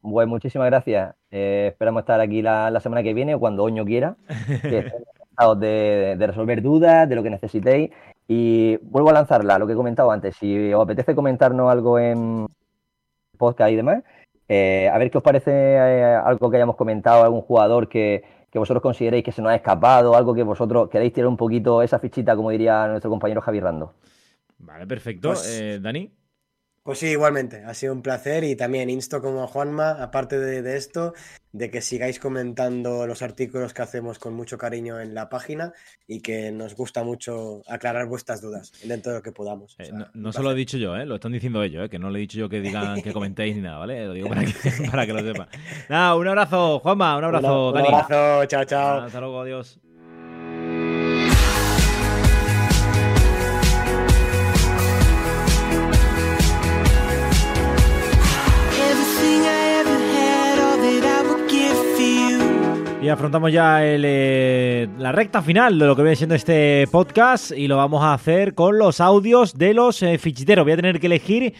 pues 0.00 0.28
muchísimas 0.28 0.66
gracias. 0.66 1.14
esperamos 1.30 2.00
estar 2.00 2.20
aquí 2.20 2.40
la, 2.40 2.78
semana 2.80 3.02
que 3.02 3.14
viene 3.14 3.34
o 3.34 3.40
cuando 3.40 3.64
Oño 3.64 3.84
quiera. 3.84 4.16
de, 5.58 6.16
resolver 6.26 6.62
dudas, 6.62 7.08
de 7.08 7.14
lo 7.14 7.22
que 7.22 7.30
necesitéis. 7.30 7.90
Y 8.26 8.76
vuelvo 8.78 9.10
a 9.10 9.14
lanzarla, 9.14 9.58
lo 9.58 9.66
que 9.66 9.74
he 9.74 9.76
comentado 9.76 10.10
antes. 10.10 10.36
Si 10.36 10.72
os 10.72 10.82
apetece 10.82 11.14
comentarnos 11.14 11.70
algo 11.70 11.98
en 11.98 12.46
podcast 13.36 13.70
y 13.70 13.76
demás, 13.76 14.02
eh, 14.48 14.90
a 14.92 14.98
ver 14.98 15.10
qué 15.10 15.18
os 15.18 15.24
parece 15.24 15.50
eh, 15.50 16.14
algo 16.14 16.50
que 16.50 16.56
hayamos 16.56 16.76
comentado, 16.76 17.24
algún 17.24 17.42
jugador 17.42 17.88
que, 17.88 18.22
vosotros 18.54 18.82
consideréis 18.82 19.24
que 19.24 19.32
se 19.32 19.42
nos 19.42 19.50
ha 19.50 19.56
escapado, 19.56 20.14
algo 20.14 20.32
que 20.32 20.44
vosotros 20.44 20.88
queréis 20.88 21.12
tirar 21.12 21.28
un 21.28 21.36
poquito 21.36 21.82
esa 21.82 21.98
fichita, 21.98 22.36
como 22.36 22.50
diría 22.50 22.86
nuestro 22.86 23.10
compañero 23.10 23.40
Javi 23.40 23.60
Rando. 23.60 23.94
Vale, 24.58 24.86
perfecto. 24.86 25.30
Pues 25.30 25.60
eh, 25.60 25.80
Dani. 25.80 26.10
Pues 26.84 26.98
sí, 26.98 27.06
igualmente, 27.06 27.64
ha 27.64 27.72
sido 27.72 27.94
un 27.94 28.02
placer 28.02 28.44
y 28.44 28.56
también 28.56 28.90
insto 28.90 29.22
como 29.22 29.42
a 29.42 29.46
Juanma, 29.46 29.92
aparte 30.02 30.38
de, 30.38 30.76
esto, 30.76 31.14
de 31.50 31.70
que 31.70 31.80
sigáis 31.80 32.20
comentando 32.20 33.06
los 33.06 33.22
artículos 33.22 33.72
que 33.72 33.80
hacemos 33.80 34.18
con 34.18 34.34
mucho 34.34 34.58
cariño 34.58 35.00
en 35.00 35.14
la 35.14 35.30
página 35.30 35.72
y 36.06 36.20
que 36.20 36.52
nos 36.52 36.76
gusta 36.76 37.02
mucho 37.02 37.62
aclarar 37.68 38.06
vuestras 38.06 38.42
dudas 38.42 38.70
dentro 38.84 39.12
de 39.12 39.18
lo 39.18 39.22
que 39.22 39.32
podamos. 39.32 39.76
Eh, 39.78 39.90
no, 40.12 40.30
se 40.30 40.42
lo 40.42 40.52
he 40.52 40.54
dicho 40.54 40.76
yo, 40.76 40.94
¿eh? 40.94 41.06
lo 41.06 41.14
están 41.14 41.32
diciendo 41.32 41.62
ellos, 41.62 41.86
¿eh? 41.86 41.88
que 41.88 41.98
no 41.98 42.10
le 42.10 42.18
he 42.18 42.20
dicho 42.20 42.36
yo 42.36 42.50
que 42.50 42.60
digan 42.60 43.00
que 43.00 43.12
comentéis 43.14 43.56
ni 43.56 43.62
nada, 43.62 43.78
¿vale? 43.78 44.04
Lo 44.04 44.12
digo 44.12 44.28
para 44.28 44.44
que, 44.44 44.52
para 44.90 45.06
que 45.06 45.12
lo 45.14 45.20
sepan. 45.20 45.48
Nada, 45.88 46.14
un 46.16 46.28
abrazo, 46.28 46.80
Juanma, 46.80 47.16
un 47.16 47.24
abrazo, 47.24 47.72
Dani. 47.72 47.88
Un 47.88 47.94
abrazo, 47.94 48.44
chao, 48.44 48.64
chao. 48.66 49.00
hasta 49.00 49.20
luego, 49.20 49.40
adiós. 49.40 49.80
Afrontamos 63.14 63.52
ya 63.52 63.78
eh, 63.82 64.88
la 64.98 65.12
recta 65.12 65.40
final 65.40 65.78
de 65.78 65.86
lo 65.86 65.94
que 65.94 66.02
viene 66.02 66.16
siendo 66.16 66.34
este 66.34 66.84
podcast 66.90 67.52
y 67.52 67.68
lo 67.68 67.76
vamos 67.76 68.02
a 68.02 68.12
hacer 68.12 68.54
con 68.54 68.76
los 68.76 69.00
audios 69.00 69.54
de 69.54 69.72
los 69.72 70.02
eh, 70.02 70.18
fichiteros. 70.18 70.64
Voy 70.64 70.72
a 70.72 70.76
tener 70.76 70.98
que 70.98 71.06
elegir 71.06 71.54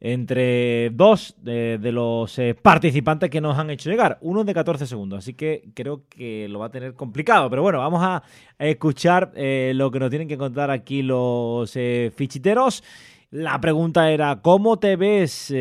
entre 0.00 0.90
dos 0.90 1.34
de, 1.42 1.78
los 1.92 2.38
eh, 2.38 2.54
participantes 2.54 3.30
que 3.30 3.40
nos 3.40 3.58
han 3.58 3.70
hecho 3.70 3.90
llegar. 3.90 4.18
Uno 4.20 4.44
de 4.44 4.54
14 4.54 4.86
segundos, 4.86 5.18
así 5.18 5.34
que 5.34 5.70
creo 5.74 6.04
que 6.08 6.46
lo 6.48 6.60
va 6.60 6.66
a 6.66 6.70
tener 6.70 6.94
complicado. 6.94 7.50
Pero 7.50 7.62
bueno, 7.62 7.78
vamos 7.78 8.00
a 8.04 8.22
escuchar 8.56 9.32
lo 9.34 9.90
que 9.90 9.98
nos 9.98 10.08
tienen 10.08 10.28
que 10.28 10.38
contar 10.38 10.70
aquí 10.70 11.02
los 11.02 11.76
fichiteros. 12.14 12.84
La 13.32 13.60
pregunta 13.60 14.08
era, 14.12 14.40
¿cómo 14.40 14.78
te 14.78 14.94
ves 14.94 15.52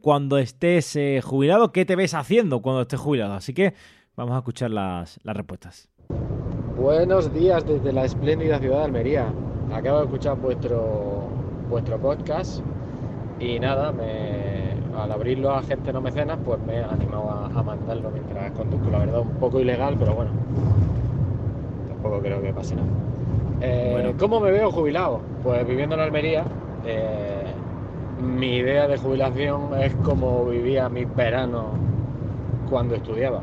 cuando 0.00 0.36
estés 0.36 0.98
jubilado? 1.22 1.70
¿Qué 1.70 1.84
te 1.84 1.94
ves 1.94 2.14
haciendo 2.14 2.60
cuando 2.60 2.82
estés 2.82 2.98
jubilado? 2.98 3.34
Así 3.34 3.54
que 3.54 3.74
vamos 4.16 4.34
a 4.34 4.38
escuchar 4.38 4.70
las, 4.70 5.18
las 5.22 5.36
respuestas. 5.36 5.88
Buenos 6.78 7.32
días 7.32 7.64
desde 7.66 7.92
la 7.92 8.04
espléndida 8.04 8.58
ciudad 8.58 8.78
de 8.78 8.84
Almería. 8.84 9.32
Acabo 9.72 9.98
de 9.98 10.04
escuchar 10.04 10.36
vuestro, 10.38 11.28
vuestro 11.68 11.98
podcast 11.98 12.62
y 13.38 13.58
nada, 13.60 13.92
me, 13.92 14.74
al 14.98 15.12
abrirlo 15.12 15.50
a 15.52 15.62
gente 15.62 15.92
no 15.92 16.00
mecenas, 16.00 16.38
pues 16.44 16.58
me 16.66 16.76
he 16.76 16.84
animado 16.84 17.30
a, 17.30 17.46
a 17.46 17.62
mandarlo 17.62 18.10
mientras 18.10 18.50
conduzco. 18.52 18.90
La 18.90 18.98
verdad, 18.98 19.20
un 19.20 19.34
poco 19.36 19.60
ilegal, 19.60 19.96
pero 19.98 20.14
bueno, 20.14 20.30
tampoco 21.88 22.20
creo 22.20 22.42
que 22.42 22.52
pase 22.52 22.76
nada. 22.76 22.88
Eh, 23.60 23.90
Bueno. 23.92 24.12
¿Cómo 24.18 24.40
me 24.40 24.50
veo 24.50 24.70
jubilado? 24.70 25.20
Pues 25.42 25.66
viviendo 25.66 25.94
en 25.94 26.00
Almería, 26.00 26.44
eh, 26.86 27.44
mi 28.22 28.56
idea 28.56 28.88
de 28.88 28.96
jubilación 28.98 29.78
es 29.80 29.94
como 29.96 30.46
vivía 30.46 30.88
mis 30.88 31.14
veranos 31.14 31.66
cuando 32.68 32.94
estudiaba. 32.94 33.42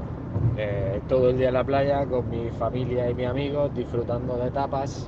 Eh, 0.58 1.02
todo 1.08 1.30
el 1.30 1.38
día 1.38 1.50
en 1.50 1.54
la 1.54 1.64
playa 1.64 2.06
con 2.06 2.30
mi 2.30 2.50
familia 2.52 3.10
y 3.10 3.14
mis 3.14 3.28
amigos, 3.28 3.74
disfrutando 3.74 4.38
de 4.38 4.50
tapas 4.52 5.08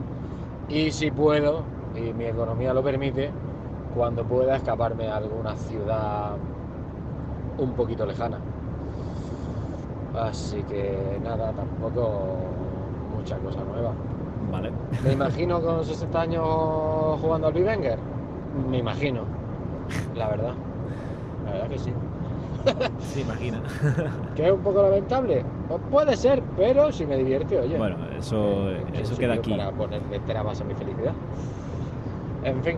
y 0.70 0.92
si 0.92 1.10
puedo, 1.10 1.64
y 1.96 2.14
mi 2.14 2.26
economía 2.26 2.74
lo 2.74 2.84
permite, 2.84 3.32
cuando 3.96 4.24
pueda 4.24 4.56
escaparme 4.56 5.08
a 5.08 5.18
alguna 5.18 5.56
ciudad 5.56 6.36
un 7.58 7.74
poquito 7.74 8.06
lejana. 8.06 8.40
Así 10.16 10.64
que 10.64 11.20
nada, 11.24 11.52
tampoco 11.54 12.38
mucha 13.16 13.38
cosa 13.38 13.64
nueva. 13.64 13.94
Vale. 14.52 14.72
Me 15.04 15.14
imagino 15.14 15.62
con 15.62 15.84
60 15.84 16.22
años 16.22 16.46
jugando 17.22 17.48
al 17.48 17.54
Bivenger. 17.54 17.98
Me 18.70 18.78
imagino, 18.78 19.24
la 20.16 20.28
verdad. 20.30 20.54
La 21.46 21.52
verdad 21.52 21.70
que 21.70 21.80
sí. 21.80 21.94
Se 23.00 23.22
imagina. 23.22 23.62
¿Que 24.36 24.46
es 24.48 24.52
un 24.52 24.60
poco 24.62 24.82
lamentable? 24.84 25.44
Pues 25.68 25.82
puede 25.90 26.16
ser, 26.18 26.42
pero 26.58 26.92
si 26.92 27.06
me 27.06 27.18
divierte, 27.18 27.58
oye. 27.60 27.78
Bueno, 27.78 27.98
eso, 28.18 28.70
Eh, 28.72 28.84
eso 28.94 29.18
queda 29.18 29.36
aquí. 29.36 29.52
Para 29.52 29.72
ponerle 29.72 30.20
trabas 30.22 30.62
a 30.62 30.64
mi 30.64 30.74
felicidad. 30.74 31.14
En 32.44 32.64
fin, 32.64 32.78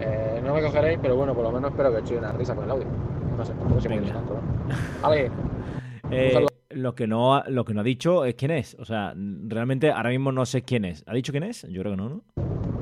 eh, 0.00 0.40
no 0.44 0.54
me 0.54 0.62
cogeréis, 0.62 0.98
pero 1.02 1.16
bueno, 1.16 1.34
por 1.34 1.44
lo 1.44 1.52
menos 1.52 1.70
espero 1.70 1.92
que 1.92 1.98
echéis 2.00 2.20
una 2.20 2.32
risa 2.32 2.54
con 2.54 2.64
el 2.64 2.70
audio. 2.70 2.86
No 3.36 3.44
sé, 3.44 3.52
tampoco 3.54 3.80
se 3.80 3.88
Venga. 3.88 4.12
tanto, 4.12 4.34
¿no? 4.34 4.40
Vale, 5.02 5.30
Eh. 6.10 6.46
Lo 6.74 6.94
que 6.94 7.06
no 7.06 7.34
ha- 7.36 7.44
lo 7.48 7.64
que 7.64 7.74
no 7.74 7.80
ha 7.80 7.84
dicho 7.84 8.24
es 8.24 8.34
quién 8.34 8.50
es. 8.50 8.76
O 8.78 8.84
sea, 8.84 9.14
realmente 9.16 9.90
ahora 9.90 10.10
mismo 10.10 10.32
no 10.32 10.44
sé 10.46 10.62
quién 10.62 10.84
es. 10.84 11.04
¿Ha 11.06 11.14
dicho 11.14 11.32
quién 11.32 11.44
es? 11.44 11.62
Yo 11.70 11.80
creo 11.82 11.92
que 11.92 11.96
no, 11.96 12.08
¿no? 12.08 12.22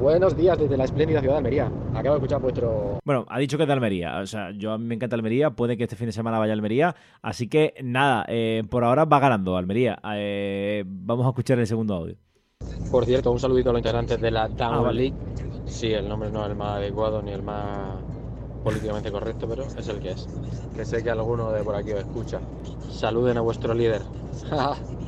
buenos 0.01 0.35
días 0.35 0.59
desde 0.59 0.79
la 0.79 0.85
espléndida 0.85 1.21
ciudad 1.21 1.35
de 1.35 1.39
Almería. 1.39 1.67
Acabo 1.91 2.15
de 2.15 2.21
escuchar 2.21 2.41
vuestro 2.41 3.01
Bueno, 3.05 3.27
ha 3.29 3.39
dicho 3.39 3.59
que 3.59 3.65
es 3.65 3.67
de 3.67 3.73
Almería. 3.75 4.19
O 4.21 4.27
sea, 4.27 4.51
yo 4.53 4.73
a 4.73 4.79
mí 4.79 4.87
me 4.87 4.95
encanta 4.95 5.15
Almería. 5.15 5.51
Puede 5.51 5.77
que 5.77 5.83
este 5.85 5.95
fin 5.97 6.07
de 6.07 6.13
semana 6.13 6.39
vaya 6.39 6.53
a 6.53 6.55
Almería. 6.55 6.97
Así 7.21 7.49
que 7.49 7.75
nada, 7.83 8.25
eh, 8.29 8.63
por 8.71 8.83
ahora 8.85 9.05
va 9.05 9.19
ganando 9.21 9.59
Almería. 9.59 9.99
Eh, 10.15 10.85
vamos 10.87 11.27
a 11.27 11.29
escuchar 11.31 11.59
el 11.59 11.67
segundo 11.67 11.95
audio. 11.95 12.17
Por 12.91 13.05
cierto, 13.05 13.31
un 13.31 13.39
saludito 13.39 13.69
a 13.71 13.73
los 13.75 13.81
integrantes 13.81 14.19
de 14.21 14.31
la 14.31 14.49
Ah, 14.59 14.81
vale. 14.81 15.01
League. 15.11 15.17
Sí, 15.67 15.93
el 15.93 16.09
nombre 16.09 16.31
no 16.31 16.45
es 16.45 16.51
el 16.51 16.57
más 16.57 16.77
adecuado 16.79 17.21
ni 17.23 17.33
el 17.33 17.43
más 17.43 17.97
políticamente 18.63 19.11
correcto, 19.11 19.49
pero 19.49 19.65
es 19.77 19.89
el 19.89 20.01
que 20.01 20.13
es. 20.13 20.29
Que 20.75 20.85
sé 20.85 21.03
que 21.03 21.11
alguno 21.11 21.51
de 21.53 21.63
por 21.63 21.75
aquí 21.75 21.93
os 21.93 22.01
escucha. 22.01 22.41
Saluden 22.89 23.39
a 23.39 23.41
vuestro 23.41 23.75
líder. 23.75 24.03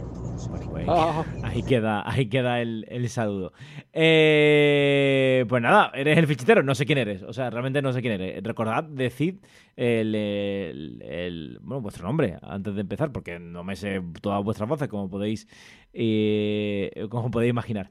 Bueno, 0.48 0.66
pues, 0.70 0.84
Ah. 0.88 1.24
ahí 1.42 1.62
queda, 1.62 2.02
ahí 2.10 2.26
queda 2.26 2.60
el, 2.60 2.84
el 2.88 3.08
saludo. 3.08 3.52
Eh, 3.92 5.44
pues 5.48 5.62
nada, 5.62 5.90
eres 5.94 6.18
el 6.18 6.26
fichitero, 6.26 6.62
no 6.62 6.74
sé 6.74 6.84
quién 6.86 6.98
eres. 6.98 7.22
O 7.22 7.32
sea, 7.32 7.50
realmente 7.50 7.80
no 7.82 7.92
sé 7.92 8.00
quién 8.00 8.14
eres. 8.14 8.42
Recordad, 8.42 8.84
decid 8.84 9.36
el, 9.76 10.14
el- 10.14 11.02
el- 11.02 11.58
bueno, 11.62 11.80
vuestro 11.80 12.06
nombre 12.06 12.36
antes 12.42 12.74
de 12.74 12.80
empezar, 12.80 13.10
porque 13.12 13.38
no 13.38 13.64
me 13.64 13.76
sé 13.76 14.02
todas 14.20 14.42
vuestras 14.44 14.68
voces, 14.68 14.88
como 14.88 15.08
podéis, 15.08 15.46
eh, 15.92 17.06
como 17.10 17.30
podéis 17.30 17.50
imaginar. 17.50 17.90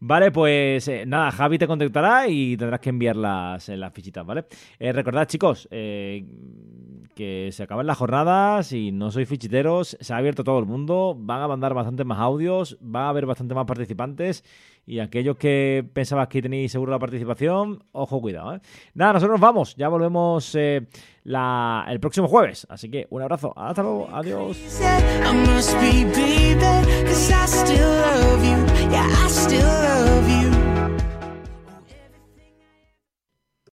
Vale, 0.00 0.30
pues 0.30 0.86
eh, 0.88 1.04
nada, 1.06 1.30
Javi 1.30 1.58
te 1.58 1.66
contactará 1.66 2.26
y 2.28 2.56
tendrás 2.56 2.80
que 2.80 2.90
enviar 2.90 3.16
las, 3.16 3.68
las 3.68 3.92
fichitas, 3.92 4.26
¿vale? 4.26 4.44
Recordad, 4.78 5.26
chicos, 5.26 5.68
que 7.22 7.52
se 7.52 7.62
acaban 7.62 7.86
las 7.86 7.98
jornadas 7.98 8.72
y 8.72 8.90
no 8.90 9.12
sois 9.12 9.28
fichiteros, 9.28 9.96
se 10.00 10.12
ha 10.12 10.16
abierto 10.16 10.42
todo 10.42 10.58
el 10.58 10.66
mundo, 10.66 11.14
van 11.16 11.40
a 11.40 11.46
mandar 11.46 11.72
bastante 11.72 12.02
más 12.02 12.18
audios, 12.18 12.76
va 12.82 13.06
a 13.06 13.10
haber 13.10 13.26
bastante 13.26 13.54
más 13.54 13.64
participantes 13.64 14.42
y 14.84 14.98
aquellos 14.98 15.36
que 15.36 15.88
pensabas 15.92 16.26
que 16.26 16.42
tenéis 16.42 16.72
seguro 16.72 16.90
la 16.90 16.98
participación, 16.98 17.84
ojo, 17.92 18.20
cuidado. 18.20 18.56
¿eh? 18.56 18.60
Nada, 18.94 19.12
nosotros 19.12 19.34
nos 19.34 19.40
vamos, 19.40 19.76
ya 19.76 19.86
volvemos 19.86 20.52
eh, 20.56 20.88
el 21.24 22.00
próximo 22.00 22.26
jueves, 22.26 22.66
así 22.68 22.90
que 22.90 23.06
un 23.10 23.22
abrazo, 23.22 23.52
hasta 23.56 23.82
luego, 23.84 24.08
adiós. 24.12 24.56